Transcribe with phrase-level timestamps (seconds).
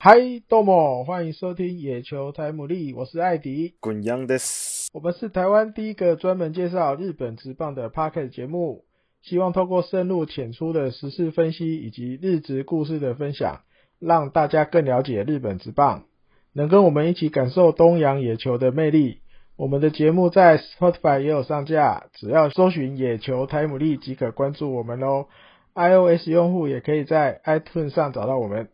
[0.00, 3.74] 嗨，どうも，欢迎收听野球台姆利，我是艾迪。
[3.80, 4.86] 滚阳です。
[4.92, 8.84] 我们是台湾第一个专门介绍日本职棒的 Podcast 节目，
[9.22, 13.62] 希望透过深入浅出的时事分析以及日职故事的分享，
[13.98, 16.04] 让大家更了解日本职棒，
[16.52, 19.22] 能跟我们一起感受东洋野球的魅力。
[19.56, 25.26] 我们的节目在 Spotify 也有上架，只要搜寻野球台姆利即可关注我们喽。
[25.74, 28.68] iOS 用户也可以在 iTunes 上找到我们。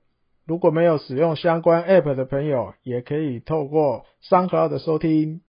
[0.48, 5.42] 如果没有使用相关 App 的朋友，也可以透过三颗号的收听。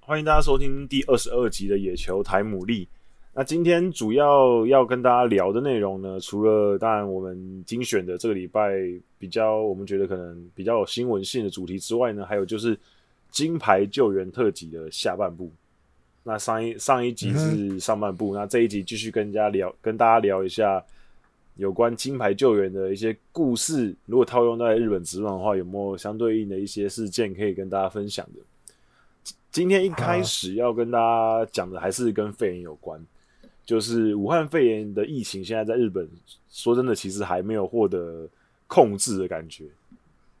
[0.00, 2.88] 欢迎大家收听第二十二集的野球台姆利。
[3.38, 8.72] 那今天主要要跟大家聊的内容呢，除了当然我们精选的这个礼拜
[9.18, 12.74] 比较我们觉得可能比较有新闻性的主题之外呢，还有就是
[13.30, 15.50] 金牌救援特辑的下半部。
[16.22, 20.82] 那上一上一集是上半部，嗯、那这一集继续跟大家聊，跟大家聊一下
[21.56, 23.94] 有关金牌救援的一些故事。
[24.06, 29.32] 如果套用在日本职棒的话，有没有相对应的一些事件可以跟大家分享的？
[29.52, 32.98] 今天一开始要跟大家讲的还是跟肺炎有关。
[33.66, 36.08] 就是武汉肺炎的疫情，现在在日本，
[36.48, 38.28] 说真的，其实还没有获得
[38.68, 39.64] 控制的感觉，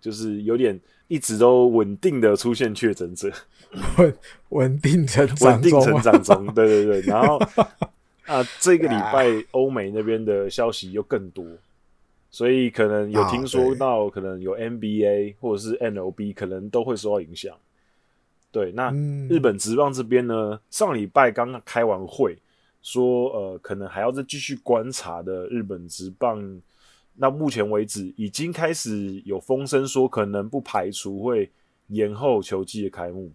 [0.00, 3.28] 就是有点一直都稳定的出现确诊者，
[3.98, 4.18] 稳
[4.50, 7.00] 稳定成长 稳定成长中，对对对。
[7.00, 7.36] 然后
[8.26, 11.44] 啊，这个礼拜欧美那边的消息又更多，
[12.30, 17.56] 所以可能有听说到，可能有 NBA 或者是 NLB，可能都会受到影响。
[18.52, 18.92] 对，那
[19.28, 22.38] 日本职棒这边呢，上礼拜刚刚开完会。
[22.86, 26.62] 说呃，可能还要再继续观察的日本职棒，
[27.14, 31.50] 那目前为止已经开始有风声说，可能不排除会
[31.88, 33.32] 延后球季的开幕。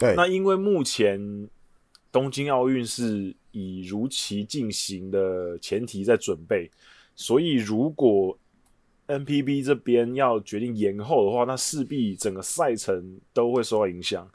[0.00, 1.48] 对，那因为目前
[2.10, 6.68] 东京奥运是以如期进行的前提在准备，
[7.14, 8.36] 所以如果
[9.06, 14.28] NPB 这边要决定延后的话，那势必整个赛程都会受到影响。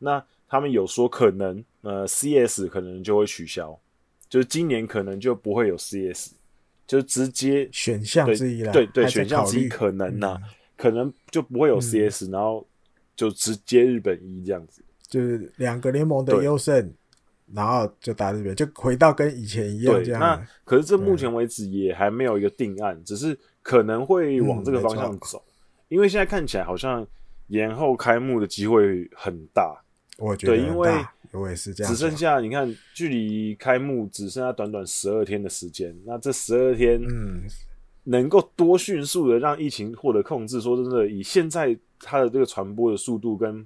[0.00, 3.80] 那他们有说可能呃 CS 可能就会取消。
[4.30, 6.34] 就是今年可能就不会有 CS，
[6.86, 8.72] 就直接选项之一了。
[8.72, 12.64] 对对，选项之一可能呐、啊，嗯、可能就不会有 CS，、嗯、然后
[13.16, 16.94] 就直接日本一这样子，就是两个联盟的优胜，
[17.52, 20.20] 然后就打日本，就回到跟以前一样这样。
[20.20, 25.50] 那可是这目前为止也还没有一个定案，只是可能会往这个方向走，嗯、
[25.88, 27.04] 因为现在看起来好像
[27.48, 29.82] 延后开幕的机会很大。
[30.18, 30.92] 我觉得，对，因为。
[31.32, 35.96] 我也是这样，只剩下你看，距离开幕只剩下短短十二天的时间。
[36.04, 37.44] 那这十二天，嗯，
[38.02, 40.60] 能够多迅速的让疫情获得控制？
[40.60, 43.64] 说真的，以现在它的这个传播的速度跟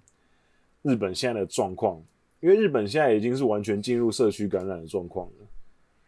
[0.82, 2.03] 日本现在的状况，
[2.41, 5.47] 因为日本现在已经是完全进入社区感染的状况了，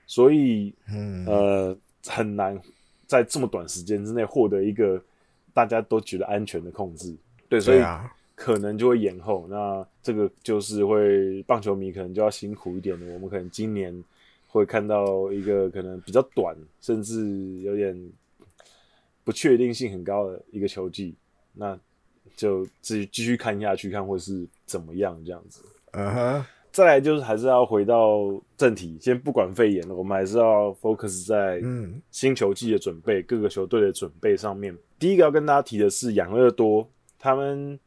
[0.06, 2.61] 所以，嗯，呃，很难
[3.06, 5.03] 在这么短时间之内获得一个
[5.55, 7.16] 大家都觉得安全的控制。
[7.49, 7.78] 对，所以。
[8.37, 13.15] 可能就会延后，那这个就是会棒球迷可能就要辛苦一点的。
[13.15, 14.05] 我们可能今年
[14.47, 17.99] 会看到一个可能比较短，甚至有点
[19.25, 21.15] 不确定性很高的一个球季，
[21.55, 21.77] 那
[22.37, 25.63] 就自己继续看下去，看会是怎么样这样子。
[25.93, 26.45] 嗯哼、uh，huh.
[26.71, 34.77] 再来就是还是要回到正题，先不管肺炎了，我们还是要 focus 在嗯新球季的准备，各个球队的准备上面。
[34.99, 36.87] 第一个要跟大家提的是养乐多，
[37.19, 37.81] 他们。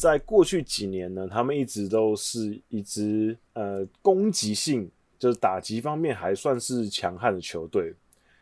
[0.00, 7.92] 在过去几年呢，他们一直都是一支呃攻击性，就是打击方面还算是强悍的球队。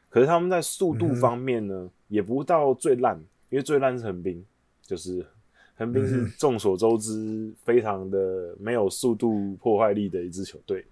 [0.09, 3.19] 可是他们在速度方面呢，嗯、也不到最烂，
[3.51, 4.45] 因为最烂是横滨，
[4.87, 5.27] 就是
[5.75, 10.87] 横滨是众所周知非常的没有速度破坏力的一支球队。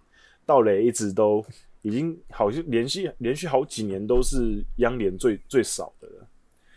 [0.45, 1.45] 盗垒一直都
[1.83, 6.27] 已经好像连续连续好几年都是央联最最少的了，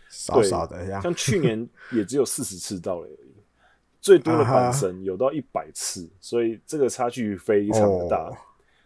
[0.08, 3.29] 少少的呀，像去年也只有四十次盗垒而已。
[4.00, 6.10] 最多的阪神有到一百次，uh.
[6.20, 8.24] 所以这个差距非常的大。
[8.24, 8.36] Oh.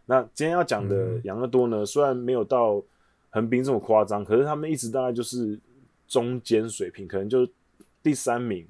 [0.06, 2.82] 那今天要讲的养乐多呢，嗯、虽然没有到
[3.30, 5.58] 横滨这么夸张，可是他们一直大概就是
[6.06, 7.48] 中间水平，可能就
[8.02, 8.66] 第三名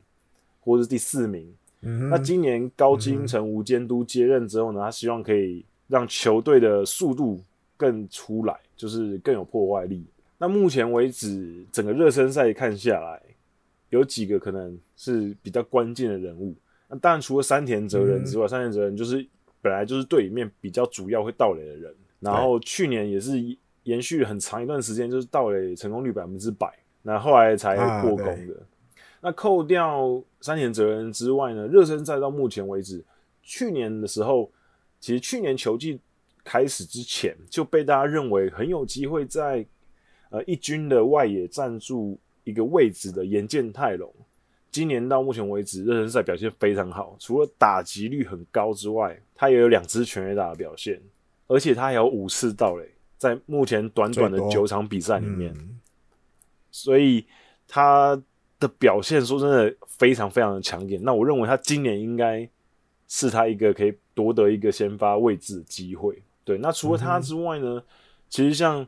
[0.60, 1.52] 或者是第四名。
[1.80, 2.08] Mm hmm.
[2.08, 7.42] 那今年高津城无监督接任之后呢，他希望可以让球队的速度
[7.76, 10.04] 更出来，就是更有破坏力。
[10.38, 13.22] 那目前为止，整个热身赛看下来。
[13.90, 16.54] 有几个可能是比较关键的人物，
[16.88, 19.24] 那当然除了山田哲人之外，嗯、山田哲人就是
[19.62, 23.38] 本来就是队里面比较主要会盗垒的人，然后去年也是
[23.84, 26.72] 延续很长一段时间，就是盗垒成功率百分之百。
[27.02, 28.32] 那后来才过功的。
[28.32, 28.64] 啊、
[29.20, 33.04] 那扣掉山田哲人之外呢，热身赛到目前为止，
[33.42, 34.50] 去年的时候，
[34.98, 36.00] 其实去年球季
[36.42, 39.64] 开始之前就被大家认为很有机会在
[40.30, 44.12] 呃一军的外野站住一个位置的岩见泰隆，
[44.70, 51.00] 今年到目前为止热身赛表现非常好，除了打击率很高之外，他也有两支全垒打的表现，
[51.46, 52.86] 而且他还有五次盗垒，
[53.16, 55.80] 在目前短短的九场比赛里面，嗯、
[56.70, 57.26] 所以
[57.66, 58.20] 他
[58.60, 61.02] 的表现说真的非常非常的抢眼。
[61.02, 62.48] 那我认为他今年应该
[63.08, 66.22] 是他一个可以夺得一个先发位置的机会。
[66.44, 67.84] 对，那除了他之外呢，嗯、
[68.28, 68.86] 其实像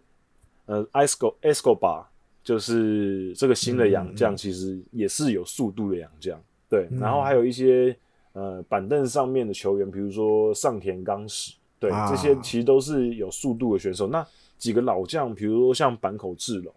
[0.67, 2.05] 呃，Escobar
[2.47, 6.41] 就是这个新的洋将，其实也是有速度的洋将。
[6.69, 7.97] 对，嗯、然后还有一些
[8.35, 14.07] 呃板凳上面的球员，比如说上田刚史，对，啊、这些其实都是有速度的选手。
[14.07, 14.25] 那
[14.57, 16.73] 几个老将，比如说像坂口智隆，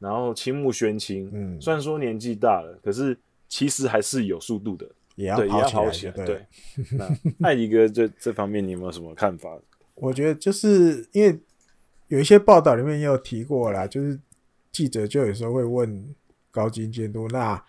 [0.00, 3.16] 然后青木宣清，嗯，虽然说年纪大了，可是
[3.46, 4.84] 其实还是有速度的，
[5.14, 6.12] 也要对，也要跑起来。
[6.12, 6.46] 对，对
[7.38, 9.56] 那艾迪哥这这方面你有没有什么看法？
[9.94, 11.38] 我觉得就是因为
[12.08, 14.18] 有一些报道里面也有提过啦，就是
[14.70, 16.14] 记者就有时候会问
[16.50, 17.62] 高津监督，那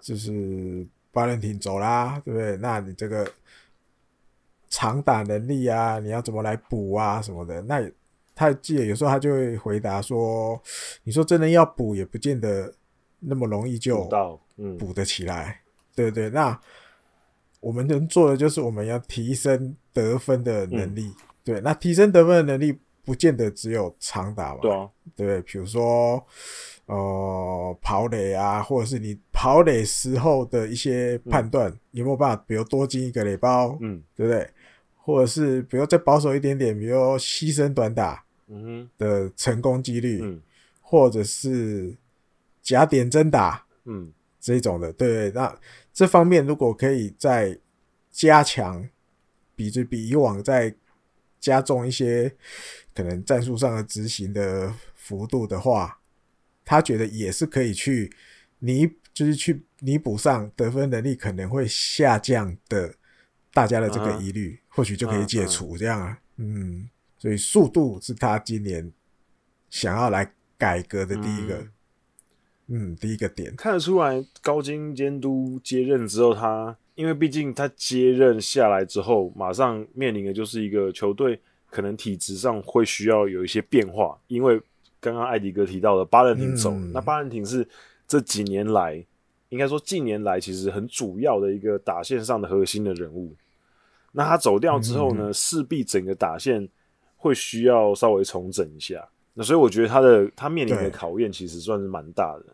[0.00, 2.56] 就是巴伦廷走啦，对不对？
[2.56, 3.30] 那你这个
[4.68, 7.60] 长打能力啊，你要怎么来补啊什么的？
[7.62, 7.88] 那
[8.34, 10.60] 他记得有时候他就会回答说
[11.04, 12.72] ：“你说真的要补，也不见得
[13.20, 14.08] 那么容易就
[14.78, 16.58] 补得起来，嗯、对不对？”那
[17.60, 21.14] 我们能做的就是我们要提升得分的能力，嗯、
[21.44, 26.24] 对，那提升得分的能力不见得只有长打嘛，对啊，对，比如说
[26.86, 34.48] 呃跑垒啊，或者是你跑垒时候的一些判断，嗯、有没有办法，比如多进一个垒包，嗯，对不对？
[34.96, 40.40] 或者是比如再保守一点点，比如牺牲短打，嗯的成功几率，嗯，
[40.80, 41.96] 或者是
[42.62, 45.54] 假点真打，嗯，这种的，对，那。
[45.94, 47.58] 这方面如果可以再
[48.10, 48.88] 加强，
[49.54, 50.74] 比就比以往再
[51.42, 52.34] 加重一些
[52.94, 55.98] 可能战术上的执行的幅度的话，
[56.64, 58.10] 他觉得也是可以去
[58.60, 62.94] 弥，就是去弥补上得分能力可能会下降的
[63.52, 66.18] 大家的这个疑虑，或许就可以解除这样啊。
[66.36, 68.90] 嗯，所以速度是他今年
[69.68, 71.66] 想要来改革的第一个。
[72.68, 81.40] 嗯，第一个点看得出来，高金监督接任之后，他因为毕竟他接任下来之后，马上面临的就是一个球队
[81.70, 84.18] 可能体质上会需要有一些变化。
[84.26, 84.60] 因为
[85.00, 87.66] 刚刚艾迪哥提到的巴伦廷走，嗯、那巴伦廷是
[88.06, 89.04] 这几年来，
[89.48, 93.34] 应该说近年来其实很主要的一个打线上的核心的人物。
[94.12, 96.68] 那他走掉之后呢，势、嗯、必整个打线
[97.16, 99.08] 会需要稍微重整一下。
[99.34, 102.44] 那所以我觉得他的他面临的考验其实算是蛮大的。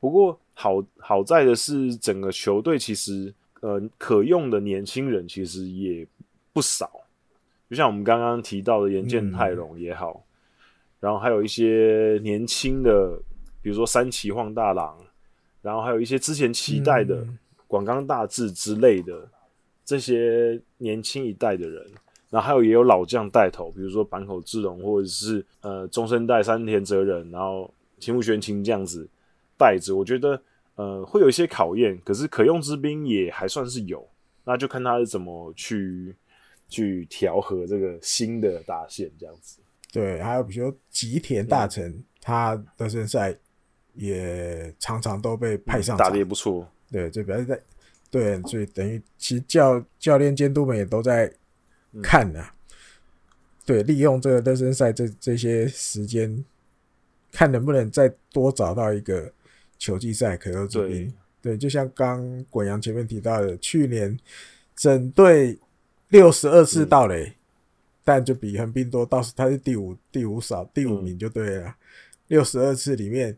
[0.00, 3.32] 不过好好在的是，整个球队其实
[3.64, 6.06] 呃可用的年轻人其实也
[6.52, 6.90] 不少，
[7.70, 10.28] 就像我们刚刚提到的岩见泰隆也好，嗯、
[11.00, 13.18] 然后还有一些年轻的，
[13.62, 14.94] 比如说三崎晃大郎，
[15.62, 17.26] 然后还有一些之前期待的
[17.66, 19.26] 广冈大志之类的
[19.82, 21.82] 这些年轻一代的人，
[22.28, 29.08] 然后还有也有老将带头，比如说坂口智隆或者是呃中生代山田哲人，然后青木玄清这样子。
[29.56, 30.38] 带着，我觉得
[30.76, 34.08] 呃会有一些考验，可是可用之兵也还算是有，
[34.44, 36.14] 那就看他是怎么去
[36.68, 39.60] 去调和这个新的大线这样子。
[39.92, 43.36] 对，还有比如说吉田大臣，嗯、他的热身赛
[43.92, 46.68] 也常常都被派上场，打得也不错。
[46.90, 47.60] 对，就表示在
[48.10, 51.32] 对，所以等于其实教教练监督们也都在
[52.02, 52.52] 看呢、啊。
[52.52, 52.76] 嗯、
[53.64, 56.44] 对，利用这个热身赛这这些时间，
[57.30, 59.32] 看能不能再多找到一个。
[59.84, 61.12] 球季赛可用之兵，
[61.42, 64.18] 对，对，就像刚滚阳前面提到的，去年
[64.74, 65.58] 整队
[66.08, 67.34] 六十二次盗垒，嗯、
[68.02, 71.74] 但就比横滨多，倒是他是第五第五少第五名就对了。
[72.28, 73.36] 六十二次里面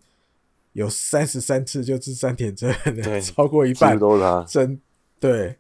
[0.73, 3.21] 有三十三次就是山田哲人的，对。
[3.21, 3.99] 超过一半。
[3.99, 4.45] 都是他。
[4.45, 4.81] 真
[5.19, 5.57] 对。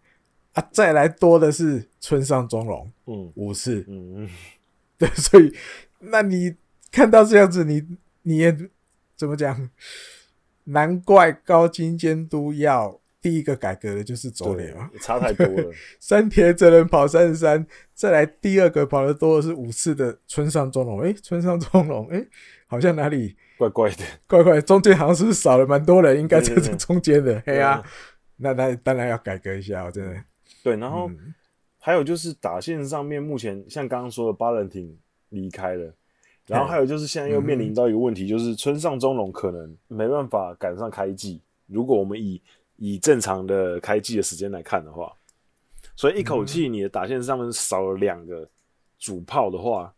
[0.52, 4.30] 啊，再来多的是村上中龙，嗯，五次，嗯嗯，
[4.96, 5.52] 对，所以
[5.98, 6.54] 那你
[6.92, 7.84] 看到这样子，你
[8.22, 8.56] 你也
[9.16, 9.68] 怎么讲？
[10.66, 15.72] 难怪高金监督要第一个改革的就是走垒嘛，差太多了。
[15.98, 21.00] 山田哲人跑三十三，再来第二个跑的多的是五次的村上宗隆。
[21.00, 22.28] 诶、欸，村上宗隆，诶、欸，
[22.66, 27.42] 好像哪里怪怪的，怪怪，中间好像是不是少了蛮多人，应该在这中间的。
[27.44, 27.82] 嘿啊，
[28.36, 30.14] 那那当然要改革一下，我真的。
[30.62, 31.34] 对，然后、嗯、
[31.78, 34.96] 还有就是打线上面，目前像刚刚说的巴伦廷
[35.30, 35.94] 离开了，
[36.46, 41.40] 然后还有就是现在又面临到一个问题，就是村上中龙可能没办法赶上开季。
[41.66, 42.40] 如果我们以
[42.76, 45.12] 以正常的开季的时间来看的话，
[45.96, 48.48] 所以一口气你的打线上面少了两个
[48.98, 49.92] 主炮的话，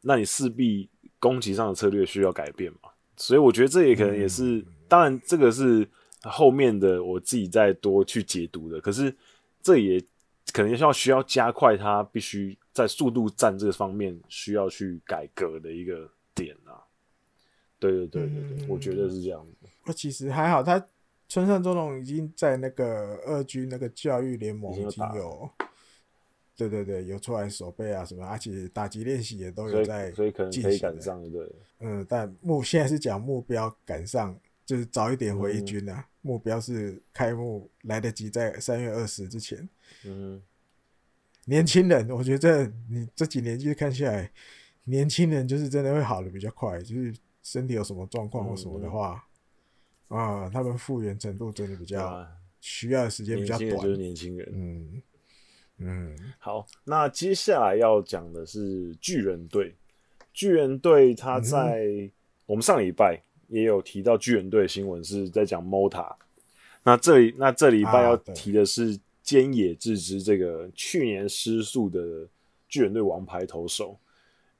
[0.00, 2.90] 那你势必攻击上的策略需要改变嘛。
[3.16, 5.86] 所以我觉得这也可能也是，当然这个是
[6.22, 8.80] 后面的我自己再多去解读的。
[8.80, 9.14] 可是
[9.60, 10.00] 这也
[10.52, 16.82] 可能需要需要加快他必须在速度战这方面需要去改革的一个点啊。
[17.78, 19.52] 对对对对对，我觉得是这样子。
[19.84, 20.84] 那其实还好，他。
[21.32, 25.48] 村上中龙已经在那个二军那个教育联盟已经有，
[26.56, 31.48] 对对对，有出来守备啊什么，而且打击练习也都有在，所以可能可以赶上对。
[31.78, 36.04] 嗯，但目现在是讲目标赶上，就是早一点回一军啊。
[36.20, 39.68] 目标是开幕来得及在三月二十之前。
[40.04, 40.42] 嗯，
[41.50, 44.30] 年轻人，我觉得你这几年就是看下来，
[44.84, 49.26] 年轻人就是真的会好的比较快，就是身体有什么状况或什么的话。
[50.06, 52.24] 啊，他们复原程度真的比较
[52.60, 54.48] 需要的时间比较短，就是年轻人。
[54.52, 55.02] 嗯
[55.78, 59.74] 嗯，好，那接下来要讲的是巨人队。
[60.32, 62.10] 巨人队他在、嗯、
[62.46, 66.14] 我们上礼拜也有提到巨人队的新闻，是在讲 Mota。
[66.84, 68.96] 那这里那这礼拜要提的是
[69.38, 72.26] 菅野智之这个去年失速的
[72.68, 73.98] 巨人队王牌投手，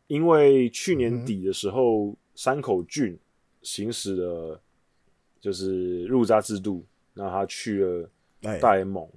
[0.06, 3.18] 因为去年底的时候，山口俊
[3.62, 4.60] 行使了。
[5.42, 6.84] 就是入札制度，
[7.14, 8.10] 那他去了
[8.60, 9.08] 大联盟，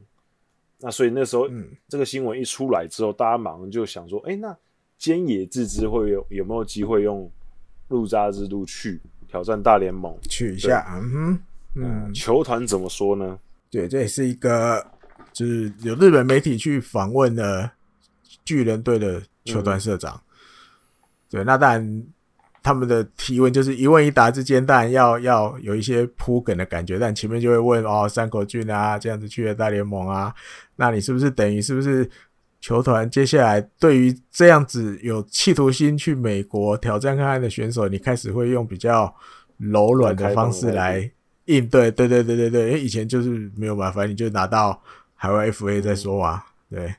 [0.79, 4.57] 那所以那时候，嗯，这个新闻一出来之后，大家马上就想说，哎、欸，那
[4.97, 7.29] 菅野智之会有有没有机会用
[7.89, 10.17] 入札制度去挑战大联盟？
[10.29, 11.39] 去一下，嗯哼，
[11.75, 13.37] 嗯，球团怎么说呢？
[13.69, 14.92] 对，这也是一个，
[15.33, 17.71] 就是有日本媒体去访问了
[18.45, 20.21] 巨人队的球团社长，嗯、
[21.29, 22.03] 对，那当然。
[22.65, 30.33] 他们的提问就是一问一答之间，当然要要有一些铺梗的感觉，但前面就会问哦，山口俊啊，这样子去了大联盟啊，
[30.77, 32.09] 那你是不是等于是不是
[32.61, 39.13] 球团接下来对于这样子有企图心去美国挑战看看的选手，你开始会用比较
[39.57, 41.11] 柔软的方式来
[41.47, 41.91] 应对？
[41.91, 44.81] 对对对对对，因为以前就是没有办法，你就拿到
[45.15, 46.45] 海外 FA 再说话。
[46.69, 46.95] 对，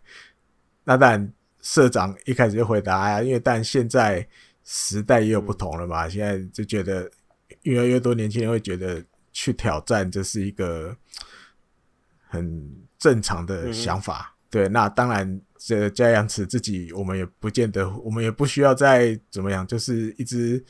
[0.85, 4.27] 那当然社长一开始就回答啊，因为但现在。
[4.67, 7.07] 时代也有不同了嘛，嗯、现在就觉得
[7.65, 10.97] 越来越多年轻人会觉得去挑战这是一个
[12.29, 14.35] 很正常的想法。
[14.35, 20.65] 嗯、对，那当然这个加阳池自己，我们也不见得，我们也不需要再怎么样，就是一直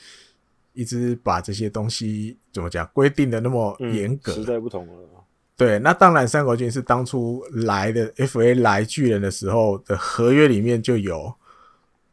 [0.72, 4.32] 一直把这些东西怎么讲规定的那么严格。
[4.32, 5.13] 嗯、时代不同了。
[5.56, 11.32] 对，那当然，三国军是当初来的 FA 来巨人的时候的合约里面就有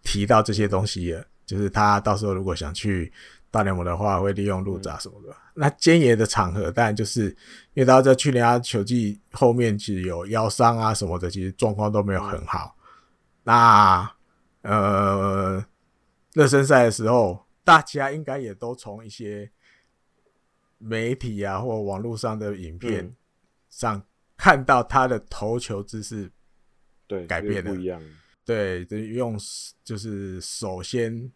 [0.03, 1.25] 提到这些东西了。
[1.43, 3.11] 就是他到时候如果想去
[3.49, 5.31] 大联盟的话，会利用路札什么的。
[5.31, 7.25] 嗯、那菅野的场合，当然就是
[7.73, 12.75] 因为他在去年他球季后面其实有腰伤啊什么的，其实状况都没有很好。
[12.77, 12.85] 嗯、
[13.43, 14.11] 那
[14.61, 15.65] 呃，
[16.33, 19.49] 热身赛的时候，大家应该也都从一些
[20.77, 23.11] 媒体啊或网络上的影片
[23.71, 24.05] 上
[24.37, 26.31] 看到他的投球姿势
[27.07, 27.99] 对改变了，不一样。
[28.45, 29.35] 对，就用
[29.83, 31.31] 就是首先。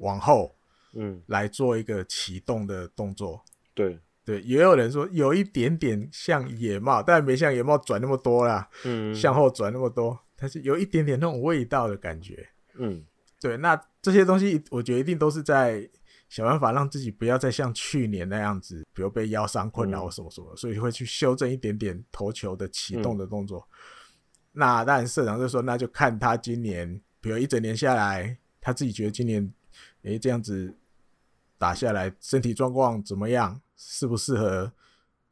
[0.00, 0.56] 往后，
[0.92, 3.44] 嗯，来做一个启动的动作。
[3.74, 8.70] 对对，也有人说有一点点像野帽，但没像野帽转那么多啦。
[8.84, 12.48] 嗯，向后转那么多，它是有一点点那种味道的感觉。
[12.74, 13.04] 嗯，
[13.40, 15.90] 对，那这些东西我觉得一定都是在
[16.28, 23.66] 想办法让自己不要再像去年那样子，比如被腰伤困扰或什么什么，嗯、所以会去修正一点点投球的启动的动作。
[23.72, 23.76] 嗯、
[24.52, 29.52] 那当然，社长就说，那就看他今年，比如一整年下来，他自己觉得今年。
[30.02, 30.74] 诶，这样子
[31.56, 33.60] 打下来，身体状况怎么样？
[33.76, 34.72] 适不适合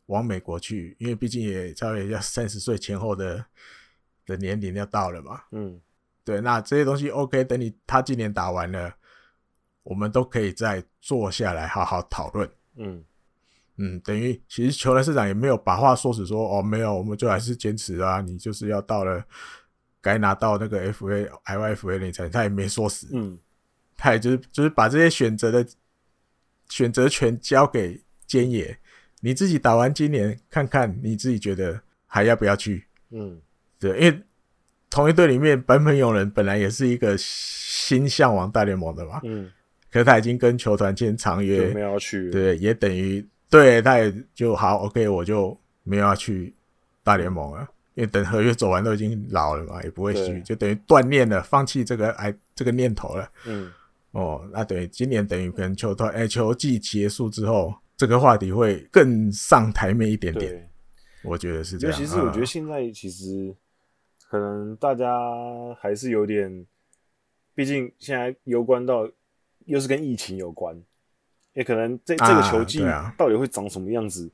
[0.07, 0.95] 往美国去？
[1.01, 3.45] 因为毕竟也差不多要三十岁前后的
[4.27, 5.41] 的年龄要到了嘛。
[5.53, 5.81] 嗯，
[6.25, 8.95] 对，那这些东西 OK，等你他今年打完了，
[9.87, 12.49] 我们都可以再坐下来好好讨论。
[12.77, 13.03] 嗯
[13.77, 19.25] 嗯，等于其实球团市长也没有把话说死说，说哦没有，我们就还是坚持啊，你就是要到了
[20.01, 23.09] 该拿到那个 FA IYFA 那才，他也没说死。
[23.13, 23.39] 嗯。
[23.99, 25.67] 他也就是就是把这些选择的
[26.69, 28.77] 选择权交给菅野，
[29.21, 32.87] 你自己打完今年看看你自己觉得还要不要去？
[33.11, 33.41] 嗯，
[33.79, 34.23] 对，因为
[34.91, 39.51] 同一队里面本本勇人本来也是一个新向往大联盟的嘛，嗯，
[39.97, 46.53] 可是他已经跟球团签长约，没有要去，对，也等于对他也就好，OK，我就没有要去
[47.03, 53.73] 大联盟了，因为等合约走完都已经老了嘛，也不会去，对就等于断念了，放弃这个哎这个念头了，嗯。
[54.11, 60.71] 哦，那等于今年等于可能球团哎球季结束之后，这个话题会更上台面一点点。
[61.25, 61.99] 我觉得是这样。
[61.99, 63.57] 其实我觉得现在其实
[64.29, 65.19] 可能大家
[65.81, 66.67] 还是有点，
[67.55, 69.11] 毕竟现在攸关到
[69.67, 70.77] 又是跟疫情有关，
[71.53, 72.81] 也可能这这个球季
[73.17, 74.29] 到底会长什么样子，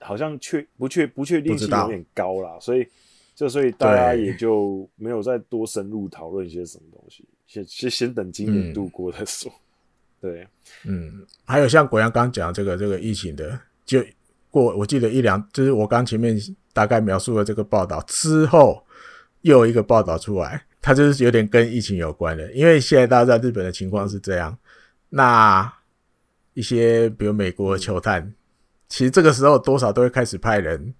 [0.00, 2.86] 啊啊、好像确不确不确定性有点高啦，所以。
[3.32, 9.50] 就所以大家也就没有再多深入讨论一些什么东西，先先先等今年度过再说。
[9.50, 10.48] 嗯、对，
[10.84, 14.04] 嗯，还有像国阳刚讲这个这个疫情的，就
[14.50, 16.38] 过我记得一两，就是我刚前面
[16.74, 18.84] 大概描述了这个报道之后，
[19.40, 24.54] 又有一个报道出来，它就是有点跟疫情有关的，因为现在大家在日本的情况是这样，
[25.10, 25.72] 那
[26.54, 28.34] 一些比如美国的球探，嗯、
[28.88, 30.94] 其实这个时候多少都会开始派人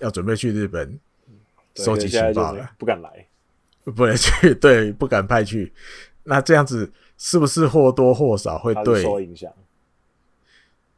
[0.00, 0.98] 要准备去日本。
[1.74, 3.26] 收集情报了，不敢来，
[3.84, 5.72] 不能去，对，不敢派去。
[6.24, 9.50] 那这样子是不是或多或少会对受影响？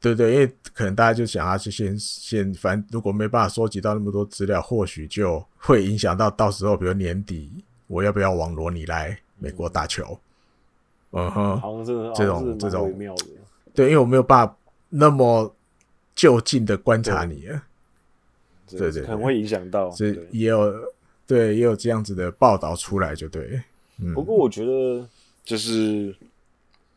[0.01, 10.03] 对对，因为可能大家就想啊去先先，反正如果没办法收集到那么多资料，或许就会影响到到时候，比如年底我要不要往罗尼来美国打球？
[10.11, 10.34] 嗯
[11.31, 12.93] 哼，好像是这种这种。
[12.97, 13.27] 妙的，
[13.73, 14.57] 对，因为我没有办法
[14.89, 15.55] 那么
[16.15, 17.47] 就近的观察你。
[17.47, 17.63] 了。
[18.67, 20.73] 对对，对，可能会影响到，这也有
[21.27, 23.61] 对也有这样子的报道出来，就对。
[24.01, 25.07] 嗯，不过我觉得，
[25.45, 26.15] 就是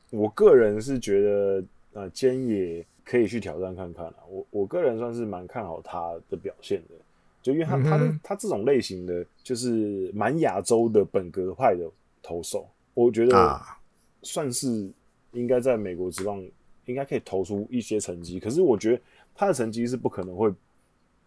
[0.09, 4.15] 我个人是觉得，呃，菅野可以去挑战看看啊。
[4.29, 6.95] 我我个人算是蛮看好他的表现的，
[7.43, 11.86] 就因为他、嗯、他的他这种类型的，就是蛮亚洲的本格派的
[12.24, 13.62] 投手，我觉得
[14.27, 14.89] 算是
[15.31, 16.46] 应该在美国职棒
[16.86, 18.39] 应该可以投出一些成绩。
[18.39, 19.01] 可是我觉得
[19.34, 20.53] 他的成绩是不可能会。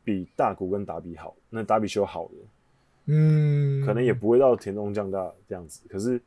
[0.02, 2.35] 比大谷跟达比好，那达比修好的，
[3.12, 6.21] 嗯，可能也不会到田中降大这样子，可是，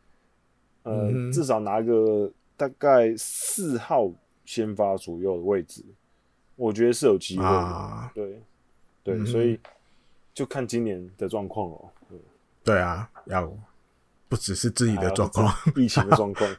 [0.83, 4.12] 呃，嗯、至少拿个大概四号
[4.45, 5.83] 先发左右的位置，
[6.55, 8.39] 我觉得是有机会的，啊、对，
[9.03, 9.59] 对，嗯、所以
[10.36, 11.89] 就看今年的状况哦。
[12.63, 13.51] 对啊，要
[14.33, 16.49] 不只是自己的状况，疫情的状况，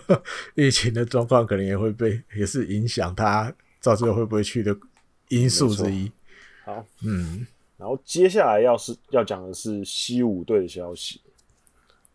[0.56, 4.74] 疫情的状况可能也会被，也是影响他到最后会不会去的
[5.28, 6.10] 因素之一。
[6.64, 11.20] 好，嗯，然后接下来要是要讲的是西武队的消息。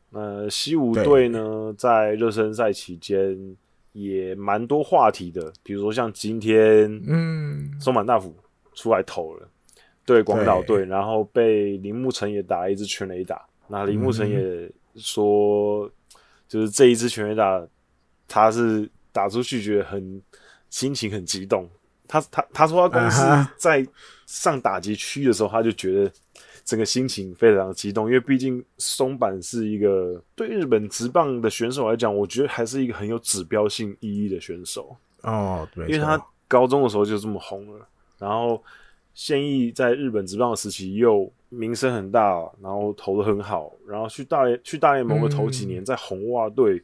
[0.09, 3.55] 那西武队呢，在热身赛期间
[3.91, 8.35] 也蛮多话题的，比如说像今天，嗯，松满大辅
[8.73, 9.47] 出来投了，
[10.07, 13.45] 对广岛队，然后被铃木诚也打了一支全垒打。
[13.67, 15.89] 那铃木诚也说，
[16.47, 17.65] 就是这一支全垒打，
[18.27, 20.21] 他是打出去觉得很
[20.69, 21.69] 心情很激动。
[22.07, 23.21] 他他他说他公司
[23.57, 23.85] 在
[24.25, 26.11] 上打击区的时候，他就觉得
[26.63, 35.67] 整个心情非常激动，因为毕竟松坂是一个对日本职棒的选手来讲，我觉得还是一个很有指标性意义的选手哦。
[35.73, 37.87] 对，因为他高中的时候就这么红了，
[38.19, 38.61] 然后
[39.15, 46.83] 现役在日本职棒的时期又名声很大，然后投的很好，然后去大联去大联盟的头几年在红袜队。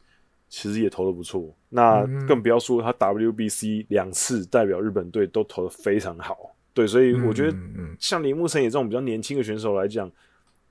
[0.52, 6.36] 其实也投的不错，那更不要说他 WBC 两次代表日本队都投的非常好。
[6.74, 7.56] 对，所以我觉得
[8.00, 10.10] 像铃木成也这种比较年轻的选手来讲，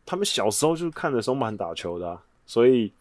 [0.05, 2.91] 他们小时候就是看着松坂打球的啊，所以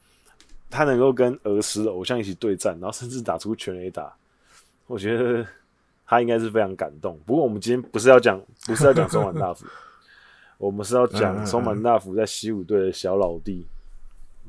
[0.71, 4.15] 他能够跟儿时的偶像一起对战，然后甚至打出全垒打，
[4.87, 5.45] 我觉得
[6.07, 7.19] 他应该是非常感动。
[7.27, 9.67] 不过我们今天不是要讲，不是要讲松坂大辅，
[10.59, 13.67] 我们是要讲松满大辅在西武队的小老弟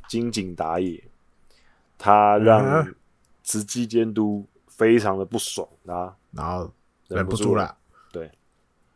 [0.09, 1.01] 金井打野。
[2.01, 2.87] 他让
[3.43, 6.71] 直击监督非常的不爽啊，然后
[7.09, 7.75] 忍不住了。
[8.09, 8.31] 对，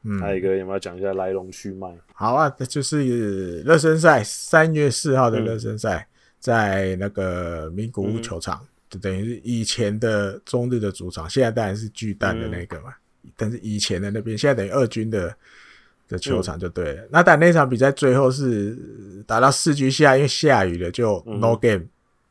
[0.03, 1.93] 嗯，还有一个有没有讲一下来龙去脉？
[2.13, 6.07] 好啊，这就是热身赛三月四号的热身赛，
[6.39, 12.93] 在那个名古屋球场，就等于是以前的中日的主场，现在当然是巨蛋的那个嘛。
[13.35, 15.35] 但是以前的那边，现在等于二军的
[16.07, 17.07] 的球场就对了。
[17.11, 18.77] 那但那场比赛最后是
[19.25, 21.85] 打到四局下，因为下雨了，就 no game。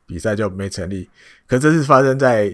[0.05, 1.09] 比赛就没成立，
[1.47, 2.53] 可这是发生在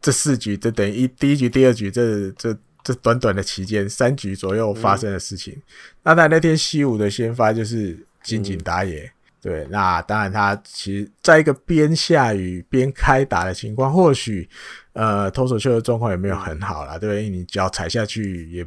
[0.00, 5.52] 这四局，这等于一第一局、第二局这这这短短的期间，三局左右发生的事情。
[5.52, 5.62] 嗯、
[6.04, 14.48] 那但那天西武的先发就是金井打野，嗯、对，那当然他其实在一个边下雨边开打的情况，或许
[14.94, 18.64] 呃投手球的状况也没有很好啦，嗯、对，因为你脚踩下去也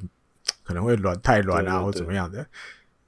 [0.63, 2.45] 可能会软太软啊，或怎么样的。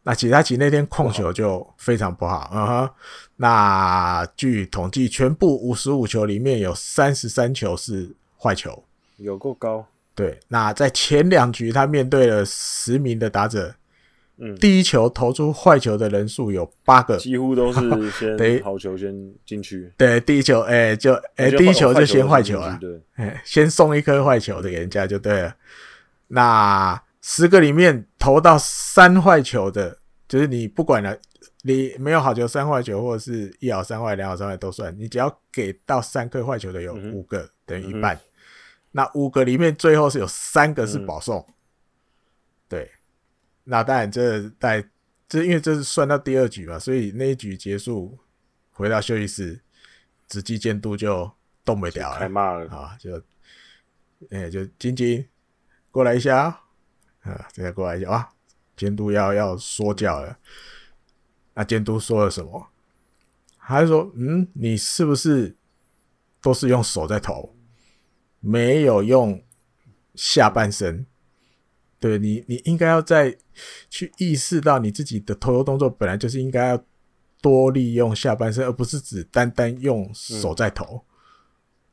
[0.04, 2.89] 那其他其那天控球就非常不好，嗯哼。
[3.38, 8.84] 那据统计，全部五十五球里面有三十三球是坏球，
[9.18, 9.88] 有够高。
[10.13, 13.74] 对，那在前两局他面对了十名的打者，
[14.38, 19.13] 嗯，第一球投出坏球的人数有八个，几乎都是先 好球先
[19.46, 19.91] 进去。
[19.98, 25.56] 对，第一球哎、欸、就哎、欸、第一球就先坏球了，对，哎先送一颗坏球的给人家就对了。
[26.28, 31.17] 那十个里面投到三坏球的，就是你不管了，
[31.63, 38.15] 你没有好球三坏球，或者是一好三坏、两好三坏都算，你只要给到三颗坏球的有五个，嗯、等于一半。
[38.15, 38.21] 嗯、
[38.91, 41.53] 那五个里面最后是有三个是保送，嗯、
[42.69, 42.91] 对。
[43.63, 44.88] 那当然，这在
[45.27, 48.15] 这因为这是算到第二局嘛，所以那一局结束，
[48.69, 49.59] 回到休息室，
[50.27, 51.31] 直击监督就
[51.63, 52.95] 动不了了，太骂了啊！
[52.99, 53.17] 就，
[54.29, 55.25] 哎、欸，就晶晶
[55.89, 56.61] 过来一下
[57.31, 58.29] 啊，再过来一下啊！
[58.77, 60.38] 监督要要说教了。
[61.53, 62.67] 那监督说了什么？
[63.57, 65.55] 他就说：“嗯，你是不是
[66.41, 67.55] 都是用手在投，
[68.39, 69.43] 没有用
[70.13, 71.05] 下半身？”
[71.97, 73.35] 对你，你应该要再
[73.89, 76.83] 去意识到你自己的投球动作本来就是应该要
[77.41, 80.97] 多利用下半身，而不是只单单用手在投。
[80.97, 81.01] 嗯、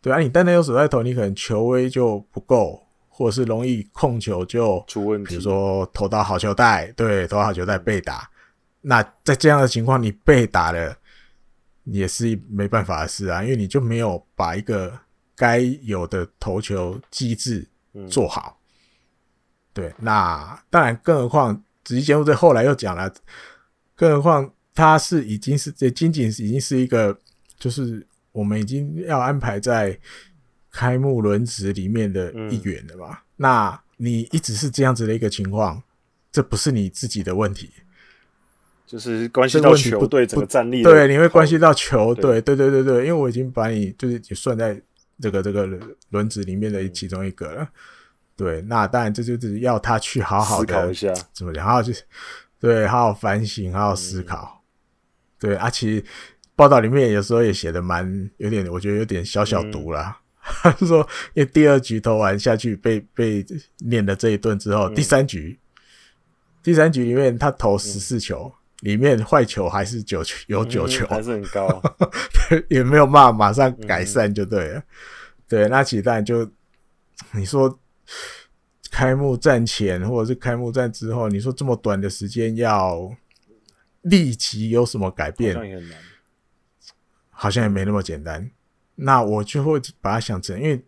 [0.03, 5.29] 对啊，你单单用手在投，你可能球威就不够，或者是容易控球就出问题。
[5.29, 8.29] 比如说投到好球带，对，投到好球带被打。
[8.81, 10.97] 那在这样的情况，你被打了
[11.85, 14.99] 也是没办法的事啊，因为你就没有把一个
[15.37, 17.69] 该有的投球机制
[18.09, 18.57] 做好。
[18.57, 18.59] 嗯
[19.75, 23.11] 对，那当然，更何况直击监督在后来又讲了，
[23.97, 27.19] 更何况他是已经是这仅仅是已经是一个，
[27.59, 29.99] 就是我们已经要安排在
[30.73, 33.23] 开幕轮值里面的一员了吧。
[33.23, 35.81] 嗯、那你一直是这样子的一个情况，
[36.33, 37.71] 这不是你自己的问题，
[38.87, 40.83] 就是关系到球队整个战力。
[40.83, 42.41] 对，你会关系到球队。
[42.41, 44.81] 对对对对，因为我已经把你就是也算在
[45.21, 45.69] 这个这个
[46.11, 47.69] 轮值里面的其中一个了。
[48.35, 51.65] 对，那当然这就是要他去好好的思考一下，怎么讲？
[51.65, 51.95] 好好去，
[52.59, 54.63] 对，好好反省，好好思考。
[54.63, 54.65] 嗯、
[55.39, 56.05] 对，啊，其实
[56.57, 60.22] 报道里面有时候也写的蛮有点，我觉得有点小小毒啦。
[60.43, 63.45] 他、嗯、说，因为第二局投完下去被被
[63.79, 65.59] 念了这一顿之后，嗯、第三局，
[66.63, 68.53] 第三局里面他投十四球，
[68.83, 71.83] 嗯、里面坏球还是九球，有九球，嗯、还是很高，
[72.69, 74.79] 也没有办法马上改善就对了。
[74.79, 74.85] 嗯、
[75.49, 76.51] 对，那其实就
[77.33, 77.79] 你说。
[78.91, 83.11] 开幕战前或者是开幕战之后，你说这么短的时间要
[84.03, 85.57] 立即有什么改变？
[87.31, 88.51] 好像也没那么简单。
[88.95, 90.83] 那我就会把它想成，因为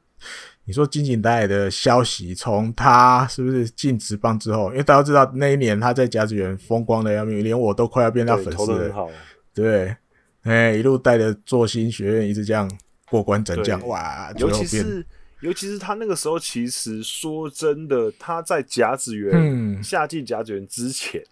[0.65, 9.11] 你说金井大海的消息，从他是不是进职棒之后，因为大家知道那一年他在甲子园风光的要命，连我都快要变到粉丝了。
[9.53, 9.97] 对，
[10.43, 12.71] 哎，一路带着作新学院一直这样
[13.09, 15.07] 过关斩将，哇，尤其是。
[15.41, 21.27] 尤其是他那个时候，其实说真的，他在甲子园夏季甲子园之前，嗯、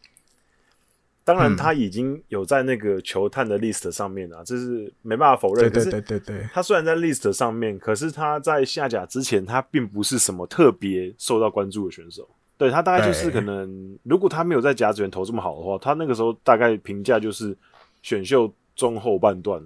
[1.25, 5.71] 当然他已经有在那个球探的 list 上面啊，这是没办法否认。
[5.71, 12.29] 对对对对对，他虽然在 list 上面，可是他在下甲之前，他并不是什么特别受到关注的选手。
[12.57, 17.57] 对，他大概就是可能，如果他没有在甲子园投这么好的话，他那个时候大概评价就是
[18.03, 19.63] 选秀中后半段。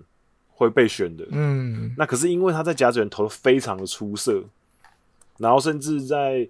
[0.59, 4.42] 会被选的，嗯，那可是因为他在甲子园投的非常的出色，
[5.37, 6.49] 然后甚至在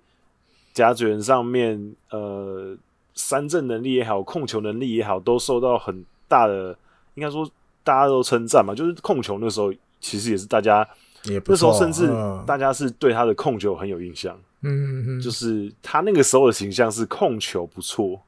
[0.73, 2.77] 甲子园上面，呃，
[3.17, 6.77] 三振能力也好，控球能力也好，都受到很大的，
[7.15, 7.51] 应该说
[7.83, 8.75] 大家都称赞嘛。
[8.75, 10.87] 就是控球那时候，其实也是大家
[11.25, 18.21] 也不错，那时候甚至大家是对他的控球很有印象，嗯嗯，就是他那个时候的形象是控球不错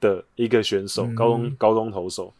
[0.00, 2.32] 的一个选手，嗯、高中高中投手。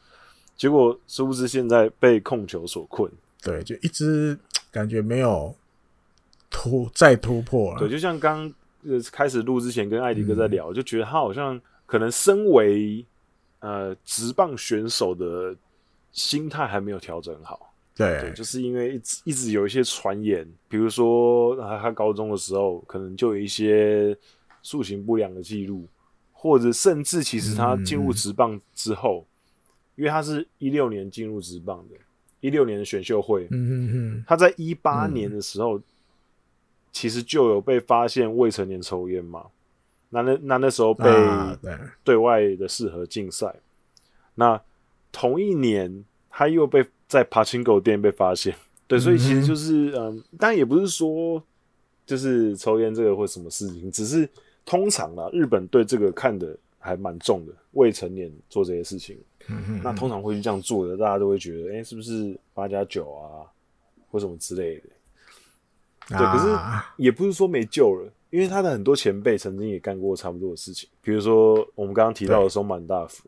[0.56, 4.38] 结果殊不知现在被控球所困，对，就一直
[4.70, 5.54] 感觉没有
[6.48, 7.78] 突再突破了。
[7.78, 8.50] 对，就像刚
[8.86, 13.06] 呃开始录之前跟艾迪哥在聊，嗯、就觉得他好像可能身为
[13.60, 15.56] 呃职棒选手的
[16.12, 17.72] 心态还没有调整好。
[17.94, 24.14] 对，对，就是因为一直一直有一些传言，比如说他他高中的时候可能就有一些
[24.62, 25.86] 塑形不良的记录，
[26.32, 29.24] 或者甚至其实他进入职棒之后。
[29.26, 29.32] 嗯
[29.96, 31.96] 因为他是一六年进入职棒的，
[32.42, 35.82] 一六年的选秀会，嗯嗯嗯，他在一八年的时候，嗯、
[36.92, 39.46] 其实就有被发现未成年抽烟嘛，
[40.10, 41.04] 那那那那时候被
[42.04, 42.16] 对。
[42.16, 43.54] 外的适合竞赛，啊、
[44.34, 44.62] 那
[45.12, 48.54] 同一年他又被在 Pachinko 店被发现，
[48.86, 51.42] 对，所以其实就是嗯，当然也不是说
[52.04, 54.28] 就是抽烟这个或什么事情，只是
[54.64, 59.18] 通常啦，日本对这个看的还蛮重的，未成年做这些事情。
[59.48, 63.46] 嗯哼，那通常会去这样做的，大家都会觉得，哎、欸，是不是八加九啊，
[64.10, 64.88] 或什么之类的？
[66.08, 66.46] 对，可是
[66.96, 73.26] 也不是说没救了，因为他的很多前辈曾经也干过差不多的事情，比如说我们刚刚提到的松满大辅，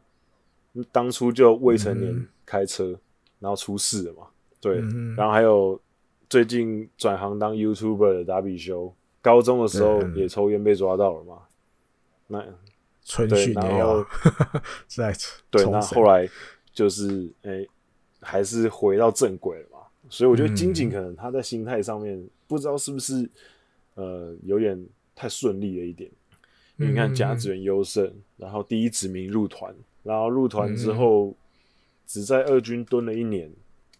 [0.93, 3.01] 当初就未成年开车，嗯、
[3.39, 4.27] 然后出事了嘛。
[4.61, 5.81] 对，嗯、然后还有
[6.29, 8.93] 最近转行当 YouTuber 的达比修，
[9.23, 11.39] 高中的时候也抽烟被抓到了嘛。
[12.27, 12.45] 那
[13.03, 14.05] 春训也有
[14.87, 15.15] 在
[15.51, 16.29] 对，那后来
[16.71, 17.69] 就是哎、欸，
[18.21, 19.79] 还是回到正轨了嘛。
[20.11, 23.27] 所以我觉得金井可能他在心态上面不知道是不是
[23.95, 24.79] 呃有点
[25.19, 26.09] 太顺利了一点。
[26.77, 31.35] 因为你看甲子园优胜，然后第一指名入团，然后入团之后
[32.07, 33.51] 只在二军蹲了一年。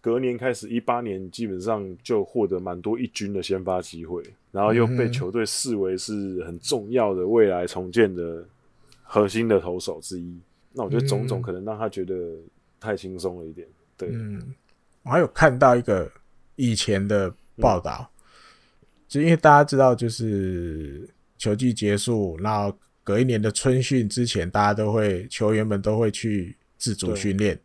[0.01, 8.45] 隔年开始，一八年基本上就获得蛮多一军的先发机会，然后又被球队视为是很重要的未来重建的
[9.03, 10.39] 核心的投手之一。
[10.71, 12.15] 那我觉得种种可能让他觉得
[12.79, 13.67] 太轻松了一点。
[13.97, 14.55] 对，嗯，
[15.03, 16.09] 我还有看到一个
[16.55, 18.09] 以前的报道，
[19.09, 27.59] 就因为大家知道，就是球季结束，然后隔一年的春训之前，大家都会球员们都会去自主训练。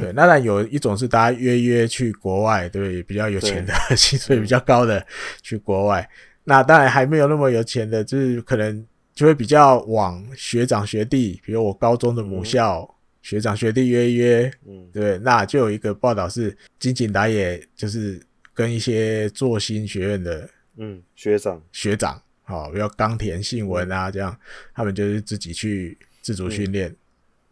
[0.00, 5.04] 对，那当然有一种是大家约约去国外，对，比较有钱的， 薪水比较高的
[5.40, 6.08] 去国外。
[6.44, 18.20] 那当然还没有那么有钱的，就是可能就会比较往学长学弟，比如我高中的母校、嗯、学长学弟约约，嗯，对，那就有一个报道是金井打野，就是
[18.54, 24.34] 跟一些做新学院的嗯学长学长，好，比如冈田信文啊这样，
[24.72, 26.88] 他们就是自己去自主训练。
[26.88, 26.96] 嗯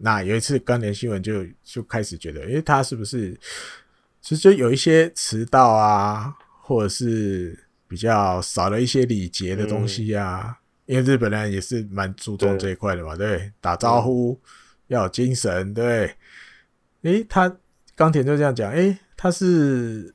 [0.05, 3.38] 那有一次冈田信文就就开始觉得，诶，他是不是
[4.21, 10.59] 其实就有一些迟到啊，或者是比较少了一些礼节的东西啊？
[10.87, 14.37] 嗯、因为日本人也是蛮注重这一块的嘛，对，对，打招呼
[14.88, 16.12] 要有精神，对。
[17.03, 17.57] 诶，他
[17.95, 20.12] 冈田就这样讲，诶，他是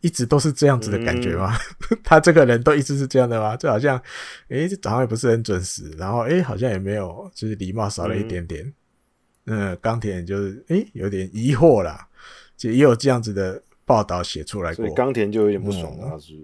[0.00, 1.56] 一直都是这样子的感觉吗？
[1.90, 3.56] 嗯、 他这个人都一直是这样的吗？
[3.56, 4.00] 就好像，
[4.48, 8.64] 诶，早上也不是很准时，然后诶，好像也没有，就是礼貌少了一点点。
[8.64, 8.74] 嗯
[9.50, 12.06] 嗯，冈田就是诶、欸，有点疑惑啦，
[12.54, 14.84] 就也有这样子的报道写出来过。
[14.84, 16.34] 所以冈田就有点不爽了，是？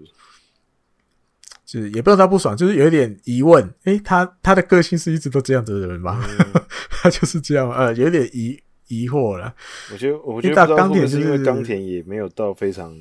[1.63, 3.63] 就是也不知道他不爽，就是有一点疑问。
[3.83, 6.19] 诶、欸，他他的个性是一直都这样子的人吗？
[6.27, 9.53] 嗯、 他就是这样，呃，有点疑疑惑了。
[9.91, 12.91] 我觉得，我觉得冈田是因为冈田也没有到非常，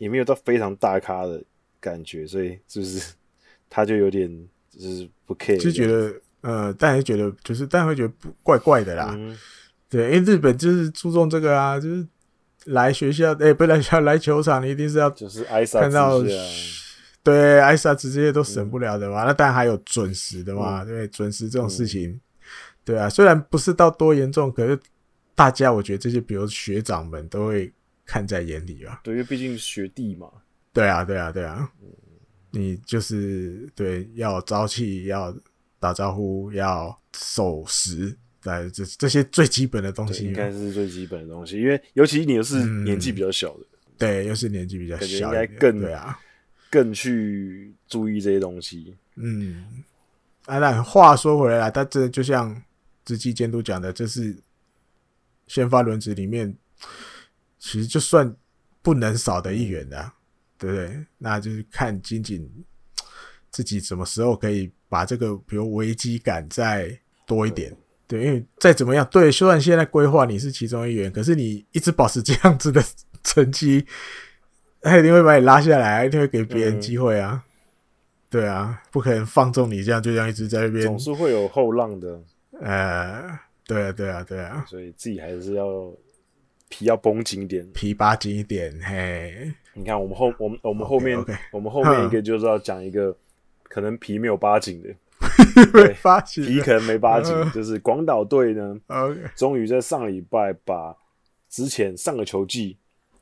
[0.00, 1.40] 也没有到非常大咖的
[1.78, 3.14] 感觉，所以就是
[3.70, 4.28] 他就有点
[4.76, 6.12] 就是不 care，就觉得。
[6.42, 9.14] 呃，但是觉得就是，但会觉得不怪怪的啦。
[9.14, 9.36] 嗯、
[9.90, 12.06] 对，因为日本就是注重这个啊，就是
[12.64, 16.18] 来学校，哎、欸，不来学校来球场，你一定是要就是挨看到，
[17.22, 19.22] 对，挨杀这些都省不了的嘛。
[19.24, 22.20] 嗯、那当然还有准时的嘛，嗯、对，准时这种事情，嗯、
[22.86, 24.80] 对啊，虽然不是到多严重，可是
[25.34, 27.70] 大家我觉得这些，比如学长们都会
[28.10, 29.00] 看在眼里啊。
[29.04, 30.28] 对，因为毕竟学弟嘛。
[30.72, 31.70] 对啊，对啊，对啊。
[31.82, 31.88] 嗯、
[32.50, 35.32] 你就是对，要朝气要。
[35.82, 41.58] 打招呼要守时，来这这些最基本的东西，应该是最基本的东西。
[41.58, 46.20] 因为尤其你又是年纪比较小的，嗯，对，又是年纪比较小，应该更对啊，
[46.68, 48.94] 更去注意这些东西。
[49.14, 49.64] 嗯，
[50.44, 52.62] 啊，那话说回来，他这就像
[53.02, 54.36] 直击监督讲的，这是
[55.46, 56.54] 先发轮子里面，
[57.60, 58.34] 其实就算
[58.82, 60.12] 不能少的一员的，啊，
[60.58, 61.06] 对不对？
[61.18, 62.50] 那就是看仅仅
[63.52, 64.68] 自己什么时候可以。
[64.90, 66.90] 把这个比如危机感再
[67.24, 67.72] 多一点，
[68.08, 72.82] 对，因为再怎么样，对，虽然现在规划你是其中一员，可是你一直保持这样子的
[73.22, 73.86] 成绩，
[74.80, 77.40] 他一定会把你拉下来，一定会给别人机会啊，
[78.28, 82.20] 对啊，不可能放纵你这样，就这样一直在那边，总是会有后浪的，
[82.60, 85.64] 呃，对啊，对啊，对啊，所以自己还是要
[86.70, 93.14] 皮要绷紧一点，皮扒紧一点，嘿，你看我们后我们我们后面 okay, okay, 我们后面一个就是要讲一个。
[93.72, 94.88] 可能皮没有扒紧的，
[95.72, 98.80] 没扒紧，皮可能没扒紧，就是广岛队呢，
[99.36, 100.92] 终于在上礼拜把
[101.48, 102.76] 之前上个球季，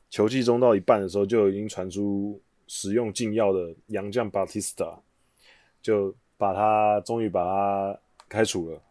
[0.09, 4.99] 球季中到一半的时候就已经传出使用禁药的洋将巴蒂斯塔，
[5.83, 8.81] 就把他终于把他开除了。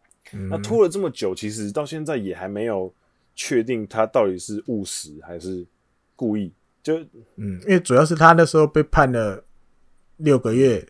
[0.49, 2.93] 那拖了这么久，其实到现在也还没有
[3.39, 5.65] 确定他到底是误食还是
[6.15, 6.51] 故意。
[6.83, 6.99] 就
[7.37, 9.41] 嗯，因为主要是他那时候被判了
[10.17, 10.85] 六个月。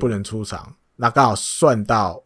[0.00, 2.24] 不能出场，那刚好算到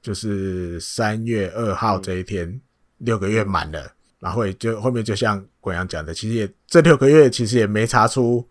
[0.00, 2.60] 就是三月二号这一天，
[2.98, 8.48] 六个月满了，然后也就后面就像滚阳讲的，其实也这六个月其实也没查出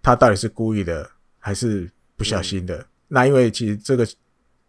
[0.00, 2.86] 他到底是故意的还是不小心的。
[3.08, 4.06] 那因为其实这个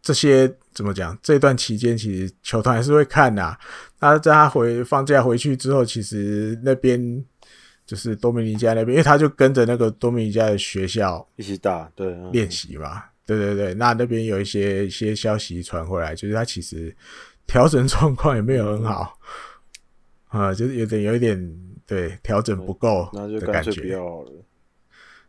[0.01, 3.59] 这些怎么讲，这段期间其实球团还是会看呐、啊。
[3.99, 7.23] 那在他回放假回去之后，其实那边
[7.85, 13.73] 就是多米尼加那边，因为他就跟着那个多米尼加的学校一起打，对，练习嘛，对对对。
[13.73, 16.95] 那那边有一些一些消息传回来，就是他其实
[17.45, 19.17] 调整状况也没有很好，
[20.29, 23.99] 啊、就是有点有一点对调整不够的感觉。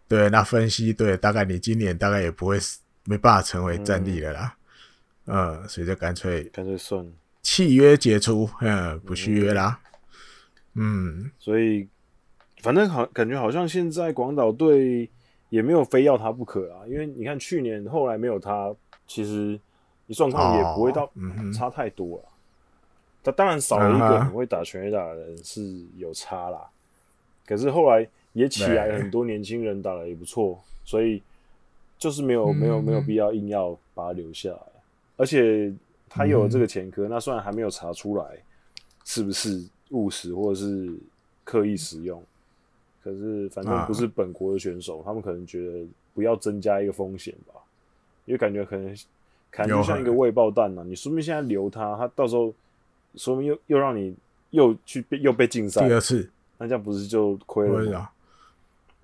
[0.06, 2.58] 对，那分析对，大概你今年大概也不会
[3.04, 4.54] 没办法成为战力了啦，
[5.30, 7.10] 嗯，嗯，所以就干脆干脆算了
[7.42, 9.80] 契约解除，嗯，不续约啦，
[10.74, 11.88] 嗯，嗯，所以。
[12.62, 15.08] 反正好，感觉好像现在广岛队
[15.48, 18.70] 也没有非要他不可啊，因为你看去年后来没有他，
[19.06, 19.58] 其实
[20.04, 21.10] 你状况也不会到
[21.54, 22.24] 差太多了。
[23.24, 25.62] 他当然少了一个很会打全垒打的人是
[25.96, 26.68] 有差啦，
[27.46, 31.22] 可是后来也起来很多年轻人打的也不错，所以
[31.98, 34.69] 就是没有没有没有必要硬要把他留下来，
[35.20, 35.72] 而且
[36.08, 38.24] 他有这个前科，那虽然还没有查出来
[39.04, 40.90] 是不是误食或者是
[41.44, 42.22] 刻意使用。
[43.02, 47.54] 可是，反正不是本国的选手，啊、他们可能觉得不要增加一个风险吧，
[48.26, 48.94] 因为感觉可能
[49.50, 50.84] 感觉像一个未爆弹呢、啊。
[50.86, 52.52] 你说明现在留他，他到时候
[53.14, 54.14] 说明又又让你
[54.50, 56.28] 又去又被禁赛第二次，
[56.58, 58.10] 那这样不是就亏了吗？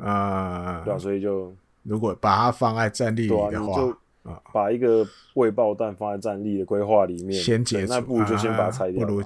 [0.06, 1.50] 啊，对啊，所以就
[1.82, 9.06] 如果把它放在战力里的话，就把一个未爆弹放在战力的规划里面，先解除，那不如就先把它拆掉。
[9.06, 9.22] 不如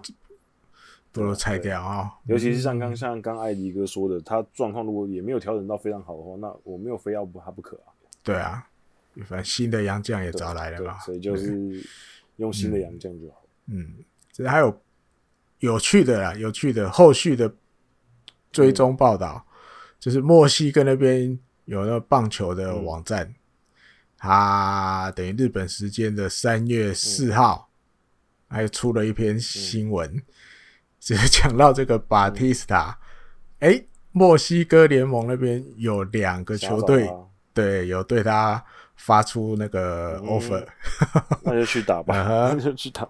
[1.13, 2.09] 不如拆掉啊！
[2.27, 7.91] 尤其是像刚像刚艾迪哥说的，他状况如果也没有调整到非常好的话，那我没有非要不他不可啊。
[8.23, 8.65] 对啊，
[9.25, 11.85] 反正新的洋将也找来了嘛，所以就是
[12.37, 13.43] 用新的洋将就好。
[13.67, 13.95] 嗯，
[14.31, 14.81] 这还有
[15.59, 17.53] 有趣的啦，有趣的后续的
[18.53, 19.51] 追踪报道，嗯、
[19.99, 23.35] 就是墨西哥那边有那个棒球的网站，
[24.21, 27.71] 他、嗯、等于日本时间的三月四号，
[28.51, 30.23] 嗯、还出了一篇新闻。
[31.01, 32.99] 是讲到这个巴蒂斯塔，
[33.61, 37.11] 哎、欸，墨西哥联盟那边有两个球队，
[37.55, 38.63] 对，有对他
[38.97, 42.15] 发出那个 offer，、嗯、那就去打吧，
[42.53, 43.09] 那就去打。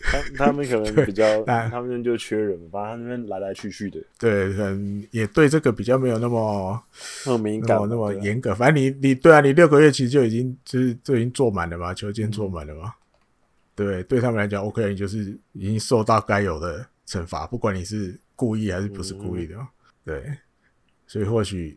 [0.00, 3.98] 他他们可能比较， 他们就缺人，反正他那边来来去去的。
[4.18, 6.82] 对，可能也对这个比较没有那么
[7.26, 8.54] 那么敏感，那么严格。
[8.54, 12.88] 反正你你对啊，你六个月其实就已经就是就已经坐满了嘛，球间坐满了嘛。
[12.88, 12.92] 嗯、
[13.74, 16.86] 对，对他们来讲，OK，你就是已经受到该有的。
[17.08, 19.66] 惩罚，不管你是故意还是不是故意的，嗯、
[20.04, 20.30] 对，
[21.06, 21.74] 所以或许，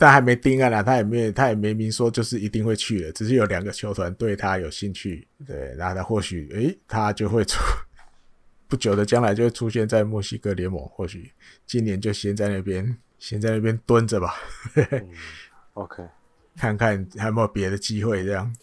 [0.00, 7.58] 但还没定案啊，他也没他也没明说就是一定会去的，只是有两个球团对他有兴趣，对，那他或许，诶、欸，他就会出
[8.68, 11.32] 不久的将来就会出现在墨西哥联盟，或许
[11.66, 14.36] 今年就先在那边先在那边蹲着吧，
[14.76, 15.08] 嗯、
[15.74, 16.04] ，OK，
[16.56, 18.54] 看看还有没有别的机会这样。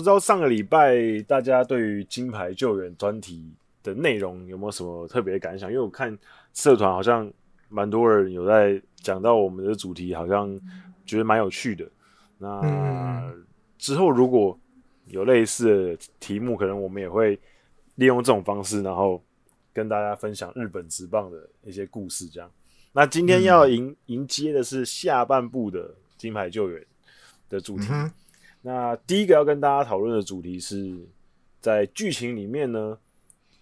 [0.00, 5.70] 不知道上个礼拜大家对于金牌救援专题的内容有没有什么特别的感想？
[5.70, 6.18] 因为我看
[6.54, 7.30] 社团好像
[7.68, 10.58] 蛮多人有在讲到我们的主题，好像
[11.04, 11.86] 觉得蛮有趣的。
[12.38, 13.30] 那
[13.76, 14.58] 之后如果
[15.08, 17.38] 有类似的题目，可能我们也会
[17.96, 19.22] 利用这种方式，然后
[19.74, 22.26] 跟大家分享日本职棒的一些故事。
[22.26, 22.50] 这样，
[22.92, 26.82] 那今天要迎迎接的是下半部的金牌救援
[27.50, 27.86] 的主题。
[28.62, 30.94] 那第一个要跟大家讨论的主题是
[31.60, 32.98] 在剧情里面呢，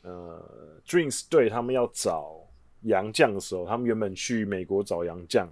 [0.03, 0.45] 呃
[0.87, 2.35] ，Twins 队他们要找
[2.83, 5.49] 洋将的时候，他们原本去美国找洋将，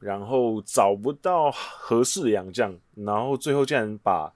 [0.00, 4.32] 然后找不到合适的洋将，然后最后竟然把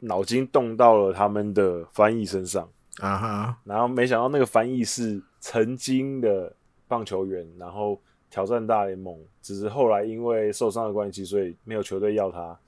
[0.00, 6.52] 脑筋动到了他们的翻译身上啊哈，然后没想到那个翻译是曾经的
[6.88, 12.58] 棒球员，然后挑战大联盟，只是后来因为受伤的关系，所以没有球队要他。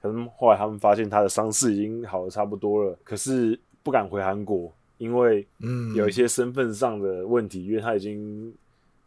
[0.00, 8.52] 可能后来他们发现他的伤势已经好的差不多了，可是不敢回韩国，因为嗯有一些身份上的问题，因为他已经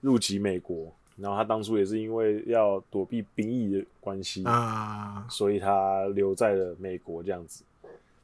[0.01, 7.63] 入籍美国，然后他当初也是因为要躲避兵役的关系啊，所以他留在了美国这样子。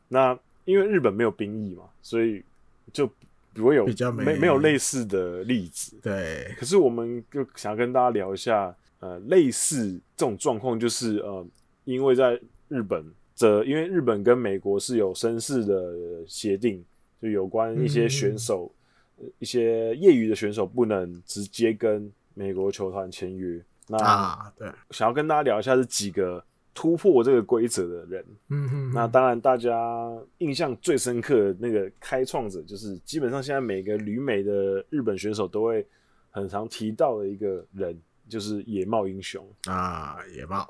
[0.08, 2.44] 那因为日本没有兵役嘛，所以
[2.92, 3.10] 就
[3.54, 5.96] 不会有比较没没，没有类似的例子。
[6.02, 11.46] 对，可是我们就想要跟大家聊一下，呃，类似这种状况，就是呃，
[11.86, 12.40] 因为在
[12.70, 13.06] 日本
[13.36, 15.94] 这，因为日本跟美国是有绅士的
[16.28, 16.84] 协定，
[17.22, 18.72] 就有关一些选手，
[19.20, 23.64] 嗯、一些业余的选手不能直接跟美国球团签约。
[23.88, 26.44] 那、啊、对，想要跟大家聊一下这几个
[26.74, 28.26] 突破这个规则的人。
[28.50, 35.88] 嗯哼，那当然，大家印象最深刻的那个开创者，就是基本上现在每个旅美的日本选手都会
[36.30, 37.98] 很常提到的一个人，
[38.28, 40.18] 就是野茂英雄啊。
[40.36, 40.70] 野茂，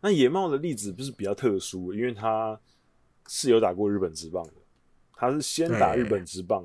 [0.00, 2.58] 那野茂的例子不是比较特殊，因为他
[3.26, 4.52] 是有打过日本职棒的，
[5.14, 6.64] 他是先打日本职棒。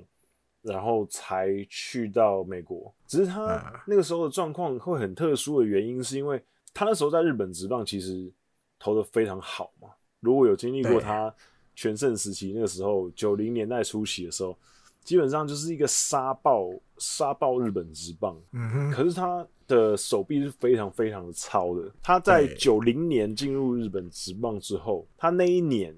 [0.64, 6.40] 然后才去到美国，只是他那个时候的状况会很特殊的原因，是因为
[6.72, 8.32] 他那时候在日本职棒其实
[8.78, 9.90] 投的非常好嘛。
[10.20, 11.34] 如果有经历过他
[11.74, 14.56] 全盛时期那个时候九零年代初期的时候，
[15.04, 16.70] 基本上就是一个杀爆
[17.00, 18.40] 杀爆日本职棒。
[18.52, 18.92] 嗯哼。
[18.92, 19.44] 可是他
[19.76, 21.91] 的手臂是非常非常的糙的。
[22.01, 25.95] 他在九零年进入日本职棒之后，他那一年。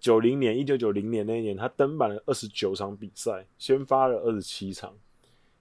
[0.00, 4.94] 九零年，一九九零年那一年，他登板了二十九场比赛，先发了二十七场，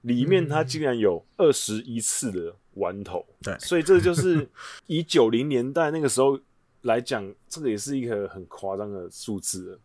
[0.01, 3.25] 里面他竟然有二十一次的完投。
[3.41, 4.47] 对，所以这就是
[4.85, 6.39] 以九零年代那个时候
[6.83, 9.79] 来讲，这个也是一个很夸张的数字了。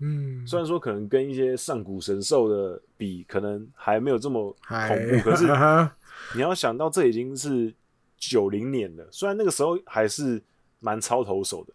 [0.00, 5.46] 嗯，虽然说可能跟一些上古神兽的比，可能还没有这么恐怖，可是
[6.34, 7.74] 你要想到，这已经是
[8.16, 10.42] 九零年了，虽然那个时候还是
[10.80, 11.74] 蛮超投手的。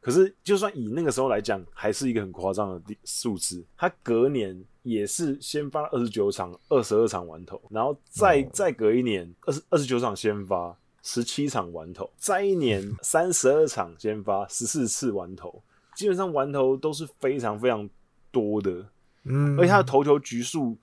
[0.00, 3.64] 可是，就算以那个时候来讲，还是一个很夸张的数字。
[3.76, 15.60] 他隔年也是先发二十九场，二十二场完投，然后再再隔一年，二十二十九场先发，十七场完投，再一年 三十二场先发，十四次完投，
[15.96, 17.90] 基本上完投都是非常非常
[18.30, 18.86] 多的。
[19.24, 20.78] 嗯，而且他的投球局数。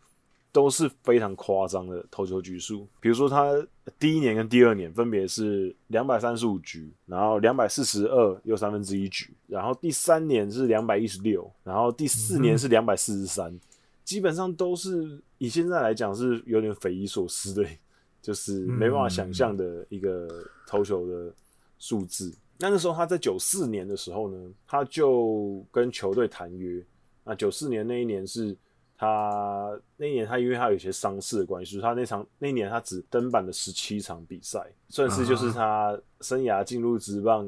[0.54, 3.52] 都是非常夸张的投球局数，比如说他
[3.98, 13.60] 第一年跟第二年分别是两百三十五局，然后两百四十二又三分之一局，然后第三年是两百一十六，然后第四年是两百四十三，
[14.04, 17.68] 基本上都是以现在来讲是有点匪夷所思的，
[18.22, 20.28] 就是没办法想象的一个
[20.68, 21.34] 投球的
[21.80, 22.32] 数字。
[22.60, 24.38] 那个时候他在九四年的时候呢，
[24.68, 26.80] 他就跟球队谈约，
[27.24, 28.56] 那九四年那一年是。
[29.04, 37.46] 他那一年，他因为他有一些伤势的关系，所以他那场那一年他只登板了十七场比赛，算是就是他生涯进入职棒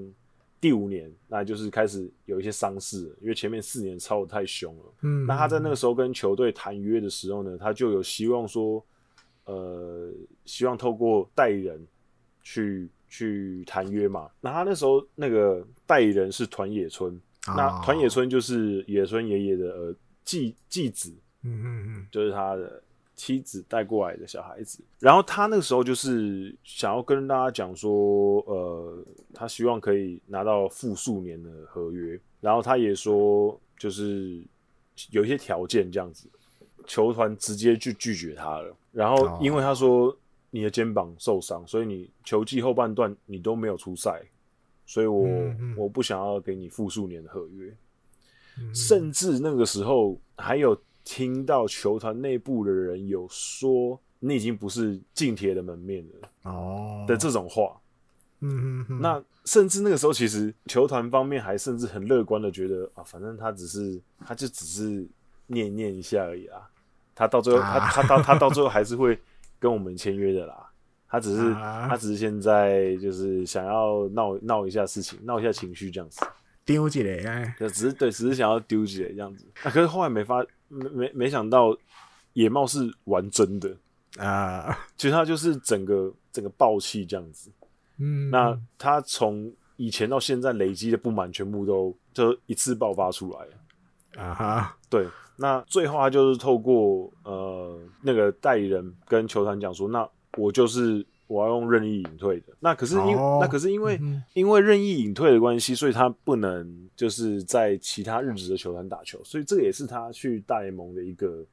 [0.60, 4.84] 第五年，那就是开始有一些伤势，因为前面四年超的太凶了。
[5.04, 8.86] 嗯，那他在那个时候跟球队谈约的时候呢，他就有希望说，
[9.46, 10.12] 呃，
[10.44, 11.88] 希望透过代理人
[12.44, 14.30] 去去谈约嘛。
[14.42, 19.96] 那他那时候那个代理人是团野村，那团野村就是野村爷爷的呃
[20.26, 21.14] 继继子。
[21.46, 22.82] 嗯嗯嗯，就是他的
[23.16, 34.44] 妻子带过来的小孩子，然后他那个时候就是想要跟大家讲说，呃，他希望可以拿到复数年的合约，然后他也说就是
[35.12, 36.28] 有一些条件这样子，
[36.88, 38.76] 球团直接就拒绝他了。
[38.92, 40.14] 然后因为他说
[40.50, 44.22] 你的肩膀受伤，所以你球季后半段你都没有出赛，
[44.86, 45.26] 所以我
[45.78, 47.74] 我不想要给你复数年的合约，
[48.74, 50.78] 甚至那个时候还有。
[51.06, 56.30] 听到球团内部的人有说，你已经不是进铁的门面了。
[56.52, 57.06] 哦。
[57.08, 57.80] 的这种话，
[58.40, 65.08] 嗯嗯，那甚至那个时候，其实球团方面还甚至很乐观的觉得啊，反正他只是，他就只是
[65.46, 66.68] 念念一下而已啦，
[67.14, 69.20] 他到最后，他他到他到最后还是会
[69.60, 70.68] 跟我们签约的啦，
[71.08, 76.26] 他只是他只是现在就是想要闹闹一下事情，闹一下情绪这样子，
[76.66, 80.44] 丢起来，就只是对，只是想要丢起来这样子，那可是后来没发。
[80.68, 81.76] 没没没想到
[82.34, 83.76] 野茂是玩真的
[84.18, 84.78] 啊！
[84.98, 87.52] 其实他就是整个整个暴气这样子。
[87.98, 94.78] 嗯，那他从以前到现在累积的不满全部都就一次爆发出来啊哈！
[94.90, 95.08] 对，
[95.38, 100.08] 那最后他就是透过呃那个代理人跟球团讲说，那
[100.38, 102.54] 我就是我要用任意隐退的。
[102.60, 106.84] 那可是因、哦、那可是因为、嗯、因为任意隐退的关系，所以他不能。
[106.96, 111.46] 就是在其他日职的球团打球，所以这个也是他去大联盟的一个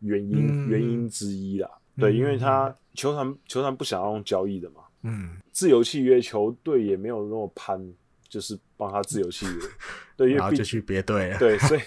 [0.00, 1.70] 原因、嗯、原因之一啦。
[1.96, 7.82] 对，嗯、因为他球团球团不想要用交易的嘛，嗯，自由契约球队也没有那么攀，
[8.28, 9.52] 就是帮他自由契约，
[10.14, 11.80] 对，因为就去别队了，对，所以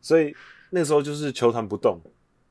[0.00, 0.34] 所以
[0.70, 2.00] 那时候就是球团不动，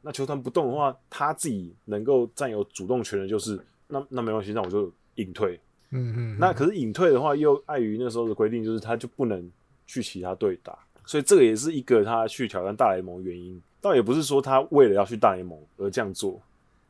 [0.01, 5.59] 那球团不动的话，他自己能够占有主动权的，就是那那没关系，那我就隐退，
[5.91, 9.51] 嗯嗯，那可是隐退的话，又碍于那时候的规定，就是他就不能。
[9.85, 10.75] 去其他队打，
[11.05, 13.61] 所以这个也是一个他去挑战大联盟的原因。
[13.81, 16.41] 倒也不是说他为了要去大联盟而这样做，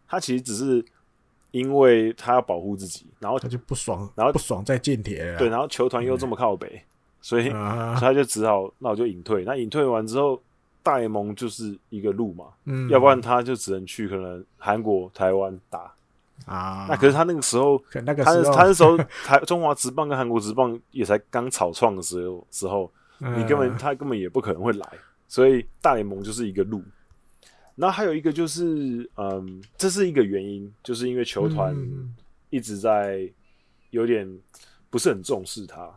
[0.08, 0.86] 他其实只是
[1.50, 5.36] 因为他要保护自己，然后他就不爽，然后不爽再进铁。
[5.40, 6.82] 对，然后球团又这么靠北，嗯、
[7.20, 9.44] 所以、啊、 所以他就只好那我就隐退。
[9.44, 10.40] 那隐退完之后，
[10.84, 15.92] 大联盟就是一个路嘛，嗯，要不然他就只能去可能韩国、台湾打。
[16.46, 16.86] 啊。
[16.90, 24.90] 那可是他那个时候，他他那时候 台中华职棒跟韩国职棒也才刚草创的时候时候，你根本他根本也不可能会来，
[25.28, 26.84] 所以大联盟就是一个路。
[27.76, 31.76] 然后还有一个就是，嗯，这是一个原因，就是因为球团
[32.52, 33.28] 一直在
[33.90, 34.30] 有点
[34.92, 35.90] 不是很重视他，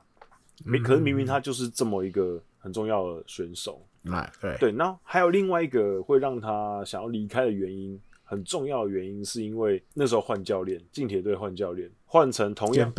[0.64, 3.86] 明可是明明他就是这么一个很重要的选手。
[4.10, 12.92] 哎，对对，那还有另外一个会让他想要离开的原因，很重要的原因是因为那时候换教练，近铁队换教练，换成同样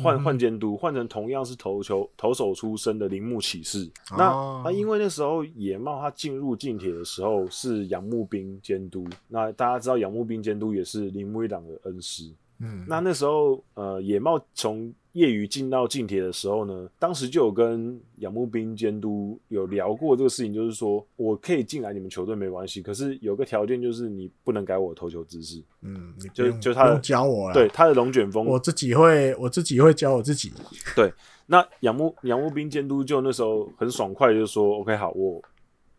[0.00, 3.88] 换换监督，换成同样是投球投手出身的铃木启士。
[4.10, 12.28] 哦、那那因为那时候野茂他进入近铁的时候是杨木兵监督，那大家知道杨木兵监督也是铃木一朗的恩师。
[12.60, 25.62] 嗯，那那时候呃野茂从业余进到近铁的时候呢，当时就有跟养木兵监督有聊过这个事情，就是说我可以进来你们球队没关系，可是有个条件就是你不能改我的投球姿势。
[25.82, 30.52] 嗯，就就他教我了，对他的龙卷风，我自己会，我自己会教我自己。
[30.94, 31.12] 对，
[31.46, 35.42] 那养木养木兵监督就那时候很爽快，就说 OK 好，我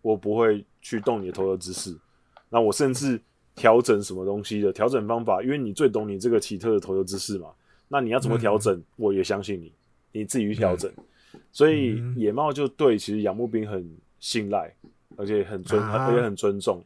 [0.01, 1.97] 我不会去动你的投球姿势，
[2.49, 3.20] 那我甚至
[3.60, 7.49] 调整什么东西的调整方法，因为你最懂你这个奇特的投球姿势嘛。
[7.89, 8.74] 那你要怎么调整？
[8.74, 9.74] 嗯、我也相信你，
[10.14, 10.89] 你自己去调整。
[11.34, 13.86] 嗯、所以野茂就对其实杨木兵很
[14.22, 14.74] 信赖，
[15.18, 16.82] 而且很尊，啊、而且很尊重。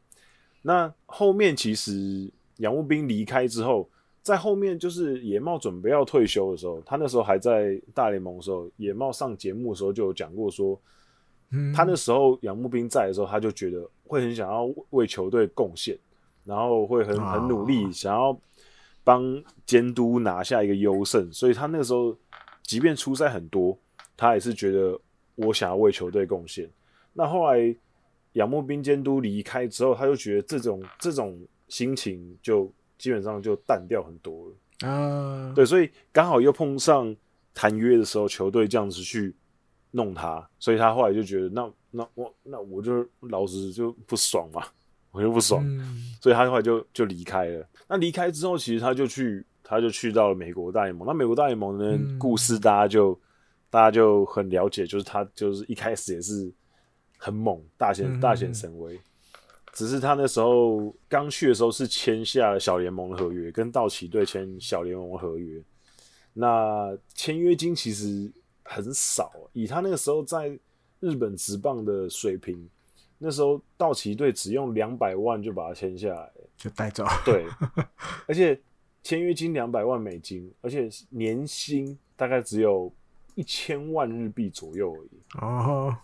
[0.64, 3.88] 那后面其实杨木兵离开之后，
[4.24, 10.82] 在后面就是野茂准备要退休的时候，他那时候还在大联盟的时候，野茂上节目的时候就有讲过说，
[11.52, 16.00] 嗯、他那时候杨木兵在的时候，他就觉得会很想要为球队贡献，
[16.46, 18.38] 然后会很很努力，想要。
[19.06, 22.18] 帮监督拿下一个优胜，所以他那个时候，
[22.62, 23.78] 即便出赛很多，
[24.16, 24.98] 他也是觉得
[25.36, 26.70] 我想要为球队贡献。
[27.12, 27.76] 那后来
[28.32, 31.38] 仰慕兵监督离开之后，他就觉得这种这种
[31.68, 34.90] 心情就基本上就淡掉很多了。
[34.90, 37.14] 啊，对，所以刚好又碰上
[37.54, 39.36] 谈约的时候，球队这样子去
[39.92, 44.66] 弄他，所以他后来就觉得那那我那我就老子就不爽嘛。
[45.14, 47.64] 我就不爽，嗯、所以他后来就就离开了。
[47.88, 51.08] 那离开之后，其实他就去，他就去到了美国大联盟。
[51.08, 53.20] 那美国大联盟的故事，大家就、嗯、
[53.70, 56.52] 大家就很了解，就是他就是一开始也是
[57.18, 58.96] 很猛，大显大显神威。
[58.96, 59.00] 嗯、
[59.74, 65.62] 只是他那时候刚去的时候是签下了小联盟的合约，跟道奇队签小联盟合约。
[66.34, 68.32] 那签约金其实
[68.64, 70.60] 很少，以他那个时候在
[71.00, 72.68] 日本职棒的水平。
[73.18, 77.06] 那时候道奇队只用两百万就把他签下来，就带走。
[77.24, 77.46] 对，
[78.28, 78.60] 而且
[79.02, 82.92] 签约金两百万美金，而且年薪大概只有
[83.36, 85.10] 一千万日币左右而已。
[85.42, 85.96] 哦，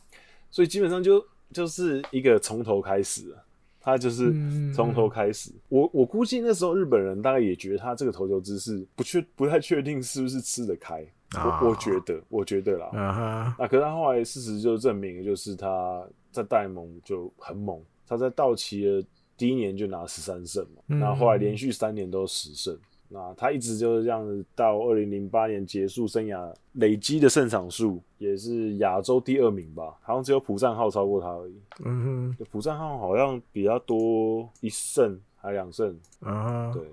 [0.49, 3.35] 所以基本上就就是一个从头开始，
[3.81, 4.33] 他就是
[4.73, 5.49] 从头开始。
[5.51, 11.01] 嗯、我我估计那时候日本人大概也觉得他这个投球姿势不确不太确定是不是吃得开。
[11.35, 16.07] 哦、我我觉得我觉得啦，嗯、哼那可是他后来事实就证明，就是他。
[16.31, 19.03] 在戴蒙就很猛，他在道奇的
[19.37, 22.77] 第一年就拿十三胜嘛，然后后来连续三年都十胜，
[23.07, 31.55] 那他一直就是这样子到二零零八年结束生涯，累积的胜场数也是亚洲第二名吧，好像只有朴赞浩超过他而已。
[31.85, 35.97] 嗯哼，朴赞浩好像比他多一胜还两胜。
[36.19, 36.83] 啊，对，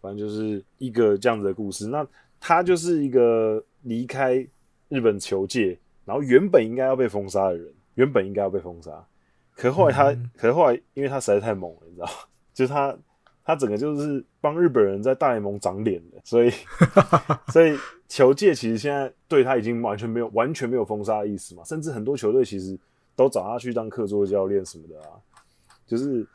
[0.00, 1.88] 反正就是一个这样子的故事。
[1.88, 2.06] 那
[2.40, 4.34] 他就是一个离开
[4.88, 7.72] 日本球界，然后原本应该要被封杀的人。
[7.94, 9.04] 原本应该要被封杀，
[9.54, 12.08] 可后来他，嗯、可是后来因为他实在太猛了，你知道，
[12.54, 12.96] 就是他，
[13.44, 16.50] 他整个就是帮日本人在大联盟长脸的，所以，
[17.52, 17.76] 所以
[18.08, 22.78] 球界其实现在对他已经完全没有完全没有封杀的意思嘛，甚至很多球队其实
[23.14, 25.20] 都找他去当客座教练什么的啊，
[25.86, 26.26] 就是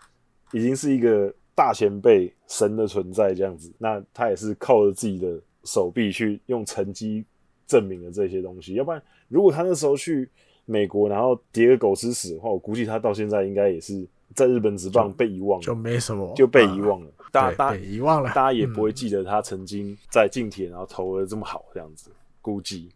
[0.52, 7.26] 已经是一个大前辈神的存在这样子，那他也是靠着自己的手臂去用成绩
[7.66, 10.30] 证明了这些东西，要不然如果他那时候去。
[10.70, 14.06] 美国，然后叠个狗吃屎的话，我估计他到现在应该也是
[14.36, 17.08] 在日本职棒被遗忘了就，就没什么，就被遗忘了。
[17.18, 22.12] 啊、大家遗忘了，大家也不会记得他曾经在近铁，然后投的这么好，这样子，
[22.42, 22.90] 估计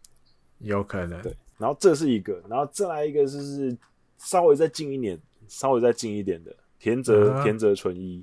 [0.58, 1.22] 有可能。
[1.22, 3.74] 对，然后这是一个，然后再来一个，就是
[4.18, 5.18] 稍微再近一点，
[5.48, 8.22] 稍微再近一点的田泽、啊、田泽纯一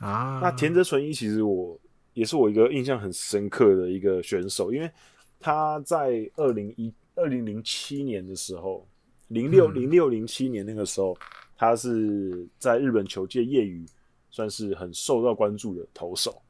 [0.00, 0.40] 啊。
[0.42, 1.78] 那田泽纯一其实我
[2.14, 4.90] 也是我一个印象很深刻的一个选手，因为
[5.38, 6.92] 他在二零一。
[7.18, 8.86] 二零零七年的时候，
[9.28, 11.18] 零六零六零七年那个时候，嗯、
[11.56, 13.84] 他是在日本球界业余
[14.30, 16.40] 算是很受到关注的投手。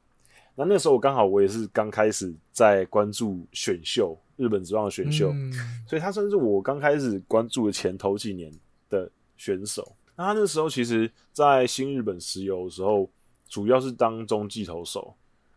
[0.55, 5.51] 那那时候我刚好我也是刚开始在关注选秀，日本职棒的选秀，嗯、
[5.87, 8.51] 所以他算是我刚开始关注的前头几年
[8.89, 9.95] 的选手。
[10.15, 13.09] 那他那时候其实，在新日本石油的时候，
[13.47, 15.15] 主要是当中继投手，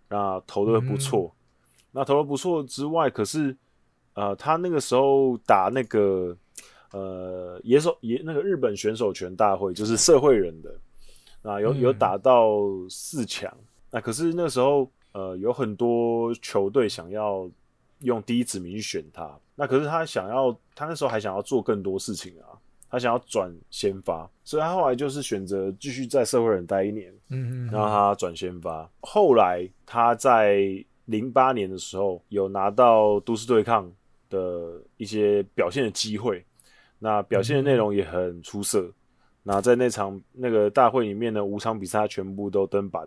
[0.09, 3.57] 那投的不错，嗯、那投的不错之外，可是
[4.15, 6.37] 呃，他那个时候打那个
[6.93, 10.75] 呃野手野那个日本选手权大会，就是社会人的
[11.43, 12.59] 啊，有有打到
[12.89, 17.51] 四强，嗯、那可是那时候呃有很多球队想要
[18.01, 22.59] 用第一指名去选他，那可是他想要他那时候还想要做更多事情啊。
[22.95, 28.87] 他想要转先发，所以他后来就是选择继续在社会人待一年，嗯嗯，然后他转先发。
[29.01, 30.63] 后来他在
[31.07, 33.91] 零八年的时候有拿到都市对抗
[34.33, 36.43] 的一些表现的机会，
[36.99, 38.91] 那表现的内容也很出色。
[39.43, 43.07] 那在那场那个大会里面呢，五场比赛全部都登板，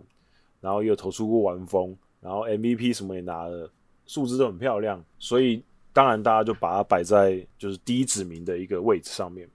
[0.60, 3.70] 然后也有投出过完封，然后 MVP 什么也拿了，
[4.06, 5.02] 数字都很漂亮。
[5.18, 5.62] 所以
[5.92, 9.48] 当然大家就把它摆在就是第一指名的一个位置上面。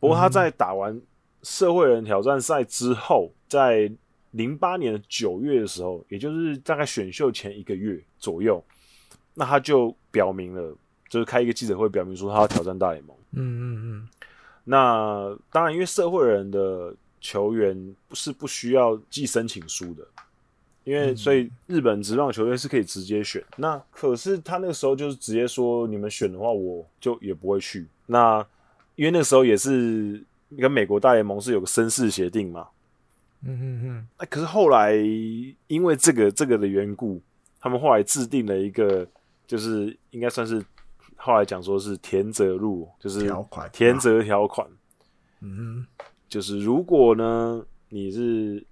[0.00, 1.00] 不过他在打完
[1.42, 3.90] 社会人挑战赛之后，在
[4.32, 8.64] 零八年的九月的时候，也就是大概选秀前一个月左右，
[9.34, 10.76] 那他就表明了，
[11.08, 13.16] 就是开一个记者会，表明说他要挑战大联盟。
[13.32, 14.08] 嗯嗯嗯。
[14.64, 20.06] 那当然，因为社会人的球员不是不需要寄申请书的，
[20.84, 23.44] 因为所以日本职棒球队是可以直接选。
[23.56, 27.86] 那可是他那个时候就是直接说，你们选的话，我就也不会去。
[28.06, 28.44] 那
[28.96, 30.22] 因为那个时候也是
[30.58, 32.68] 跟美国大联盟是有个绅士协定嘛，
[33.42, 34.08] 嗯嗯嗯。
[34.18, 34.94] 那可是后来
[35.66, 37.20] 因为这个这个的缘故，
[37.60, 39.06] 他们后来制定了一个，
[39.46, 40.64] 就是应该算是
[41.24, 43.32] 后来讲说是田泽路，就是
[43.72, 44.68] 田泽条款。
[45.40, 45.86] 嗯，
[46.28, 48.62] 就是如果呢你是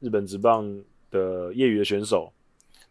[0.00, 0.68] 日本职棒
[1.12, 2.32] 的业余的选手，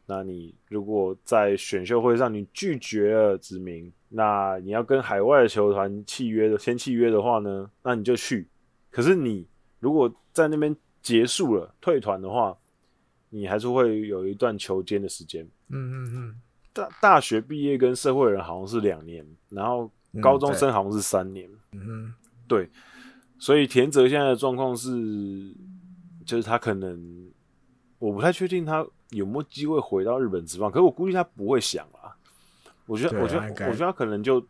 [0.06, 3.92] 那你如果在选秀会上你拒绝了指名。
[4.08, 8.48] 那你要跟海外的球团契约的签契约的话呢，那你就去。
[8.90, 9.46] 可是你
[9.80, 12.58] 如果在那边结束了退团的话，
[13.30, 15.44] 你还是会有一段球间的时间。
[15.68, 16.42] 嗯嗯嗯。
[16.74, 19.92] 大大学毕业跟社会人好像是两年，然后
[20.22, 21.50] 高中生好像是三年。
[21.72, 22.14] 嗯嗯。
[22.48, 22.70] 对。
[23.40, 25.54] 所以田泽现在的状况是，
[26.26, 27.32] 就是他可能
[27.98, 32.14] 我不太确定他有没有机会回到日本职棒，可是我估计他不会想啊。
[32.86, 34.46] 我觉得，我觉得，我觉得他可能就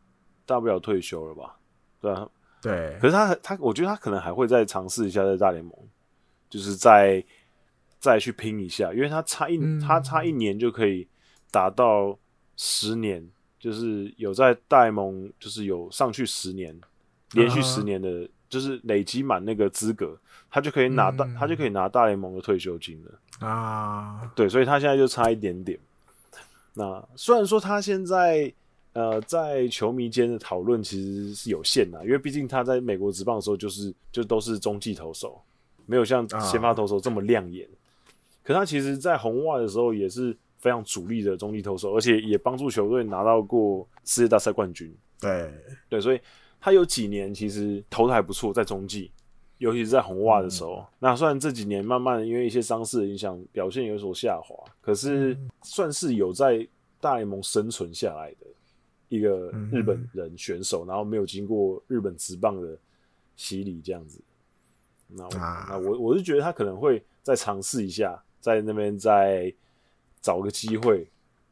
[0.45, 1.55] 大不了退休了吧，
[2.01, 2.28] 对啊，
[2.61, 2.97] 对。
[2.99, 5.74] 可是他，他，我觉得他可能还会再尝试一下在大联盟，
[6.49, 7.24] 就是再
[7.99, 11.07] 再去拼一下，因为他差一，嗯、他差一年就可以
[11.52, 12.18] 达到
[12.56, 13.28] 十年，
[13.60, 16.76] 就是有在大联盟，就是有上去十年，
[17.34, 20.18] 连续十年的，啊、就是累积满那个资格，
[20.49, 24.32] 他就可以拿大，嗯、他就可以拿大联盟的退休金了啊。
[24.36, 25.78] 对，所以他现在就差一点点。
[26.74, 28.52] 那虽然说他现在
[28.93, 35.41] 呃在球迷间的讨论其实是有限的，因为毕竟他在美国职棒的时候就是就都是中继投手，
[35.86, 37.68] 没有像先发投手这么亮眼。
[38.43, 44.95] 可他其实，在红袜的时候也是非常主力的中继投手，而且也帮助球队拿到过世界大赛冠军。
[45.20, 45.51] 对
[45.89, 46.22] 对，所以
[46.59, 49.12] 他有几年其实投的还不错，在中继。
[49.57, 56.68] 尤其是在红袜的时候，嗯、那虽然这几年慢慢因为一些伤势的影响，表现有所下滑，可是算是有在
[56.99, 58.47] 大联盟生存下来的
[59.07, 62.76] 一个日本人选手，嗯、然后没有经过日本职棒的
[63.36, 64.20] 洗礼这样子。
[65.07, 69.53] 那我、啊、那我我是觉得他可能会再尝试一下，在那边再
[70.22, 71.07] 找个机会，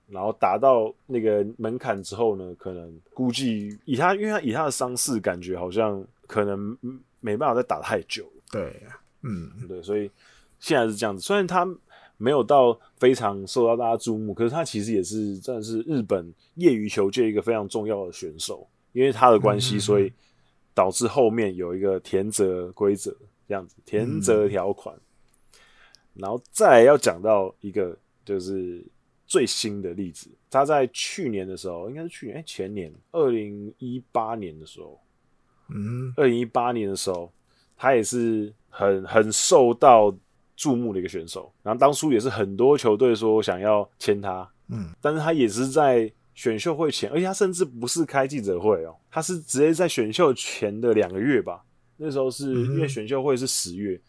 [0.07, 6.78] 然后达到那个门槛之后呢，可能估计以他，因为他以他的伤势，感觉好像可能。
[7.22, 8.82] 没办法再打太久，对，
[9.24, 10.09] 嗯，对，所以
[10.57, 11.22] 现在是这样子。
[11.22, 11.67] 虽然他
[12.15, 18.65] 没有到非常受到大家注目，可是他其实也是真的是日本业余球界一个非常重要的选手。
[18.93, 20.09] 因为他的关系，所以
[20.74, 23.13] 导致后面有一个田泽规则
[23.45, 24.95] 这样子，田泽条款。
[26.13, 27.93] 然后再来要讲到一个
[28.30, 28.86] 就是
[29.25, 35.01] 最新的例子，他在去年的时候，应该是去年，哎，前年，二零一八年的时候。
[35.69, 37.32] 嗯，二零一八年的时候，
[37.75, 40.15] 他也是很很受到
[40.55, 41.51] 注目的一个选手。
[41.63, 51.63] 然后当初也是很多球队说想要签他，嗯，但是他也是在选秀会前，而且他甚至不是开记者会哦，他是直接在选秀前的两个月吧。
[51.97, 53.99] 那时候是因为选秀会是十月，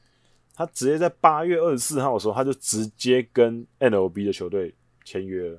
[0.60, 4.74] 他直接在八月二十四号的时候，他就直接跟 NLB 的球队
[5.06, 5.58] 签约了，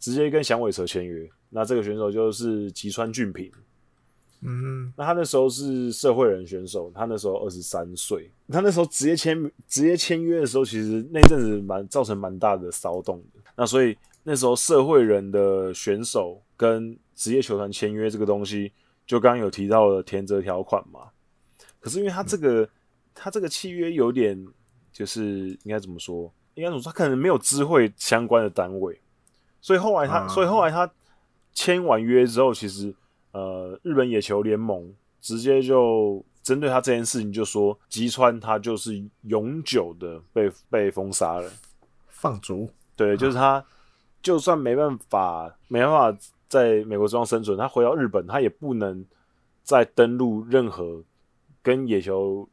[0.00, 1.28] 直接跟响尾蛇签约。
[1.50, 3.52] 那这个选手就是吉川俊平。
[4.40, 13.40] 嗯，那他那时候是社会人选手，他那时候二十三岁，他那时候直接签直接签约的时候，其实那阵子蛮造成蛮大的骚动的。
[13.56, 18.72] 那所以那时候社会人的选手跟职业球团签约这个东西，
[19.06, 21.10] 就刚刚有提到了田泽条款嘛。
[21.78, 22.68] 可是因为他这个、嗯、
[23.20, 24.46] 他这个契约有点
[24.92, 26.32] 就是应该怎么说？
[26.54, 26.90] 应该怎么说？
[26.90, 29.00] 他可能没有知会相关的单位，
[29.60, 30.90] 所以后来他，啊、所以后来他
[31.52, 32.94] 签完约之后，其实
[33.32, 41.50] 呃，日本野球联盟直接就针对他这件事情就说，吉川他就是永久的被被封杀了，
[42.08, 42.68] 放逐。
[42.96, 43.64] 对，就是他，
[44.22, 49.04] 就算没办法没办法在美国职棒生存，他回到日本，他也不能
[49.62, 51.02] 再登录任何
[51.62, 52.48] 跟野球。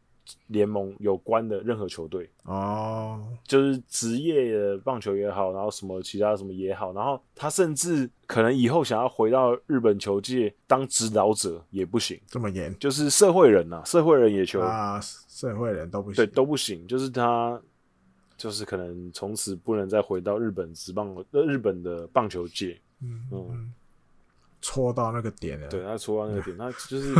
[0.47, 2.30] 联盟有关的任何球队。
[2.43, 3.38] 哦，oh.
[3.43, 17.59] 就是职业的棒球也好，然后什么其他什么也好，然后他甚至可能以后想要回到日本球界当指导者也不行，这么严，就是社会人呐、啊，社会人也球啊，社会人都不行，对，都不行，就是他
[18.38, 23.47] 就是可能从此不能再回到日本职棒呃日本的棒球界，嗯嗯。
[23.51, 23.73] 嗯
[24.68, 27.13] 戳到那个点了，对，他戳到那个点， 他就是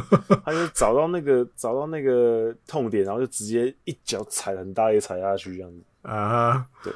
[0.43, 6.65] 他就找到那个 找到那个痛点，然后就直接一脚踩很大力踩下去这样子啊，uh huh.
[6.83, 6.93] 对，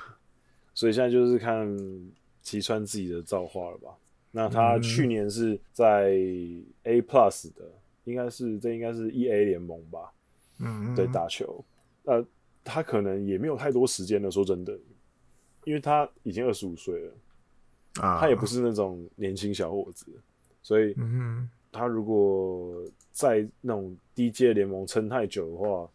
[0.73, 1.77] 所以现在就是看
[2.41, 3.89] 吉川自己的造化了吧。
[4.31, 6.09] 那他去年是在
[6.83, 7.71] A Plus 的，
[8.05, 10.11] 应该是这应该是 EA 联盟吧，
[10.59, 11.63] 嗯，对，打球，
[12.05, 12.25] 呃，
[12.63, 14.75] 他可能也没有太多时间了，说真的，
[15.63, 17.13] 因为他已经二十五岁了
[18.01, 18.19] 啊，uh.
[18.21, 20.07] 他也不是那种年轻小伙子。
[20.69, 20.95] 所以，
[21.71, 25.89] 他如果在那种低阶联盟撑太久的话，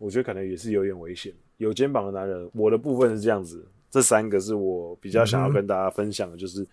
[0.00, 1.32] 我觉得可能也是有点危险。
[1.58, 6.66] 有肩膀的男人，我的部分是这样子，这三个是我比较想要跟大家分享的，就是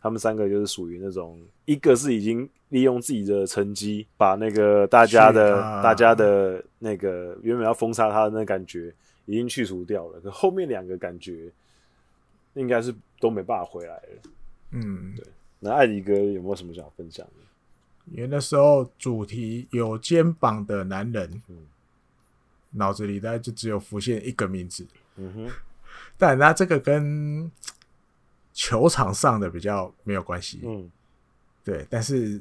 [0.00, 8.94] 他们三个就是属于那种，一个是已经利用自己的成绩把那个大家的、大家的那个原本要封杀他的那感觉
[9.26, 11.50] 已经去除掉了，可后面两个感觉
[12.54, 14.30] 应该是都没办法回来了。
[14.70, 15.24] 嗯，对。
[15.60, 17.32] 那艾迪哥有没有什么想分享的？
[18.12, 21.66] 因为那时候主题有肩膀的男人，嗯，
[22.70, 24.86] 脑子里大概就只有浮现一个名字，
[25.16, 25.50] 嗯哼。
[26.16, 27.52] 但那这个跟
[28.54, 30.90] 球场上的比较没有关系，嗯，
[31.62, 31.86] 对。
[31.90, 32.40] 但是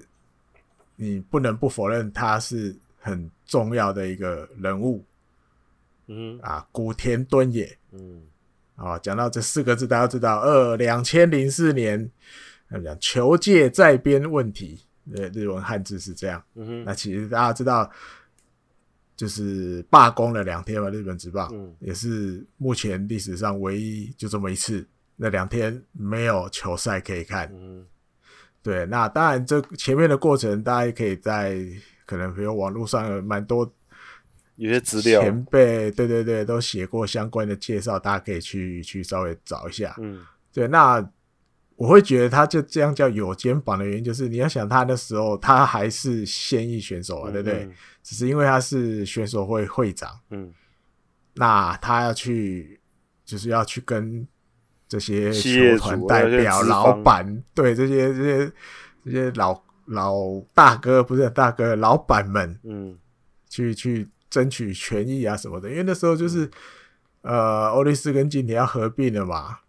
[0.96, 5.04] 你不能不否认他是很重要的一个人物，
[6.06, 8.22] 嗯啊，古田敦也，嗯，
[8.78, 12.10] 啊，讲到这四个字，大家知道，二两千零四年。
[12.70, 14.82] 他们讲球界在编问题，
[15.16, 16.44] 呃，日文汉字是这样。
[16.84, 17.90] 那其实大家知道，
[19.16, 27.50] 就是罢工了两天嘛，日本职棒，嗯，也是目前历史上唯一就这么一次，那两天没有球赛可以看。
[27.54, 27.86] 嗯，
[28.62, 31.58] 对，那当然这前面的过程，大家也可以在
[32.06, 33.74] 可能比如网络上有蛮多
[34.58, 39.96] 有些资料，前辈对对对都写过相关的介绍，大家可以去去稍微找一下。
[40.00, 41.10] 嗯，对，那。
[41.78, 47.70] 我会觉得他就这样叫有肩膀的原因，就是你要想他那时候他还是现役选手啊，对不对？
[48.02, 50.52] 只是因为他是选手会会长，嗯，
[51.36, 52.80] 那他要去
[53.24, 54.28] 就是要去跟
[54.88, 58.52] 这些球团代表、老板，对这些这些
[59.06, 60.16] 这些老老
[60.56, 62.98] 大哥不是大哥，老板们，嗯，
[63.50, 65.70] 去去争取权益啊什么的。
[65.70, 66.50] 因为那时候就是
[67.22, 69.60] 呃，欧力士跟近铁要合并了嘛。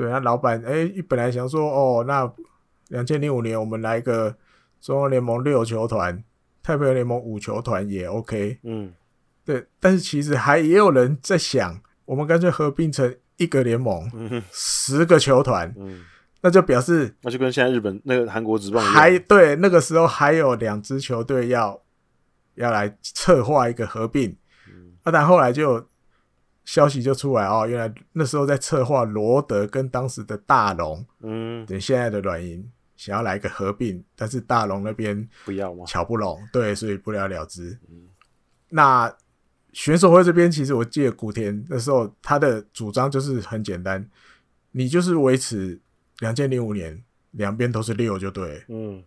[0.00, 2.32] 对，那老板哎，本来想说哦，那
[2.88, 4.34] 两千零五年我们来一个
[4.80, 6.24] 中央联盟六球团，
[6.62, 8.58] 太平洋联盟五球团也 OK。
[8.62, 8.94] 嗯，
[9.44, 14.10] 对，但是其实还也有人在想，我们干脆合并成一个联盟，
[14.50, 16.02] 十个球团，嗯，
[16.40, 21.78] 那就表示那就跟现在日本那个韩国职棒还对，那个时候还有两支球队要
[22.54, 24.34] 要来策划一个合并，
[24.66, 25.89] 嗯，啊，但后来就。
[26.64, 35.84] 消息就出来哦，原来那时候在策划罗德跟当时的大龙，嗯，等现在的软银想要来一个合并，但是大龙那边不要吗？
[35.86, 37.78] 乔不拢，对，所以不了了之。
[37.90, 38.08] 嗯，
[38.68, 39.12] 那
[39.72, 44.08] 选手会这边其实我记得古田那时候他的主张就是很简单，
[44.72, 45.80] 你就是维持
[46.18, 47.02] 两千零五年
[47.32, 49.02] 两边都是六就对，嗯。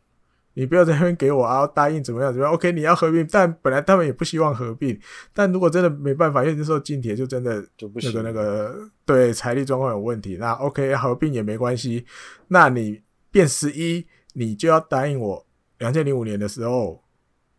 [0.56, 1.66] 你不要在那边给我啊！
[1.66, 5.00] 答应怎么样怎么样？OK，你要合并，但本来他们也不希望合并。
[5.34, 10.38] 但如果真的没办法，因为那时候近铁就真的就不那个那个对财力状况有问题。
[10.40, 12.06] 那 OK，合并也没关系。
[12.48, 13.02] 那你
[13.32, 15.44] 变十一，你就要答应我，
[15.80, 17.04] 两千零五年的时候，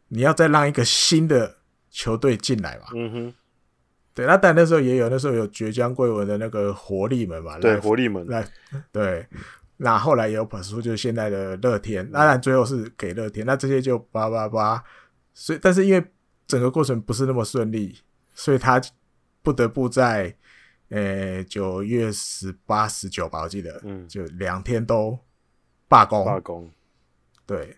[0.08, 1.56] 你要再让一个新的
[1.90, 2.84] 球队进来嘛？
[2.94, 3.34] 嗯哼，
[4.14, 4.24] 对。
[4.24, 7.58] 那但那时候也有，那时候有绝江贵文的那个活力门嘛？
[7.58, 8.46] 对，活力门来
[8.92, 9.26] 对。
[9.76, 13.44] 那后来也有跑出，就是现在的乐天，当然最后是给乐天。
[13.44, 14.82] 那这些就叭叭叭，
[15.32, 16.04] 所以但是因为
[16.46, 17.98] 整个过程不是那么顺利，
[18.34, 18.80] 所以他
[19.42, 20.34] 不得不在
[20.90, 25.18] 呃九月十八、十九吧，我记得，嗯，就两天都
[25.88, 26.24] 罢工。
[26.24, 26.70] 罢工，
[27.44, 27.76] 对。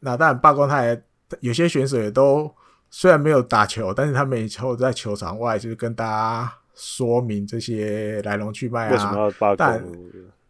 [0.00, 1.02] 那当然罢工，他也
[1.40, 2.54] 有些选手也都
[2.90, 8.92] 虽然没有打球，但是他们以后在球场外就是跟大家说明这些来龙去脉啊。
[8.92, 9.96] 为什么要罢工？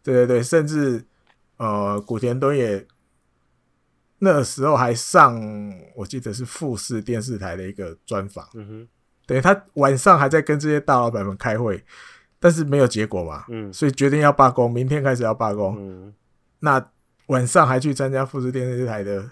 [0.05, 1.03] 对对对，甚至
[1.57, 2.85] 呃，古田敦也
[4.19, 5.41] 那时候还上，
[5.95, 8.47] 我记得是富士电视台的一个专访。
[8.53, 8.87] 嗯哼，
[9.25, 11.83] 等于他晚上还在跟这些大老板们开会，
[12.39, 13.43] 但是没有结果嘛。
[13.49, 15.75] 嗯，所以决定要罢工，明天开始要罢工。
[15.79, 16.13] 嗯，
[16.59, 16.85] 那
[17.27, 19.27] 晚上还去参加富士电视台的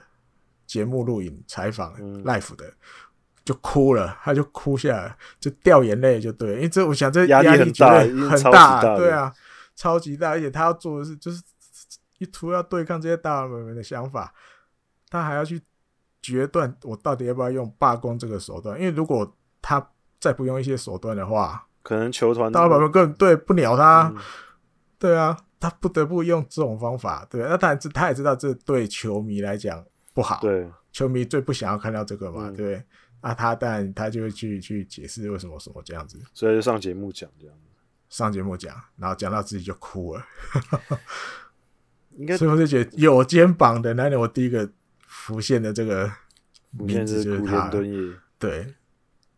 [0.65, 1.93] 节目录影采访
[2.23, 2.73] life 的。
[3.45, 9.33] 就哭了，他就哭下来，就掉眼泪，就对，因为这我想这压力很大，很大，对啊，
[9.75, 11.41] 超级大，而且他要做的是，就是
[12.17, 14.33] 一图要对抗这些大佬们的想法，
[15.09, 15.61] 他还要去
[16.21, 19.85] 决断我到底要不要用罢工这个手段，因为如果他
[20.19, 24.21] 再不用一些手段的话，可能球团大佬们根本对不鸟他，嗯、
[24.99, 32.83] 对啊，他不得不用这种方法，对，那他他也知道这对球迷来讲不好，对，球迷最不想要看到这个嘛，嗯、对。
[33.23, 37.55] 啊，他当然他就会去去解释为什么什么这样子，所以就上节目讲这样。
[37.55, 37.61] 子，
[38.13, 40.23] 上节目讲，然后讲到自己就哭了，
[42.17, 44.69] 应该， 所以我就觉得有肩膀的男人，我第一个
[45.07, 46.11] 浮现的这个
[46.71, 47.69] 名字就是他，
[48.37, 48.75] 对，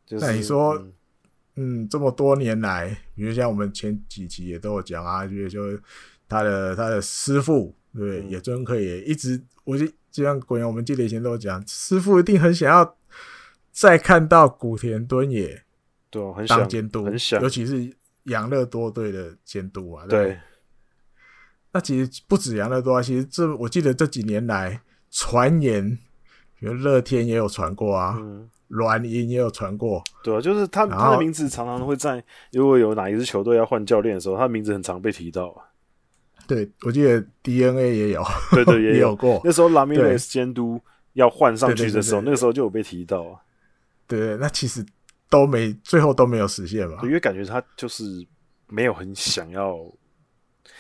[0.06, 0.74] 就是、那你说，
[1.56, 5.64] 嗯，嗯，这么多年来，比如像我们前几期也都有讲啊，就是说
[6.28, 12.98] 他的他的师傅，对，野村克也一直，我就就像滚阳，我们记得以前都有讲，师傅一定很想要。
[13.72, 15.66] 再看到古田敦也
[16.10, 17.94] 对当监督，很想尤其是
[18.26, 20.06] 养乐多队的监督啊。
[20.08, 20.40] 对，对，
[21.72, 25.98] 那其实不止养乐多啊，其实这我记得这几年来传言，
[26.60, 28.18] 比如乐天也有传过啊，
[28.68, 30.04] 软银、嗯、也有传过。
[30.24, 35.66] 对啊，就是他他的名字常常会在如果有哪一支球队要换教练的时候，他的名字很常被提到啊。
[36.48, 39.42] 对，我记得 DNA 也有，对对， 也有，过。
[39.44, 40.80] 那时候拉米雷斯监督
[41.14, 43.42] 要换上去的时候，那个时候就有被提到啊。
[44.06, 44.86] 对，那其实
[45.30, 47.00] 都没，最后都没有实现吧。
[47.04, 48.04] 因为感觉他就是
[48.68, 49.78] 没有很想要，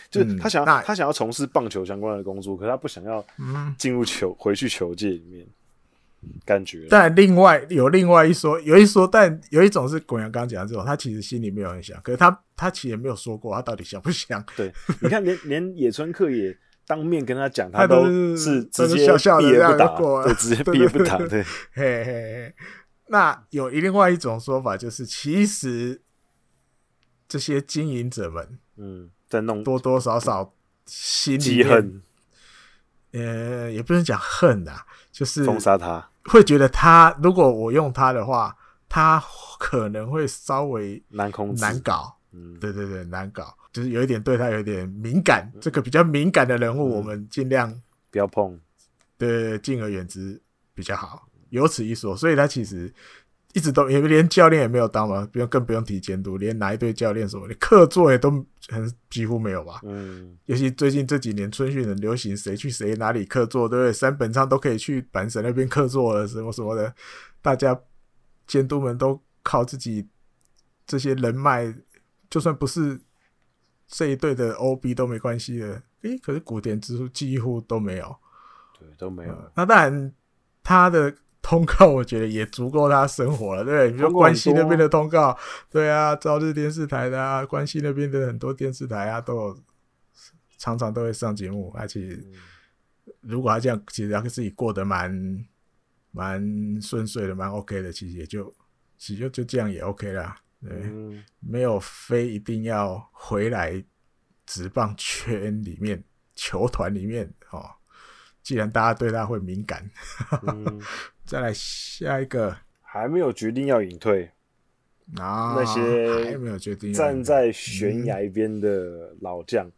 [0.09, 3.25] 就是他想要、嗯、他想要从事棒球相关的工作，可是他不想要
[3.77, 5.45] 进入球、嗯、回去球界里面，
[6.45, 6.87] 感觉。
[6.89, 14.43] 但另外有另外一说，有一说，但有一种是滚阳刚讲的这种，他其实心里没有很想，可是他他其实也没有说过他到底想不想。
[14.55, 14.71] 对，
[15.01, 16.55] 你看连连野村克也
[16.87, 18.05] 当面跟他讲，他都
[18.37, 19.05] 是直接
[19.39, 19.87] 避而不答，
[20.23, 21.43] 对，直接避而不答，对，
[21.73, 22.53] 嘿嘿嘿。
[23.07, 26.01] 那有另外一种说法，就是其实
[27.27, 30.53] 这些经营者们，嗯，在弄多多少少
[30.85, 32.01] 心里恨，
[33.11, 38.55] 呃，也不能讲恨啊，就是封杀他，会觉得他如果我用他的话，
[38.89, 39.23] 他
[39.59, 42.17] 可能会稍微难控制、难搞。
[42.37, 47.81] 嗯，对对对，难搞，就是有一点对他有点敏感，这个比较敏感的人物，我们尽量
[48.11, 48.59] 不要碰，
[49.17, 50.41] 对，敬而远之
[50.73, 51.24] 比较好。
[51.55, 52.93] 有此一说，所以他其实
[53.53, 58.29] 一直都，也连教练也没有当嘛，不用更不用提监督，连哪一队教练什么，的客座也都
[58.67, 59.79] 很几乎没有吧。
[59.83, 63.93] 嗯，尤其最近这几年春训很流行，谁去谁哪里客座，对不对？
[63.93, 66.93] 三本昌都可以去阪神那边客座了，什么什么的，
[67.41, 67.79] 大家
[68.45, 70.05] 监督们都靠自己
[70.85, 71.73] 这些人脉，
[72.29, 72.99] 就算不是
[73.87, 75.81] 这一队的 OB 都没关系的。
[76.01, 78.13] 诶，可是古田之书几乎都没有，
[78.77, 79.33] 对，都没有。
[79.33, 80.13] 嗯，那当然
[80.61, 81.15] 他的。
[81.47, 85.37] 通告我觉得也足够他生活了，对， 比如关西那边的通告，
[85.69, 89.63] 对啊，朝日电视台的啊，关西那边的很多电视台啊，都有
[90.57, 91.71] 常常都会上节目。
[91.77, 92.17] 而且
[93.21, 95.45] 如果他这样，其实他自己过得蛮
[96.09, 98.51] 蛮顺遂的，蛮 OK 的，其实也就
[98.97, 103.85] 其实就就这样也 OK 啦，对，嗯、没有非一定要回来
[104.47, 107.69] 职棒圈里面球团里面哦。
[108.41, 109.89] 既然大家对他会敏感，
[110.45, 110.79] 嗯、
[111.25, 112.55] 再来下一个。
[112.81, 114.23] 还没有决定要隐退，
[115.17, 119.71] 啊、那些还没有决定站在悬崖边的老将，嗯、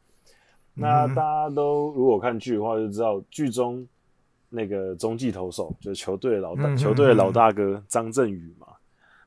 [0.76, 3.84] 那大家都如果看剧的话就知道，剧中
[4.50, 8.68] 那个中继投手就是球队的老大，嗯、球队的老大哥张振宇嘛。
[8.70, 8.76] 嗯、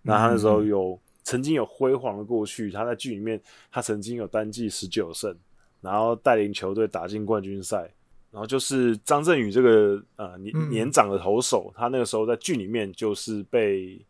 [0.03, 3.41] 那他那时候有、嗯、曾经有辉煌的过去，他在剧里面
[3.73, 5.37] 他曾经有单季十九胜，
[5.81, 7.91] 然后带领球队打进冠军赛。
[8.33, 14.01] 然后就是张振宇这个呃年年长的投手，嗯、他那个时候在剧里面就是被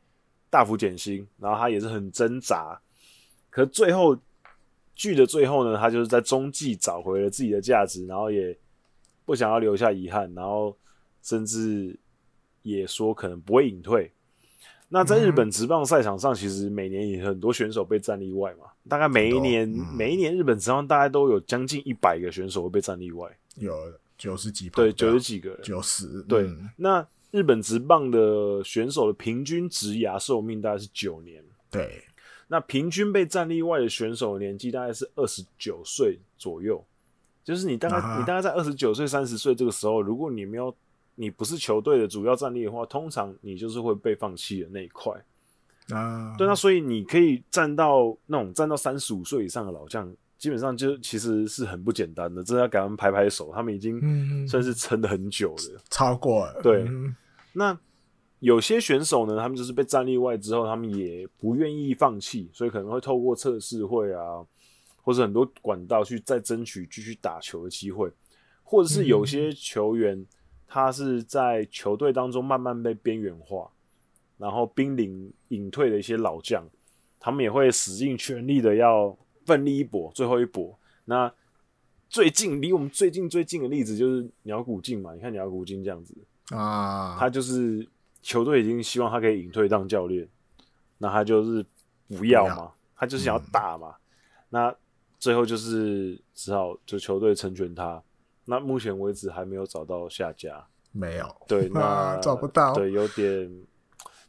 [0.50, 2.78] 大幅减薪，然后他也是很挣扎，
[3.48, 4.14] 可最后
[4.94, 8.54] 剧的最后呢，他就是在中继找回了自己的价值，然后也
[9.24, 10.76] 不想要留下遗憾，然后
[11.22, 11.98] 甚至
[12.60, 14.12] 也说可能不会隐退。
[14.90, 23.72] 那在日本职棒赛场上，其实每年也很多选手被战例外嘛，大概每一年、嗯、每一年日本职棒大概都有将近一百个选手会被战例外，有。
[24.20, 26.42] 九十几对，九十几个人，九十对。
[26.42, 31.42] 嗯、那日本职棒的选手的平均职涯寿命大概是九年。
[31.70, 32.04] 对，
[32.48, 36.84] 那平均被战力外的选手的年纪大概是二十九岁左右，
[37.42, 38.18] 就是你大概、uh.
[38.20, 40.76] 你大概在二十九岁三十岁这个时候，如果你没有
[41.14, 45.14] 你不是球队的主要战力的话，通常你就是会被放弃的那一块
[45.88, 46.34] 啊。
[46.34, 46.36] Uh.
[46.36, 56.60] 对，那所以你可以站到那种站到三十五岁以上的老将，基本上就其实是很不简单的，真的要给他们拍拍手，他们已经算是撑了很久了，超过了。
[56.60, 57.14] 对，嗯、
[57.52, 57.78] 那。
[58.40, 64.42] 有些选手呢，他们就是被站例外之后，他们也不愿意放弃，所以可能会透过测试会啊，
[65.02, 68.10] 或者很多管道去再争取继续打球的机会，
[68.62, 70.26] 或者是有些球员
[70.66, 73.70] 他是在球队当中慢慢被边缘化，
[74.38, 76.66] 然后濒临隐退的一些老将，
[77.18, 79.14] 他们也会使尽全力的要
[79.50, 80.78] 奋力一搏，最后一搏。
[81.04, 81.32] 那
[82.08, 86.14] 最近离我们最近最近的例子就是鸟谷静嘛，你看鸟谷静这样子
[86.54, 87.86] 啊，他就是。
[88.22, 90.28] 球队已经希望他可以隐退当教练，
[90.98, 91.64] 那他就是
[92.06, 93.88] 不要嘛，要他就是想要打嘛。
[93.88, 93.94] 嗯、
[94.50, 94.76] 那
[95.18, 98.02] 最后就是只好就球队成全他。
[98.44, 101.34] 那目前为止还没有找到下家，没有。
[101.48, 102.74] 对，那、啊、找不到。
[102.74, 103.50] 对，有点。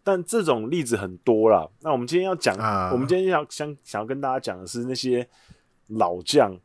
[0.03, 1.69] 但这种例子很多啦。
[1.79, 5.27] 那我们今天要讲，啊、我们今天要想想要跟大家讲的是那些
[5.87, 6.57] 老将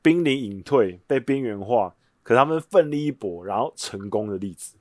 [0.00, 4.76] 濒临隐退、被边缘化，可他们奋力一搏，然后成功的例子。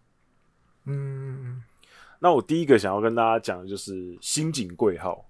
[0.86, 1.64] 嗯。
[2.24, 5.26] 那我第一个想要跟大家讲的就是新井贵号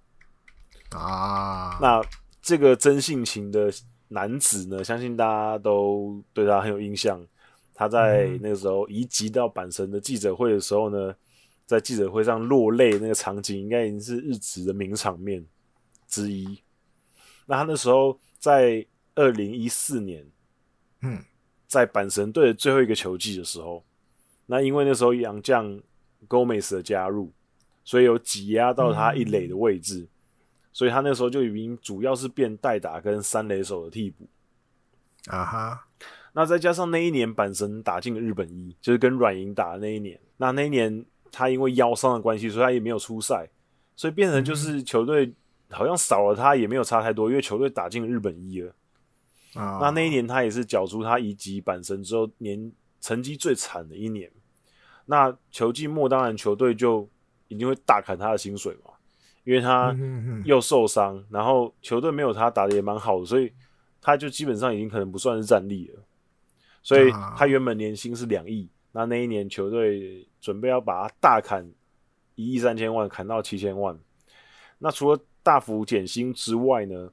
[0.90, 1.78] 啊。
[1.82, 2.02] 那
[2.42, 3.72] 这个真性情的
[4.10, 7.26] 男子呢，相信大家都对他很有印象。
[7.74, 11.16] 他在那个时候移籍到阪神的记者会的时候呢，
[11.72, 15.46] 在记者会上落泪那个场景，应该已经是日职的名场面
[16.08, 16.62] 之一。
[17.46, 20.26] 那他那时候在二零一四年，
[21.02, 21.24] 嗯，
[21.68, 23.84] 在阪神队的最后一个球季的时候，
[24.46, 25.82] 那因为那时候洋将。
[26.30, 27.34] Gomez 的加入，
[27.84, 30.10] 所以有挤压到他一垒的位置，嗯、
[30.72, 34.30] 所以他那时候就已经主要是变代打跟三垒手的替补
[35.26, 35.88] 啊哈。
[36.34, 40.20] 那再加上那一年阪神打进了日本一，就是跟软银打的那一年。
[40.38, 43.50] 那那一年他因为腰伤的关系，所以他也没有出赛，
[43.96, 45.34] 所以变成就是球队
[45.70, 48.76] 好像少了他也没有差太多，因为球队打进日本一了
[49.54, 49.80] 啊。
[49.82, 54.30] 那那一年他也是缴出他一级板神之后年成绩最惨的一年。
[55.06, 57.08] 那球季末当然球队就
[57.48, 58.92] 一定会大砍他的薪水嘛，
[59.44, 59.96] 因为他
[60.46, 63.52] 又受伤，然后球队没有他打的也蛮好的，所以
[64.02, 66.00] 他就基本上已经可能不算是战力了。
[66.84, 71.72] 所以他原本年薪是两亿，那那一年球队准备要把它大砍
[72.36, 73.98] 一亿三千万，砍到七千万。
[74.80, 77.12] 那除了大幅减薪之外呢，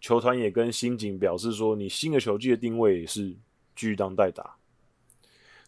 [0.00, 3.28] 球团也跟新井表示说，你新的球季的定位也是
[3.76, 4.56] 继续当代打。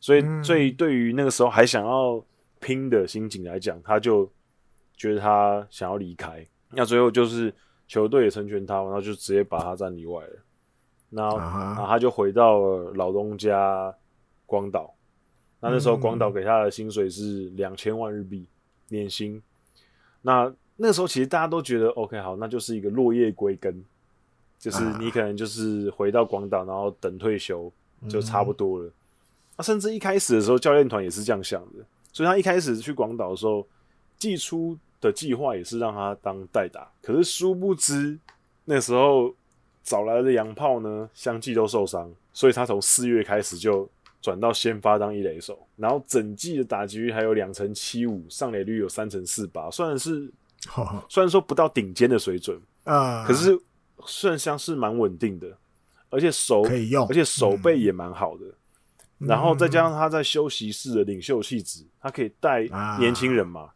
[0.00, 2.24] 所以，所以对于那个时候还想要
[2.60, 4.30] 拼的新井来讲，他就
[4.96, 6.46] 觉得他想要离开。
[6.70, 7.54] 那最后就是
[7.86, 10.42] 球队也成全他，然后就直接把他站例外了。
[11.10, 13.94] 然后，然后他就回到了老东家
[14.46, 14.95] 光岛。
[15.60, 18.46] 那那时候广岛给他的薪水是两千万日币
[18.88, 19.42] 年薪。
[20.22, 23.84] 那那个时候其实大家都觉得 OK，好，那就是一个落叶归根，
[24.58, 27.72] 就是你可能就是回到广岛，然后等退休
[28.08, 28.90] 就差不多了。
[29.56, 33.66] 他甚至一开始的时候，教练团也是这样想的，所以他一开始去广岛的时候，
[34.18, 36.90] 寄出的计划也是让他当代打。
[37.00, 38.18] 可是殊不知，
[38.66, 39.34] 那时候
[39.82, 43.88] 找来的洋炮呢，相继都受伤，所以他从四月开始就
[44.26, 50.28] 转到先发当一垒手，然后整季的打击率还有两成七五，上垒率有三成四八，虽然是
[51.08, 53.56] 虽然说不到顶尖的水准啊，可是
[54.04, 55.56] 算相是蛮稳定的，
[56.10, 58.44] 而且手可以用，而且手背也蛮好的。
[59.18, 62.66] 然后再加上他在休息室的领袖气质，他可以带
[62.98, 63.60] 年轻人嘛？
[63.60, 63.74] 啊、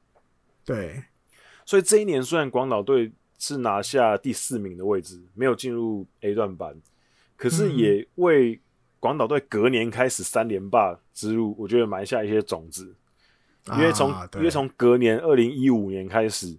[0.64, 1.00] 对，
[1.64, 6.74] 所以这一年虽然广岛队是拿下第四名的位置，没有进入 A 段班，
[7.36, 8.60] 可是也为
[9.00, 12.94] 广岛队隔年开始三连霸之路，我觉得埋下一些种子。
[13.72, 16.56] 因为从、啊、因为从隔年二零一五年开始，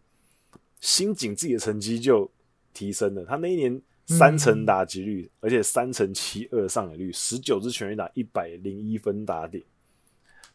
[0.82, 2.30] 新井自己的成绩就
[2.74, 3.82] 提升了，他那一年。
[4.08, 9.64] 三成打击率，而且三成七二上垒率，十九支全垒打，一百零一分打点，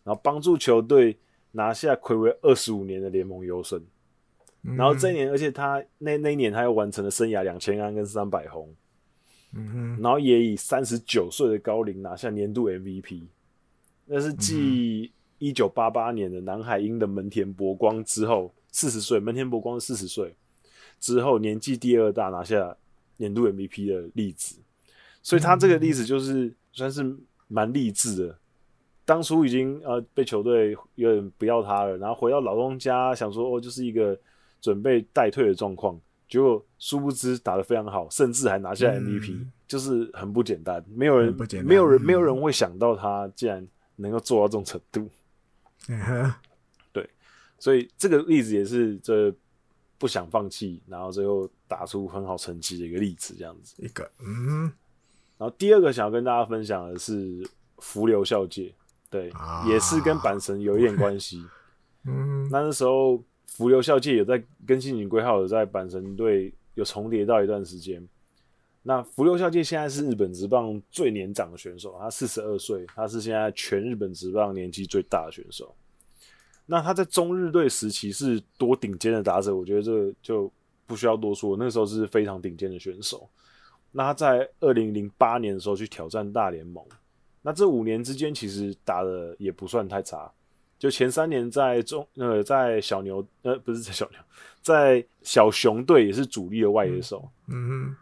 [0.05, 1.17] 然后帮助球队
[1.53, 3.83] 拿下魁违二十五年的联盟优胜。
[4.61, 8.47] 然后这一年，而且他那那一年他又完成了生涯两千安跟三百
[9.57, 13.23] 轰，然后也以三十九岁的高龄拿下年度 MVP。
[14.07, 20.35] 那是继一九八八年的南海鹰的门田博光之后，四十岁，门田博光是四十岁
[21.01, 22.77] 之后年纪第二大拿下。
[23.19, 24.57] 年度 MVP 的例子，
[25.23, 27.17] 所以他这个例子就是算是
[27.49, 28.39] 蛮励志的。
[29.07, 34.15] 当初已经呃被球队有点不要他了，然后回到老东家，想说哦，就是一个
[34.61, 35.99] 准备待退的状况，
[36.29, 40.85] 结果殊不知打得非常好，甚至还拿下 MVP，、嗯、就是很不简单。
[40.89, 43.67] 没有人，没有人，没有人会想到他竟然
[43.97, 45.09] 能够做到这种程度。
[45.89, 46.33] 嗯、
[46.93, 47.09] 对，
[47.59, 49.33] 所以这个例子也是这
[49.99, 53.75] 不想放弃，然后最后打出很好成绩的一个例子，这样子。
[53.79, 54.73] 一个，嗯。
[55.39, 57.47] 然后第二个想要跟大家分享的是
[57.79, 58.75] 浮流校界，
[59.11, 61.45] 对，啊、也是跟阪神有一点关系。
[62.09, 68.09] 嗯，那那时候浮流校界也在跟新井圭浩有在阪神队有重叠到一段时间。
[68.83, 75.75] 那福留孝介现在是日本职棒最年长的选手，他四十二岁，他是现在全日本职棒年纪最大的选手。
[76.67, 80.53] 那他在中日队时期是多顶尖的打者，我觉得这就
[80.87, 83.29] 不需要多说，那时候是非常顶尖的选手。
[83.91, 86.85] 那他在二零零八年的时候去挑战大联盟，
[87.43, 90.31] 那这五年之间其实打的也不算太差，
[90.79, 94.19] 就前三年在中呃在小牛呃不是在小牛，
[94.63, 97.29] 在小熊队也是主力的外野手。
[97.49, 97.97] 嗯哼。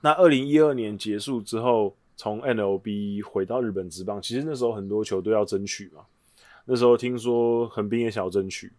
[0.00, 6.02] 那二零一二年结束之后，从 NLB 回到日本职棒，其实那时候很多球队要争取嘛，
[6.66, 8.70] 那时候听说横滨也想要争取，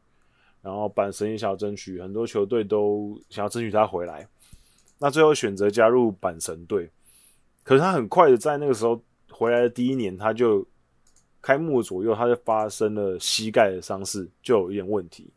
[0.62, 4.28] 然后阪神也想要争取，很多球队都想要争取他回来。
[5.00, 6.91] 那最后选择加入阪神队，
[7.64, 10.66] 可是他很快的在那个时候回来的第一年，他就
[11.46, 15.30] 开幕左右，他就发生了膝盖的伤势，就有一点问题，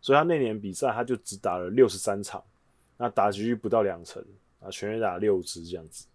[0.00, 2.40] 所以他那年比赛他就只打了六十三场，
[2.96, 4.24] 那打击率不到两成，
[4.60, 6.06] 啊，全垒打六支这样子。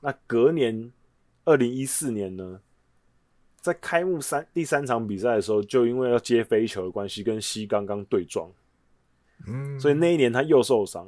[0.00, 0.92] 那隔年
[1.44, 2.60] 二零一四年呢，
[3.60, 8.50] 在开幕三第三场比赛的时候，就因为要接飞球的关系，跟膝刚刚对撞，
[9.46, 11.06] 嗯，所以那一年他又受伤。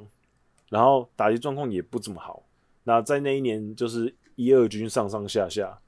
[0.71, 2.43] 然后打击状况也不怎么好，
[2.83, 5.79] 那在那一年就是一二军上上下下，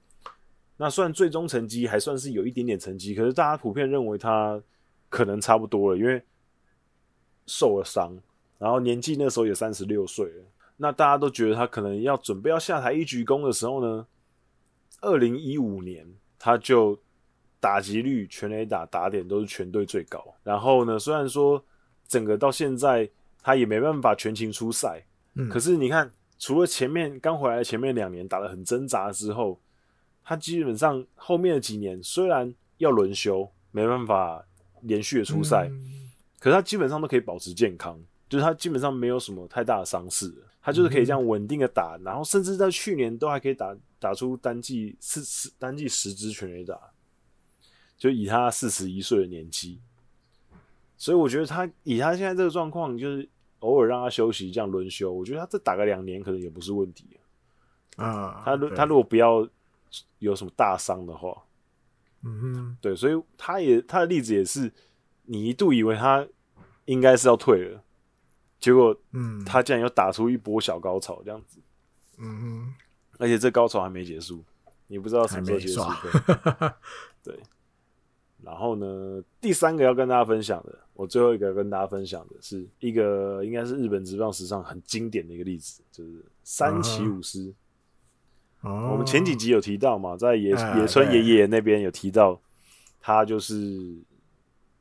[0.76, 4.60] 那虽然最终成绩还算是有一点点成绩，可是大家普遍认为他
[5.08, 6.22] 可能差不多了，因为
[7.46, 8.16] 受了伤，
[8.58, 10.44] 然后年纪那时候也三十六岁了，
[10.76, 14.06] 那大家都觉得他可能要准备要下台一鞠躬的时候呢，
[15.00, 16.06] 二零一五年
[16.38, 16.98] 他就
[17.60, 21.64] 打击率、全垒打、打点都是全队最高，然后呢，虽然说
[22.06, 23.10] 整个到现在。
[23.42, 29.60] 他也没办法全勤出赛，嗯，可是你看，除了前面刚回来前面两年打的很挣扎之后，
[30.26, 34.44] 他基本上后面的几年虽然要轮休，没办法
[34.80, 36.10] 连续的出赛，嗯，
[36.40, 37.98] 可是他基本上都可以保持健康，
[38.28, 46.76] 就是他基本上没有什么太大的伤势，他就是可以这样稳定的打，嗯，然后甚至在去年都还可以打打出单季四十单季十支全垒打，
[47.96, 49.80] 就以他四十一岁的年纪，
[50.98, 53.28] 所以我觉得他以他现在这个状况，就是。
[53.60, 57.18] 偶尔让他休息，这样轮休，我觉得他再打个两年可能也不是问题
[57.96, 58.42] 啊。
[58.44, 59.48] 他他如果不要
[60.18, 61.44] 有什么大伤的话，
[62.22, 64.72] 嗯哼，对，所以他也他的例子也是，
[65.24, 66.26] 你一度以为他
[66.86, 67.82] 应该是要退了，
[68.58, 71.58] 结果嗯，他竟然又打出一波小高潮这样子，
[72.18, 72.74] 嗯哼，
[73.18, 74.44] 而且这高潮还没结束，
[74.86, 75.80] 你不知道什么时候结束，
[77.22, 77.38] 对。
[78.42, 87.52] 然后呢，第三个要跟大家分享的，我最后一个要跟大家分享的是一个应该是日本职棒史上很经典的一个例子，就是三崎武司。
[88.66, 88.90] Uh-huh.
[88.90, 90.80] 我们前几集有提到嘛，在野、uh-huh.
[90.80, 92.40] 野村爷爷那边有提到，
[93.00, 93.96] 他就是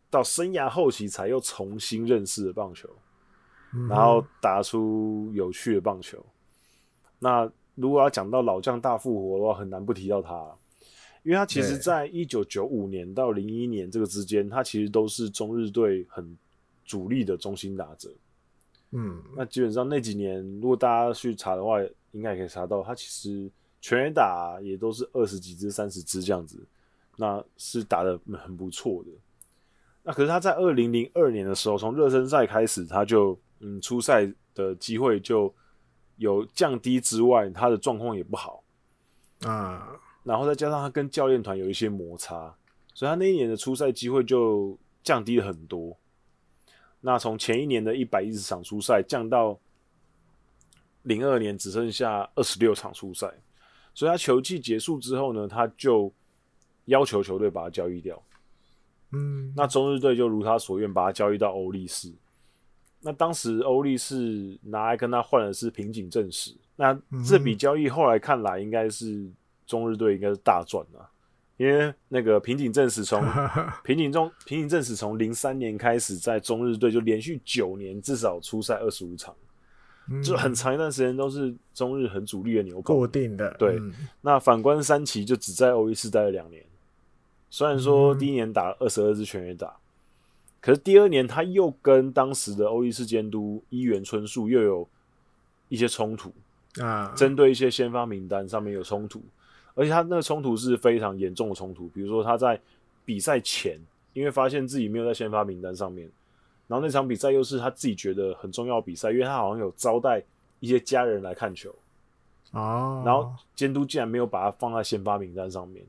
[0.09, 2.89] 到生涯后期才又重新认识了棒球
[3.73, 3.87] ，uh-huh.
[3.89, 6.25] 然后打出有趣的棒球。
[7.19, 10.49] 那如果要讲到老将大复活的话，很难不提到他。
[11.23, 16.37] 因为他其实，在一九九五年到零一年这个之间，他其实都是中日队很
[16.85, 18.13] 主力的中心打者。
[18.91, 21.81] 嗯，那基本上那几年，如果大家去查的话，
[22.11, 23.49] 应该也可以查到，他其实
[23.85, 26.59] 全垒打也都是二十几支、三十支这样子，
[27.17, 29.11] 那是打的很不错的。
[30.01, 35.53] 那可是他在二零零二年的时候，从热身赛开始，他就嗯出赛的机会就
[36.17, 38.63] 有降低之外，他的状况也不好
[39.41, 39.95] 啊。
[40.23, 42.57] 然后再加上他跟教练团有一些摩擦，
[42.95, 45.95] 所以他那一年的出赛机会就降低了很多。
[47.01, 49.59] 那从前一年的一百一十场出赛降到
[51.03, 53.31] 零二年只剩下二十六场出赛，
[53.95, 56.13] 所以他球季结束之后呢，他就
[56.85, 58.21] 要求球队把他交易掉。
[59.11, 62.13] 嗯，那中日队就如他所愿把他交易到欧力士。
[63.01, 66.55] 那当时欧力士拿来跟他换的是平井正史。
[66.75, 66.95] 那
[67.27, 69.27] 这笔交易后来看来应该是。
[69.67, 71.09] 中日队应该是大赚啊，
[71.57, 73.19] 因为那个平井正史从
[73.83, 79.35] 平井中平井正史从零三年开始在中日队就连续九年至少出赛二十五场，
[80.09, 83.53] 嗯，就很长一段时间都是中日很主力的牛棚，固定的。
[83.59, 86.63] 对，嗯，那反观三崎就只在欧一四待了两年，
[87.49, 89.75] 虽然说第一年打二十二支全员打，
[90.61, 94.87] 可是第二年他又跟当时的欧一四监督一原春树又有
[95.69, 96.33] 一些冲突
[96.81, 99.21] 啊，针对一些先发名单上面有冲突，
[99.73, 101.87] 而且他那个冲突是非常严重的冲突。
[101.89, 102.59] 比如说他在
[103.03, 103.79] 比赛前，
[104.13, 106.09] 因为发现自己没有在先发名单上面，
[106.67, 110.23] 然后那场比赛又是他自己觉得很重要的比赛，因为他好像有招待
[110.59, 111.73] 一些家人来看球
[112.51, 115.85] 啊，然后监督竟然没有把他放在先发名单上面，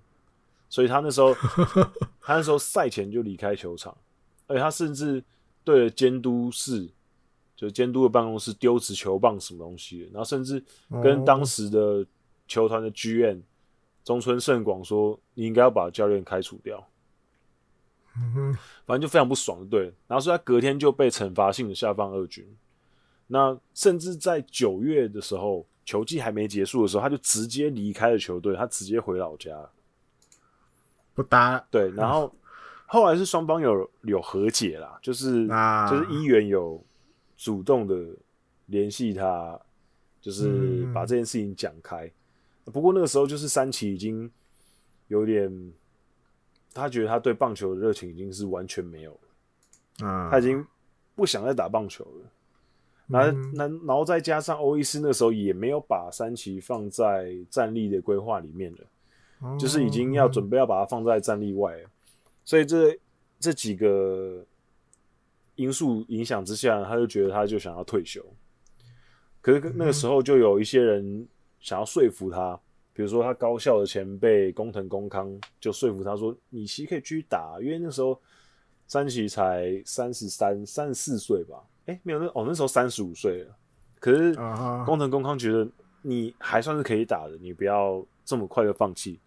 [0.69, 1.35] 所以他那时候
[2.21, 3.97] 他那时候赛前就离开球场，
[4.47, 5.23] 而且他甚至
[5.65, 6.89] 对着监督室，
[7.55, 10.63] 就监督的办公室丢掷球棒什么东西，然后甚至
[11.03, 12.05] 跟当时的
[12.47, 13.43] 球团的剧院
[14.05, 16.87] 中村胜广说：“你应该要把教练开除掉。”
[18.87, 19.93] 反正就非常不爽，对。
[20.07, 22.47] 然后所以他隔天就被惩罚性的下放二军。
[23.27, 29.55] 那甚至在九月的时候，球季还没结束的时候，他就直接离开了球队，他直接回老家，
[31.15, 31.59] 不搭。
[31.71, 32.33] 对，然后
[32.87, 36.83] 后来是双方有有和解啦，就是、啊、就是伊原有
[37.37, 37.97] 主动的
[38.67, 39.61] 联系他，
[40.21, 42.07] 就是把这件事情讲开。
[42.65, 44.31] 嗯、不过那个时候就是三崎已经
[45.09, 45.73] 有点。
[46.77, 50.65] 他觉得他对棒球的热情已经是完全没有了，啊，他已经
[51.15, 52.31] 不想再打棒球了。
[53.07, 61.89] 那那然后再加上欧伊斯那时候也没有把三崎放在战力的规划里面了，就是已经要准备要把它放在战力外了。
[62.45, 62.99] 所以这
[63.39, 64.45] 这几个
[65.55, 68.25] 因素影响之下，他就觉得他就想要退休。
[69.41, 71.27] 可是那个时候就有一些人
[71.61, 72.61] 想要说服他。
[72.97, 78.19] 比如说，他高校的前辈工藤公康就说服他说：“你其实可以继续打，因为那时候
[78.87, 81.63] 三崎才三十三、三十四岁吧？
[81.85, 83.55] 哎、欸，没有那哦，那时候三十五岁了。
[84.01, 84.35] 可是
[84.87, 85.69] 工藤公康觉得
[86.01, 89.21] 你还算是可以打的，你不要这么快就放弃。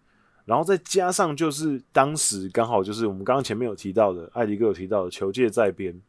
[0.46, 6.02] 然后再加上就是当时刚好就是我们刚刚前面有提到的，艾迪哥有提到的球界在编，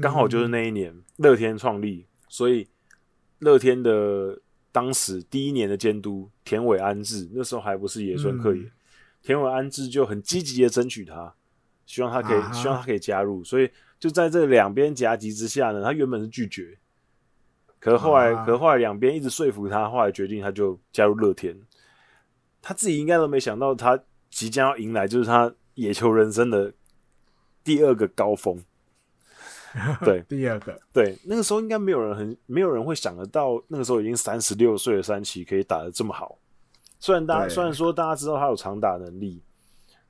[0.00, 2.66] 刚好就是那一年乐天创立，所以
[3.40, 8.70] 乐天的。”当时第一年的监督田尾安治，那时候还不是野村克也，嗯、
[9.22, 11.34] 田尾安治就很积极的争取他，
[11.86, 13.42] 希望他可以，啊、希望他可以加入。
[13.42, 16.78] 所以就在这两边夹击之下呢，他原本是拒绝，
[17.80, 21.58] 可是后来，啊、可是后来两边一直说服他，后来决定他就加入乐天。
[22.60, 26.72] 他自己应该都没想到，他即将要迎来就是他野球人生的
[27.64, 28.62] 第二个高峰。
[30.04, 36.38] 对，第二个，对，那个时候应该没有人很，没有人会想得到，那个时候已经三十六岁的三崎可以打得这么好。
[36.98, 39.42] 虽然大家虽然说大家知道他有长打能力，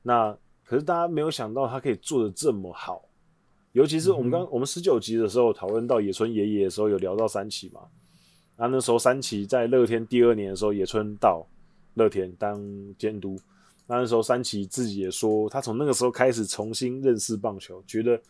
[0.03, 3.05] 那可是大家没有想到他可以做的这么好。
[3.73, 7.81] 尤其是我们刚、嗯、我们十九集的时候讨论到野村爷爷的时候，有聊到三崎嘛。
[8.57, 11.47] 那那时候三崎在乐天第二年的时候，野村到
[11.95, 12.63] 乐天当
[12.97, 13.39] 监督。
[13.87, 18.21] 那那时候三崎自己也说，他从那个时候开始重新认识棒球，觉得。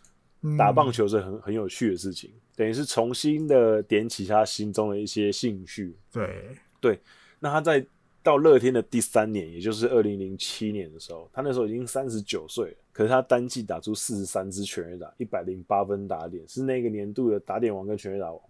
[0.57, 5.97] 打棒球是很很有趣的事情，嗯、等于是重新的点起他心中的一些兴趣。
[6.13, 7.01] 对对，
[7.41, 7.85] 那他在
[8.23, 18.41] 到乐天的第三年，也就是二零零七年的时候，他那时候已经三十九岁了，可是他单季打出四十三支全垒打，一百零八分打点，是那个年度的打点王跟全垒打王。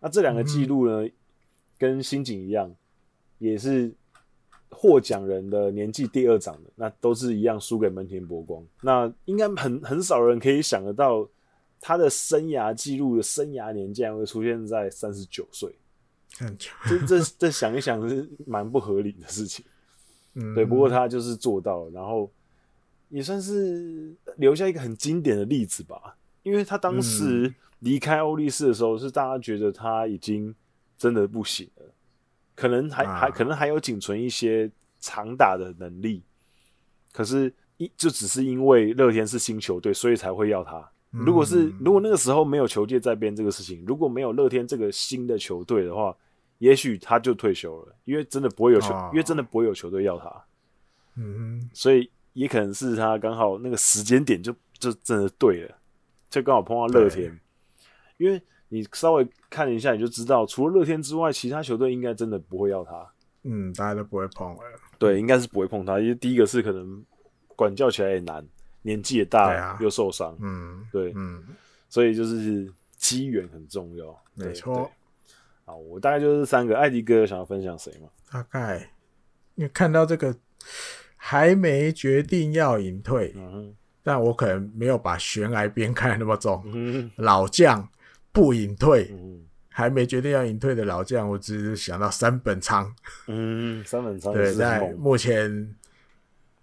[0.00, 1.12] 那这两个记录呢，嗯、
[1.78, 2.74] 跟新井一样，
[3.38, 3.92] 也是。
[4.70, 8.62] 获奖人的年纪第二长的，那都是一样输给门田博光。
[8.82, 11.26] 那应该很很少人可以想得到，
[11.80, 15.74] 他的生涯记录的生涯年竟然会出现在三十九岁。
[16.86, 19.64] 这这这想一想是蛮不合理的事情。
[20.34, 20.64] 嗯，对。
[20.66, 22.30] 不过他就是做到了，然后
[23.08, 26.16] 也算是留下一个很经典的例子吧。
[26.42, 30.54] 因为他当时离开欧力士的时候，是大家觉得他已经
[30.98, 31.84] 真的不行了。
[32.56, 34.68] 可能还还可能还有仅存一些
[34.98, 36.24] 长打的能力，
[37.12, 40.90] 可是一就只是因为乐天是新球队，所以才会要他。
[41.10, 46.16] 如果是如果那个时候没有球界在编这个事情，如果没有乐天这个新的球队的话，
[46.58, 50.44] 也许他就退休了，因为真的不会有球，因为真的不会有球队要他。
[51.16, 55.76] 嗯，所以也可能是他刚好那个时间点就就真的对了，
[56.30, 57.38] 就刚好碰到乐天，
[58.16, 58.42] 因为。
[58.68, 63.06] 你稍微看一下，你就知道，除了乐天之外，其他球队应该真的不会要他。
[63.44, 64.60] 嗯，大家都不会碰了。
[64.98, 67.04] 对，应该是不会碰他，因为第一个是可能
[67.54, 68.44] 管教起来也难，
[68.82, 70.36] 年纪也大，啊又受伤。
[70.40, 71.44] 嗯，对，嗯，
[71.88, 74.22] 所以就是机缘很重要。
[74.34, 74.90] 没错。
[75.64, 76.76] 好，我大概就是三个。
[76.76, 78.08] 艾迪哥想要分享谁吗？
[78.32, 78.90] 大概
[79.54, 80.34] 你看到这个
[81.16, 83.72] 还没决定要隐退，嗯，
[84.02, 86.62] 但我可能没有把悬崖边看得那么重。
[86.66, 87.88] 嗯，老将。
[88.36, 89.40] 不隐退，嗯、
[89.70, 92.94] 还没决定要隐退的老将，我只是想到三本仓。
[93.28, 95.74] 嗯，三本仓对，在目前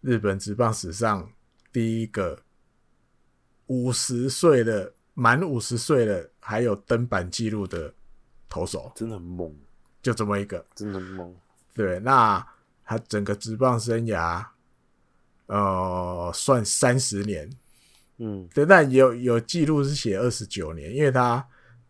[0.01, 1.27] 日本职棒史上
[1.71, 2.39] 第一个
[3.65, 7.91] 五十岁的满五十岁的还有登板记录的
[8.47, 9.51] 投手，真的很猛，
[9.99, 11.35] 就这么一个，真的很猛。
[11.73, 12.45] 对，那
[12.85, 14.45] 他整个职棒生涯，
[15.47, 17.49] 呃，算三十年，
[18.19, 21.43] 嗯，对，但有有记录是写二十九年，因为他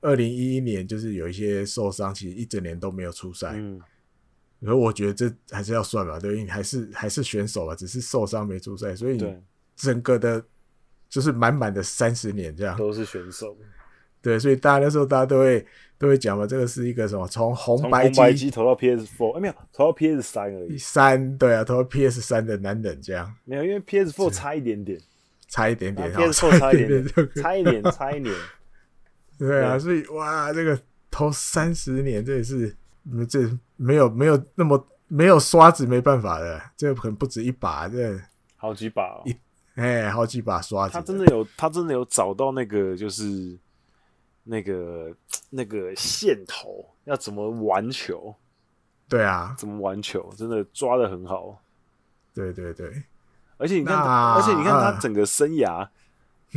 [0.04, 3.54] 二零一一年就是有一些受伤，其实一整年都没有出赛。
[3.56, 3.80] 嗯，
[4.64, 9.18] 可我觉得这还是要算吧，对，因为还是还是选手吧，只是受伤没出赛，所以
[9.76, 10.44] 整个的，
[11.10, 13.58] 就是满满的三十年这样，都是选手。
[14.22, 15.66] 对，所以大家那时候大家都会
[15.98, 17.28] 都会讲嘛，这个是一个什么？
[17.28, 20.78] 从红白机投到 PS Four，哎，没有投到 PS 三而已。
[20.78, 23.34] 三对啊，投到 PS 三的男人这样。
[23.44, 24.98] 没有，因为 PS Four 差一点点，
[25.50, 28.34] 差一点点，PS Four 差一点点，差一点，差一点。
[29.38, 30.80] 对啊，所以哇，这个
[31.10, 32.76] 投三十年，这也是
[33.28, 38.20] 这没有没有那么没有刷子没办法的，这可能不止一把，这
[38.56, 39.36] 好几把，一
[39.76, 40.94] 哎，好几把刷子。
[40.94, 43.58] 他真的有，他真的有找到那个就是。
[44.46, 45.16] 那个
[45.52, 48.36] 那个线头要怎么玩球？
[49.08, 50.34] 对啊，怎么玩球？
[50.36, 51.64] 真的抓的很好。
[52.34, 53.04] 对对对，
[53.56, 55.88] 而且你看，而且你看他整个生涯，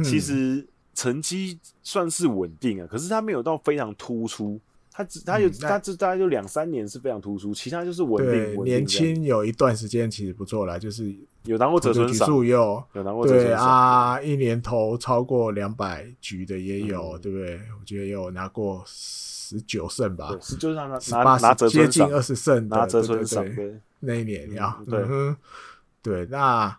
[0.02, 0.66] 其实
[0.96, 4.60] 成绩算是稳定啊，可是他没有到非常突出。
[4.90, 8.64] 他只他有他这大概就两三年是非常突出，其他就是稳定。
[8.64, 11.14] 年轻有一段时间其实不错啦，就是。
[11.44, 17.60] 有拿过泽村赏，有有拿过对啊，一年投超过两百局的也有，对不对？
[17.78, 23.46] 我觉得也有拿过十九胜吧，是就是拿拿拿接近二十胜，拿折损赏
[24.00, 25.04] 那一年呀，对
[26.02, 26.26] 对。
[26.26, 26.76] 那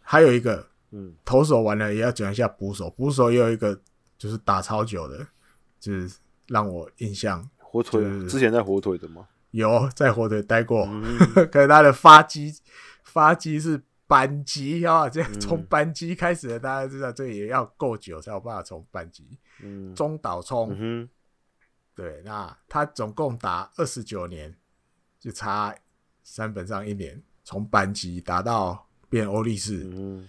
[0.00, 3.78] 还有一个，嗯，投手完了也要讲一下捕手，捕手也有一个
[4.16, 5.26] 就是打超久的，
[5.80, 6.16] 就是
[6.46, 9.26] 让我印象火腿，之前在火腿的吗？
[9.50, 10.86] 有在火腿待过，
[11.52, 12.54] 可是他的发机。
[13.04, 19.38] 发机是扳机啊，这样从扳机开始的，大家知道这也要够久才有办法从扳机。
[19.62, 21.08] 嗯，中岛聪，嗯，
[21.94, 24.52] 对，那他总共打二十九年，
[25.20, 25.72] 就差
[26.24, 29.84] 三本上一年，从扳机打到变欧力士。
[29.84, 30.26] 嗯，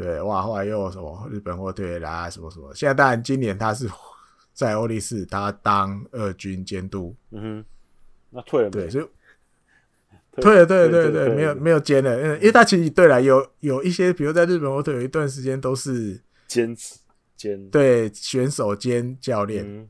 [0.00, 3.88] 对，哇，后来又什么日本火腿来什么什么，现在当然今年他是
[4.54, 7.14] 在欧力士，他当二军监督。
[7.30, 7.64] 嗯哼，
[8.30, 9.06] 那退了对，所以。
[10.40, 16.94] 对对对对，对，没有没有兼的，因为他其实对了，有有一些，比如在日本火腿有一段时间都是兼职
[17.36, 19.88] 兼对选手兼教练，嗯、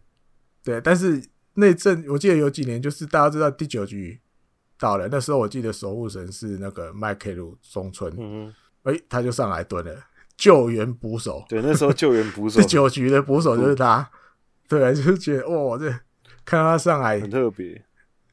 [0.65, 1.23] 对，但是
[1.53, 4.19] 那阵我记得有几年，就是大家知道第九局
[4.79, 8.51] 到了，那时候我记得守护神是那个麦克鲁中村，嗯
[8.85, 9.95] 哎、欸，他就上来蹲了
[10.37, 12.61] 救援捕手，对，那时候救援捕手。
[12.63, 14.09] 第九局的捕手就是他，
[14.69, 15.89] 对，就是觉得哇，这
[16.45, 17.85] 看到他上来很特别。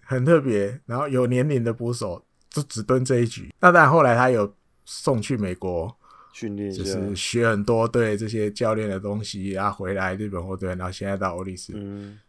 [0.02, 3.54] 很特别，然后有年龄的捕手就只蹲这一局。
[3.60, 4.54] 那当然后来他有
[4.86, 5.96] 送去美国
[6.32, 12.20] 训练，就是学很多对这些教练的东西，然后回来日本后队，然后现在到欧力士，嗯。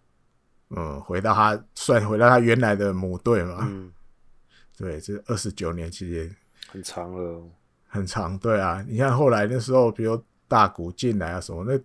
[0.70, 3.92] 嗯，回到他算回到他原来的母队嘛，嗯，
[4.76, 6.34] 对，这二十九年期间。
[6.68, 7.40] 很长了，
[7.96, 11.78] 很长，对啊，你看后来那时候，比如大谷进来啊什么那。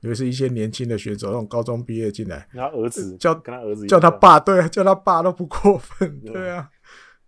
[0.00, 6.70] 尤其是一些年轻的选手，那种高中毕业进来，他儿子叫跟他儿子叫他爸，对啊，叫他爸都不过分，对啊，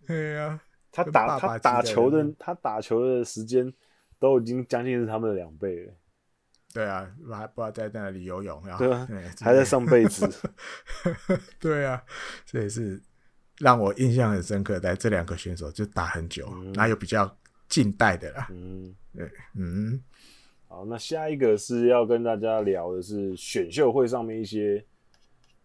[0.07, 0.57] 对啊，
[0.89, 3.73] 他打他打球的他打球的时间
[4.19, 5.93] 都已经将近是他们的两倍了，
[6.73, 9.05] 对啊，还不知道在那里游泳，对啊，
[9.41, 10.29] 还在上辈子，
[11.59, 12.01] 对啊，
[12.45, 13.01] 这也是
[13.59, 17.35] 让我印象很深刻的这两个选手就打很久，那又比较
[17.71, 19.99] 近代的啦，嗯，对，嗯。
[20.67, 24.81] 好，那下一个是要跟大家聊的是选秀会上面一些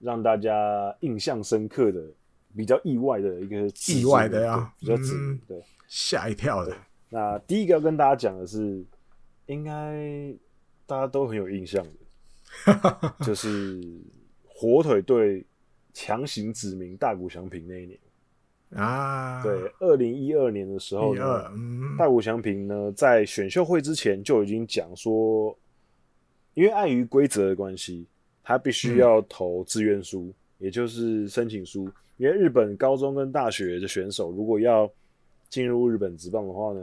[0.01, 2.03] 让大家印象深刻的、
[2.57, 6.77] 比较意外的一个意外的呀，比较致命，对，吓一跳的。
[7.09, 8.85] 那第一个要跟大家讲的是，
[9.47, 10.35] 应该
[10.87, 11.85] 大家都很有印象
[12.67, 13.81] 的， 就是
[14.45, 15.47] 火腿队
[15.93, 17.97] 强行指名大谷翔平那一年。
[18.77, 25.57] 啊，对，二零一二年的时候呢，嗯、大谷翔平呢在选秀会之前就已经讲说，
[26.53, 28.07] 因为碍于规则的关系，
[28.43, 31.91] 他必须要投志愿书，嗯、也就是申请书。
[32.19, 34.91] 因为日本高中跟大学的选手如果要
[35.49, 36.81] 进入日本职棒的话呢，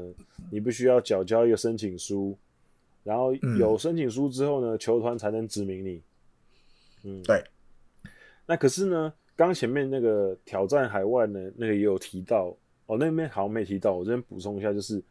[0.52, 2.36] 你必须要缴交一个申请书，
[3.04, 6.02] 然后有申请书之后呢，球团才能指名你。
[7.04, 7.44] 嗯，对。
[8.46, 9.14] 那可是呢？
[9.36, 12.56] 刚前面那个挑战海外呢，那个也有提到
[12.86, 15.04] 哦，那边好像没提到，我这边补充一下，就是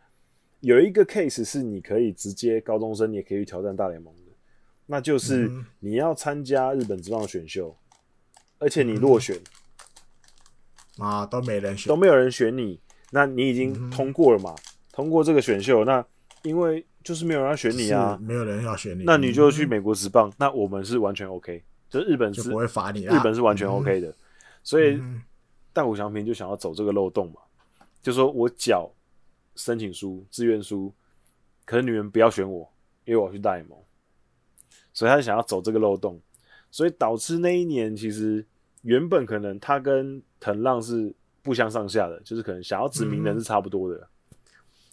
[0.60, 4.32] 有一个 case 是你可以直接高中生，你也可以去挑战大联盟的，
[4.86, 5.50] 那就是
[5.80, 7.76] 你要参加日本职棒选秀，
[8.58, 9.36] 而且你落选、
[10.98, 12.78] 嗯、啊，都没人选，都没有人选你，
[13.10, 14.54] 那你已经通过了嘛？
[14.92, 16.04] 通过这个选秀，那
[16.42, 24.14] 因为就是没有人要选你啊，没有人要选你，那你就去美国职棒，嗯，那我们是完全 OK，就是日本是不会罚你，日本是完全 OK 的，嗯、
[24.62, 24.98] 所以
[25.72, 27.42] 大谷翔平就想要走这个漏洞嘛，
[28.00, 28.90] 就说我缴
[29.56, 30.90] 申请书、志愿书，
[31.66, 32.66] 可是你们不要选我，
[33.04, 33.78] 因为我要去大联盟，
[34.94, 36.18] 所以他就想要走这个漏洞，
[36.70, 38.42] 所以导致那一年其实
[38.80, 43.96] 原本可能他跟藤浪是不相上下的，就是可能想要指名人是差不多的。
[43.96, 44.06] 嗯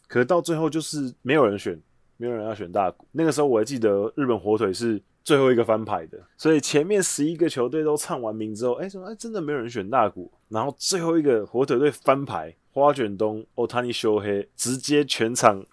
[0.09, 1.79] 可是到最后就是没有人选，
[2.17, 3.05] 没有人要选大谷。
[3.11, 9.07] 那个时候我还记得日本火腿是最后一个翻牌的，所以前面十一个球队都唱完名之后，哎、欸，什么？
[9.07, 10.31] 哎，真的没有人选大谷。
[10.47, 15.63] 然后最后一个火腿队翻牌，花卷东、欧塔尼修黑直接全场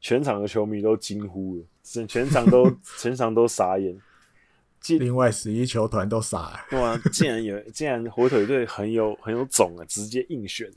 [0.00, 3.96] 全场的球迷都惊呼了，全全场都 全场都傻眼。
[4.98, 6.38] 另外十一球团都傻
[6.70, 7.00] 了，哇！
[7.10, 10.70] 竟然有，竟然火腿队很有很有种啊，直接硬选。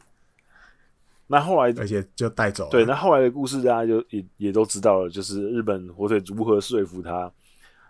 [1.27, 2.69] 那后来，而且就带走了。
[2.69, 7.29] 对，那后来的故事大家就也也都知道了，就是日本火腿如何说服他，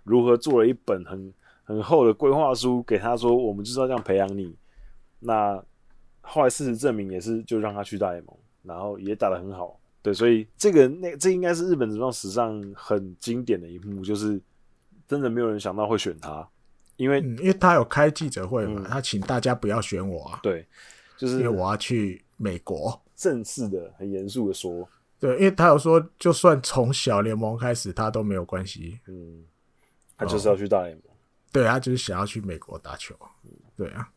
[0.07, 4.55] 如何做了一本很很厚的规划书给他说，我们就是要这样培养你。
[5.19, 5.61] 那
[6.21, 9.79] 后来事实证明也是，就让他去大联盟，然后也打得很好。
[10.01, 14.39] 对，所以这个那这应该是日本职棒史上很经典的一幕，就是
[15.07, 16.47] 真的没有人想到会选他，
[16.95, 20.39] 因为、嗯、因为他有开记者会嘛、嗯，他请大家不要选我啊。
[20.41, 20.65] 对，
[21.17, 23.01] 就是因为我要去美国。
[23.15, 24.87] 正式的、很严肃的说，
[25.19, 28.99] 对，因为他有说，就算从小联盟开始，他都没有关系。
[29.07, 29.43] 嗯，
[30.17, 31.03] 他就是要去大联盟。
[31.51, 33.15] 对，他就是想要去美国打球。
[33.43, 34.09] 嗯、对啊，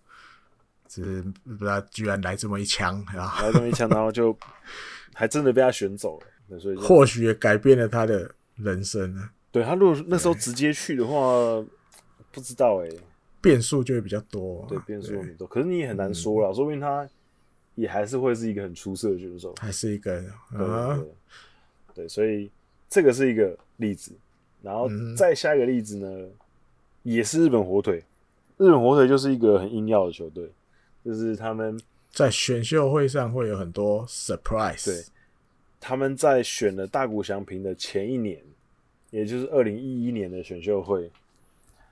[0.88, 4.36] 只是不知道居然来这么一枪，来这么一枪，然后就
[5.14, 6.58] 还真的被他选走了。
[6.58, 9.30] 所以或许也改变了他的人生呢。
[9.52, 11.14] 对，他如果那时候直接去的话，
[12.32, 13.00] 不知道哎、欸，
[13.40, 14.66] 变数就会比较多。
[14.68, 15.46] 对，变数很多。
[15.46, 17.08] 可是你也很难说了、嗯，说不定他。
[17.76, 20.20] 也还是会是一个很出色的选手，还是一个，
[20.50, 21.14] 对对，对，
[21.94, 22.50] 对，所以
[22.90, 24.12] 这个是一个例子，
[24.62, 26.32] 然后再下一个例子呢，嗯、
[27.02, 28.02] 也是日本火腿，
[28.56, 30.50] 日本火腿就是一个很硬要的球队，
[31.04, 31.80] 就是他们
[32.10, 35.04] 在选秀会上会有很多 surprise，对，
[35.80, 38.38] 他们在选了大谷翔平的前一年，
[39.10, 41.10] 也就是二零一一年的选秀会，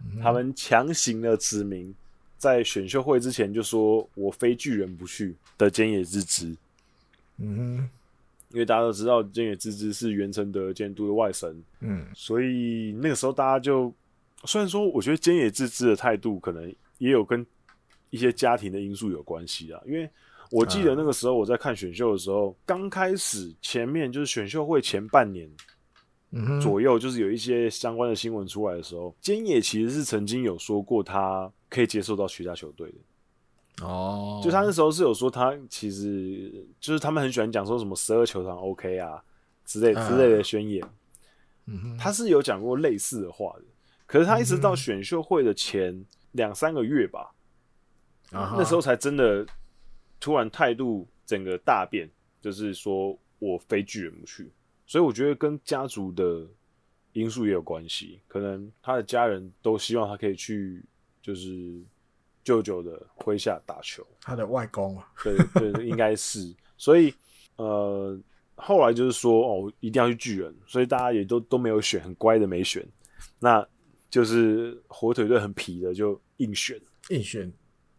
[0.04, 1.94] 嗯、他们强行的指名。
[2.38, 6.54] 在选秀会之前就说“我非巨人不去”的菅野智之，
[7.38, 7.90] 嗯哼，
[8.50, 13.94] 因为大家都知道菅野智之是原承德监督的外甥，嗯，所以那个时候大家就
[14.44, 17.46] 虽然说，我觉得菅野智之的态度可能也有跟
[18.10, 20.08] 一些家庭的因素有关系啊，因为
[20.50, 25.50] 我记得那个时候我在看选秀的时候，刚、嗯、开始前面就是选秀会前半年。
[26.60, 32.98] 左右就是有一些相关的新闻出来的时候，菅野其实是曾经有说过他可以接受到其他球队的。
[33.82, 39.22] 哦，就他那时候是有说他其实就是他们很喜欢讲说什么十二球团 OK 啊
[39.64, 40.84] 之类之类的宣言。
[41.66, 43.64] 嗯，他是有讲过类似的话的。
[44.06, 47.30] 可是他一直到选秀会的前两三个月吧，
[48.32, 49.46] 那时候才真的
[50.18, 52.08] 突然态度整个大变，
[52.40, 54.50] 就是说我非巨人不去。
[54.86, 56.46] 所以我觉得跟家族的
[57.12, 60.82] 因素也有关系，可能他的家人都希望他可以去，
[61.20, 61.78] 就是
[62.48, 64.02] 舅舅的麾下打球。
[64.22, 65.36] 他的外公啊，对
[65.72, 66.54] 对，应该是。
[66.78, 67.12] 所以
[67.56, 68.18] 呃，
[68.54, 72.82] 后来就是说哦，一定要去巨人，所以大家也都都没有选，很乖的没选。
[73.38, 73.66] 那
[74.08, 76.80] 就是火腿队很皮的就硬选，
[77.10, 77.52] 硬选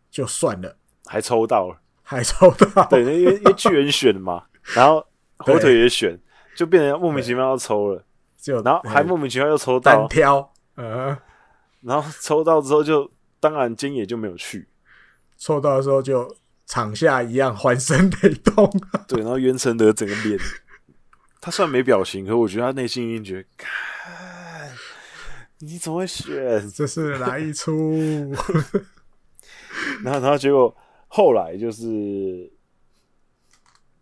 [0.10, 4.46] 就算了，还抽到了，还抽到，对，因为因为巨人选嘛，
[4.76, 5.06] 然后
[5.38, 6.20] 火腿也选。
[6.56, 8.04] 就变成莫名其妙要抽了，
[8.36, 11.16] 就然后还莫名其妙又抽到单挑，嗯，
[11.80, 13.10] 然后抽到之后就
[13.40, 14.68] 当然菅野就没有去，
[15.38, 16.36] 抽到的时候就
[16.66, 18.70] 场下一样欢声雷动，
[19.08, 20.40] 对，然后袁成德整个脸，
[21.42, 24.72] 他虽然没表情，可我觉得他内心已经觉得，看
[25.60, 28.34] 你怎么会选，这是哪一出？
[30.04, 30.76] 然后然后结果
[31.08, 31.88] 后来就是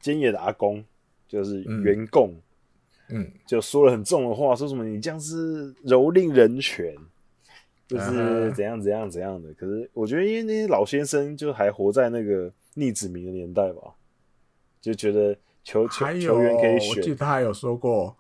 [0.02, 0.84] 菅野的阿公。
[1.30, 2.42] 就是原共，
[3.10, 6.96] 嗯，就说了很重的话，说什么你这样是蹂躏人权，
[7.88, 9.54] 就是怎样怎样怎样的。
[9.54, 13.82] 可是我觉得，因为那些老先生就还活在那个逆子民的年代吧，
[14.82, 16.90] 就觉得球球球员可以选。
[16.90, 18.16] 我记得他还有说过，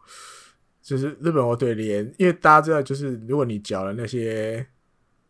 [0.81, 4.65] 就是日本火腿连，因为大家知道，就是如果你缴了那些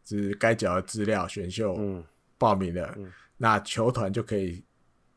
[0.04, 2.04] 就是该缴的资料，选秀嗯
[2.38, 4.64] 报名了，嗯嗯、那球团就可以。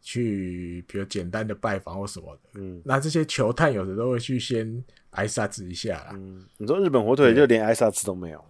[0.03, 6.13] 去，比如简单的拜访或什么的，嗯，那这些球探有的都会去先挨杀子一下啦。
[6.15, 8.43] 嗯，你说日本火腿就连挨杀子都没有？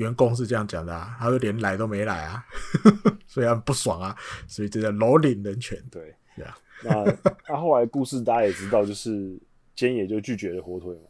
[0.00, 2.42] 员工是这样讲的啊，他说连来都没来啊，
[3.28, 4.16] 所以他不爽啊，
[4.48, 5.78] 所以这叫蹂躏人权。
[5.90, 6.56] 对，对啊。
[6.82, 7.04] 那
[7.48, 9.38] 那后来故事大家也知道，就是
[9.76, 11.08] 菅野就拒绝了火腿嘛，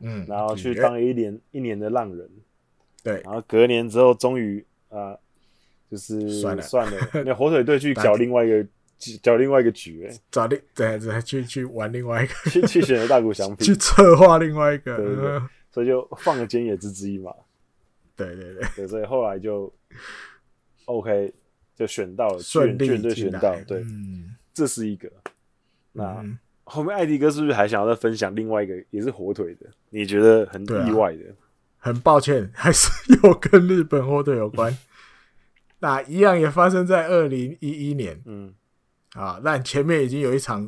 [0.00, 2.30] 嗯，然后去当一年一年的浪人，
[3.02, 5.16] 对，然后隔年之后终于啊，
[5.90, 6.62] 就是算了。
[6.62, 6.96] 算了，
[7.26, 8.64] 那火腿队去搞另外一个
[9.20, 15.40] 搞另外一个局，哎，找另对对去去玩另外一个，去去选择大谷翔平，去策划另外一个，对对对，
[15.72, 17.34] 所以就放了菅野之之一嘛，
[18.16, 19.72] 对对对，对，所以后来就
[20.86, 21.32] OK
[21.74, 25.10] 就选到了，顺利就选到，对，嗯，这是一个，
[25.92, 26.24] 那。
[26.64, 29.66] 后面艾迪哥是不是还想要再分享另外一个也是火腿的？
[29.90, 31.28] 你觉得很意外的？
[31.28, 31.34] 啊、
[31.76, 32.88] 很抱歉，还是
[33.24, 34.74] 有跟日本火腿有关。
[35.80, 38.18] 那一样也发生在二零一一年。
[38.24, 38.54] 嗯，
[39.14, 40.66] 啊，但前面已经有一场，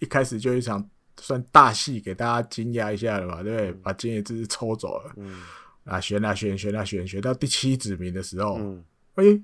[0.00, 0.90] 一开始就一场
[1.20, 3.70] 算大戏，给大家惊讶一下了嘛，对不对？
[3.70, 5.12] 嗯、把菅野智抽走了。
[5.16, 5.42] 嗯，
[5.86, 8.84] 啊，选啊选，选啊选，选到第七指名的时候，嗯，
[9.14, 9.42] 哎、欸，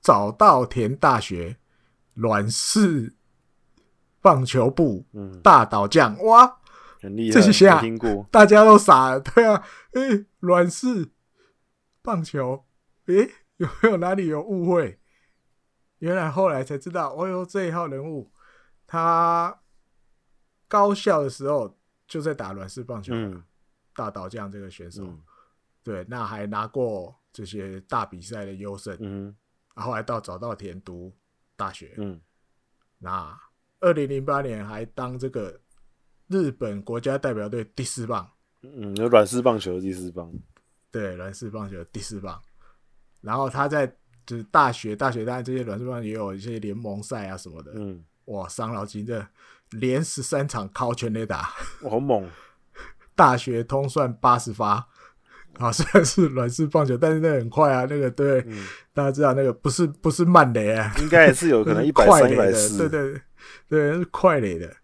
[0.00, 1.56] 早稻田大学
[2.14, 3.16] 阮氏。
[4.22, 5.06] 棒球部
[5.42, 6.58] 大岛将、嗯、哇，
[7.00, 11.08] 很厉害，这些下听过，大家都傻了，对啊，诶、欸，阮氏
[12.02, 12.66] 棒球，
[13.06, 15.00] 诶、欸，有没有哪里有误会？
[16.00, 18.30] 原来后来才知道，哦哟，这一号人物，
[18.86, 19.58] 他
[20.68, 23.42] 高校的时候就在打软式棒球，嗯、
[23.94, 25.18] 大岛将这个选手，嗯、
[25.90, 29.34] 对，那还拿过这些大比赛的优胜，嗯，
[29.74, 31.12] 然后来到早稻田读
[31.56, 32.20] 大学，嗯，
[32.98, 33.38] 那。
[33.82, 35.58] 二零零八年还当这个
[36.28, 38.30] 日本国家代表队第四棒，
[38.60, 40.30] 嗯，有软式棒球第四棒，
[40.90, 42.38] 对，软式棒球第四棒。
[43.22, 43.86] 然后他在
[44.26, 49.26] 就是大学，大学当然这些软式棒也有一些联盟赛啊什么的，嗯，哇，伤脑筋这，
[49.70, 52.28] 连十三场靠全垒打，哇，好猛！
[53.14, 54.89] 大学通算八十发，
[55.60, 63.20] 啊， 虽然是软式棒球，但是那很快啊，那个对，嗯、大家知道那个不是不是慢垒啊，应该也是有可能一百三、一百四，对对
[63.68, 63.92] 对。
[63.98, 64.74] 是快垒的。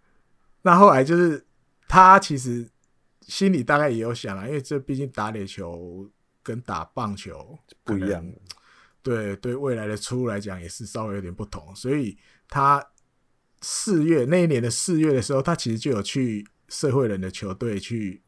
[0.63, 1.45] 那后来就是
[1.89, 2.69] 他其实
[3.23, 6.09] 心里大概也有想了，因为这毕竟打垒球
[6.43, 8.25] 跟打棒球不一样。
[9.03, 11.75] 对对，未来的出路来讲也是稍微有点不同。
[11.75, 12.85] 所以他
[13.63, 18.21] 四月那一年的四月的时候，他其实就有去社会人的球队去，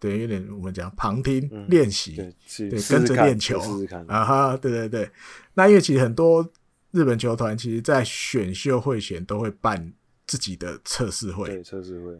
[0.00, 3.60] 对，有点我们讲旁听练习，对，跟着练球
[4.06, 5.10] 啊哈，对对对。
[5.54, 6.50] 那因为其实很多。
[6.90, 9.92] 日本球团其实，在选秀会前都会办
[10.26, 11.46] 自己的测试会。
[11.46, 12.18] 对，测试会。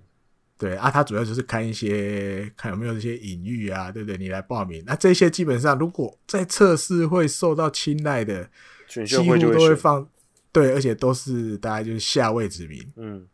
[0.59, 4.19] 对啊，他主要就是看一些，看有没有这些隐喻啊，对不对？
[4.19, 8.51] 你来报名，那这些基本上如果在测试会受到青睐的，
[8.87, 10.07] 选秀会就都会放。
[10.53, 12.87] 对，而且都是大概就是下位之名。
[12.97, 13.27] 嗯。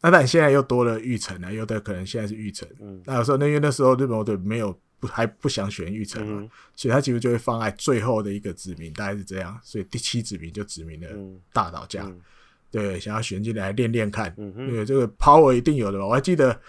[0.00, 2.68] 那但现在又多了玉成了，有的可能现在是玉成。
[2.80, 3.02] 嗯。
[3.06, 4.78] 那有时候，那因为那时候日本球队没有。
[5.00, 11.06] 不还不想选玉成嘛，嗯、所以他其实就会放在最后的一个指名，大概是这样，所以第七指名就指名了
[11.52, 12.20] 大岛家，嗯、
[12.68, 16.04] 对，想要选进来练练看，嗯、哼对，这个 power 一定有的吧。
[16.04, 16.60] 我还记得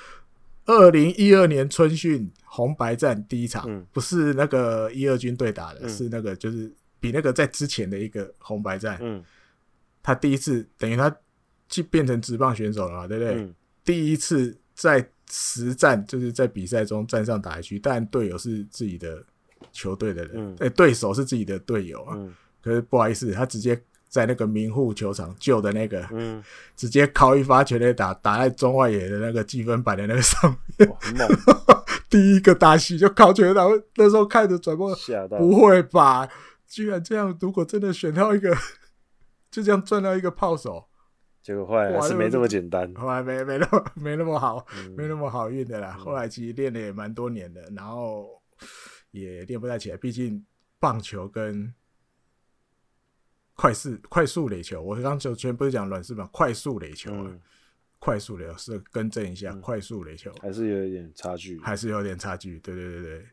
[0.66, 9.24] 二零一二年春训红白战第一场，嗯、不是那个一二军对打的，嗯、是那个就是比那个在之前的一个红白战，嗯、
[10.04, 11.12] 他第一次等于他
[11.70, 13.36] 去变成职棒选手了嘛，对不对？
[13.36, 13.56] 嗯、
[13.86, 15.10] 第一次在。
[15.32, 19.24] 实战就是在比赛中站上打一局，但队友是自己的
[19.72, 22.16] 球队的人，哎、嗯，欸、对手是自己的队友啊。
[22.18, 22.34] 嗯、
[22.64, 26.44] 可是不好意思，他直接在那个明护球场旧的那个，嗯、
[26.76, 30.90] 直接靠一发全垒打打在中外野的那个积分板的那个上面，
[32.10, 33.68] 第一个打戏就靠全垒打。
[33.98, 34.98] 那时候看着转播，
[35.38, 36.28] 不会吧？
[36.68, 37.38] 居然这样！
[37.40, 38.58] 如果真的选到一个，
[39.52, 40.89] 就这样赚到一个炮手。
[41.42, 45.96] 结果后来还是没这么简单，后来没没那么 没那么好，嗯、 没那么好运的啦。
[45.98, 48.42] 嗯、后来其实练了也蛮多年的，然后
[49.12, 49.98] 也练不太起来。
[49.98, 50.46] 毕竟
[50.80, 51.74] 棒球跟
[53.56, 57.40] 快速快速垒球，我刚刚就全不是讲软式棒，快速垒球，嗯、
[58.00, 62.60] 快速垒是更正一下，嗯、快速垒球还是有一点差距，还是有点差距。
[62.60, 63.26] 对对对对，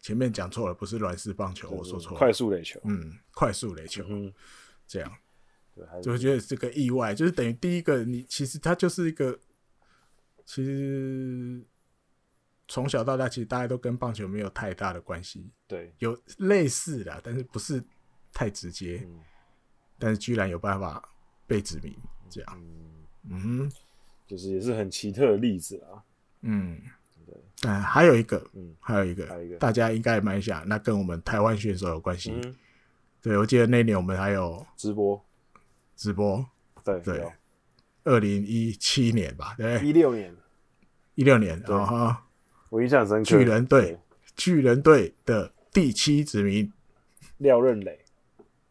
[0.00, 4.32] 前面讲错了，不是软式棒球，我说错了，快速垒球，嗯，快速垒球，嗯，
[4.86, 5.12] 这样。
[5.74, 9.38] 对，就觉得这个意外，就是等于第一个，你其实他就是一个，
[10.46, 11.62] 其实
[12.68, 15.50] 从小到大，其实大家都跟棒球没有太大的关系。
[15.66, 17.82] 对，有类似的，但是不是
[18.32, 19.02] 太直接。
[19.04, 19.20] 嗯，
[19.98, 21.02] 但是居然有办法
[21.46, 21.92] 被指名，
[22.30, 22.62] 这样，
[23.28, 23.72] 嗯哼，
[24.26, 26.04] 就是也是很奇特的例子啊。
[26.42, 26.80] 嗯，
[27.26, 27.34] 对，
[27.66, 32.30] 嗯，还有一个，嗯，还有一个，还有一个，大家应该也蛮想，那跟我们台湾选手有关系。
[32.32, 32.54] 嗯，
[33.20, 35.24] 对，我记得那年我们还有直播。
[35.96, 36.44] 直播？
[36.84, 37.24] 对对，
[38.04, 40.34] 二零一七年吧，对，一六年，
[41.14, 42.26] 一六年啊哈，
[42.70, 43.24] 我印象深刻。
[43.24, 43.98] 巨人队，
[44.36, 46.72] 巨人队的第七指名。
[47.38, 47.98] 廖任磊，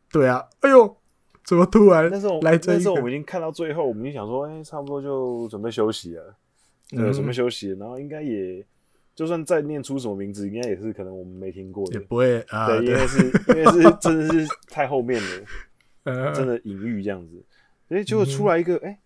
[0.10, 0.98] 对啊，哎呦，
[1.44, 2.10] 怎么突然？
[2.10, 6.36] 那时候来，那时候我们已经看到最后，我们就想说，哎，差不多就准备休息了。
[6.90, 8.66] 对，准备休息，然后应该也
[9.16, 15.46] 就算再念出什么名字，应该也是可能我们没听过的，也不会啊，对，因为是因为是真的是太后面了，
[16.06, 17.44] 真的隐喻这样子，
[17.90, 19.00] 哎，结果出来一个，哎，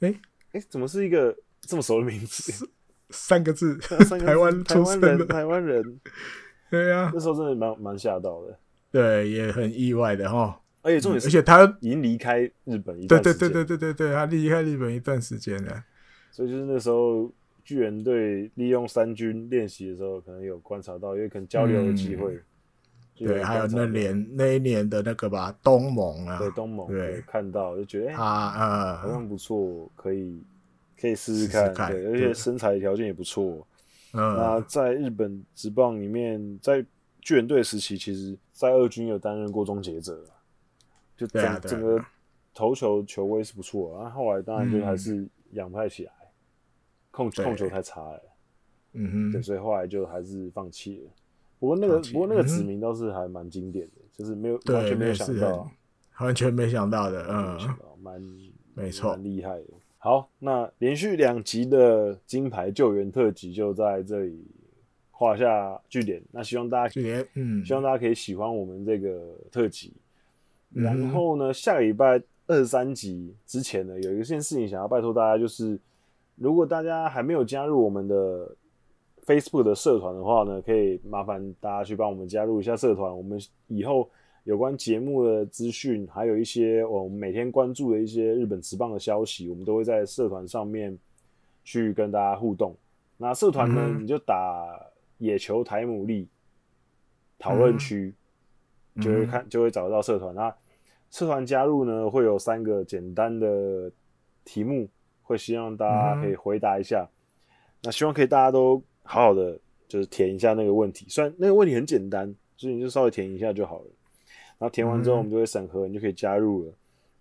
[0.00, 0.14] 哎，
[0.52, 2.68] 哎，怎么是一个这么熟的名字？
[3.10, 3.76] 三个字，
[4.18, 6.00] 台湾台湾人，台湾人，
[6.70, 8.58] 对呀，那时候真的蛮蛮吓到的，
[8.90, 10.60] 对，也很意外的哈。
[10.82, 15.84] 而且重点是，而且他已经离开日本一段时间，对对对对对对对，他离开日本一段时间了。
[16.30, 17.32] 所以就是那时候
[17.64, 22.40] 巨人队利用三军练习的时候，可能有观察到，因为可能交流的机会。
[23.16, 30.42] 对，还有那年那一年的那个吧，东盟啊，对东盟，对，看到就觉得啊啊，好像不错，可以。
[30.98, 33.68] 可以试试看，对，而且身材条件也不错。
[34.14, 36.82] 嗯，那在日本职棒里面，在
[37.20, 40.18] 巨人队时期，其实，在二军有担任过终结者，
[41.14, 42.02] 就整整个
[42.54, 44.00] 投球球威是不错。
[44.00, 46.12] 然后后来当然就还是养不太起来，
[47.10, 48.22] 控控球太差了。
[48.94, 51.10] 嗯哼，对，所以后来就还是放弃了。
[51.58, 55.70] 不过那个不过那个指名倒是还蛮经典的，就是没有完全没有想到，
[56.20, 57.58] 完全没想到的，嗯，
[58.02, 58.22] 蛮
[58.74, 59.66] 没错，蛮厉害的。
[59.98, 64.46] 好，那连续两集的金牌救援特辑就在这里
[65.10, 66.22] 画下句点。
[66.30, 67.00] 那希望大家，
[67.34, 69.92] 嗯，希望大家可以喜欢我们这个特辑。
[70.74, 75.76] 嗯、然后呢，下个礼拜二十三集之前呢，有一件事情想要拜托大家，就是
[76.36, 78.54] 如果大家还没有加入我们的
[79.26, 83.14] Facebook 的社团的话呢，可以麻烦大家去帮我们加入一下社团。
[83.14, 84.08] 我们以后。
[84.46, 90.96] 有关节目的资讯，还有一些我们每天关注的一些日本职棒的消息，我们都会在社团上面
[91.64, 92.72] 去跟大家互动。
[93.16, 94.80] 那社团呢，嗯、你就打
[95.18, 96.28] 野球台牡蛎
[97.40, 98.14] 讨论区，
[99.02, 100.32] 就会看就会找得到社团。
[100.32, 100.54] 那
[101.10, 103.90] 社团加入呢，会有三个简单的
[104.44, 104.88] 题目，
[105.24, 107.04] 会希望大家可以回答一下。
[107.82, 109.58] 那希望可以大家都好好的
[109.88, 113.86] 就是填一下那个问题，虽然那个问题很简单，所以你就稍微填一下就好了。
[114.58, 116.72] 然后填完之后，我们就会审核，你就可以加入了。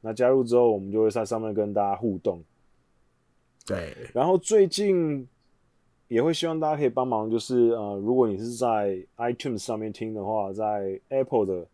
[0.02, 2.44] 那加入之后，我们就会在上面跟大家互动。
[3.66, 3.96] 对。
[4.14, 5.28] 然后最近
[6.08, 11.68] 也会希望大家可以帮忙，就是呃，如果你是在 iTunes 上面听的话，在 Apple 的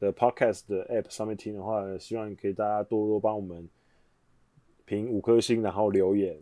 [0.00, 3.68] 的 Podcast 的 App 上面听的话，希望你可以大家多多帮我们
[4.86, 6.36] 评五颗星，然后留言。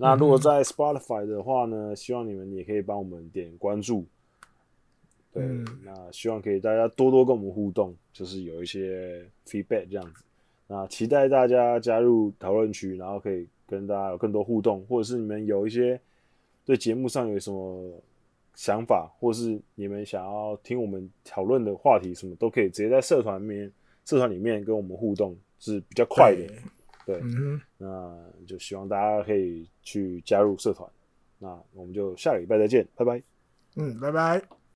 [0.00, 4.06] 那如果在 Spotify 的话呢，希望你们也可以帮我们点关注。
[5.32, 10.22] 对，嗯、那希望可以大家多多跟我们互动，就是有一些 feedback 这样子。
[10.68, 16.00] 那期待大家加入讨论区，然后可以跟大家有更多互动，或者是你们有一些
[16.64, 18.00] 对节目上有什么
[18.54, 23.72] 想法，或是你们想要听我们讨论的话题，什么都可以直接在社团里面，
[24.04, 26.46] 社团里面跟我们互动是比较快的。
[27.08, 30.86] 对，嗯、那就希望大家可以去加入社团。
[31.38, 33.22] 那我们就下个礼拜再见，拜拜。
[33.76, 34.57] 嗯，拜拜。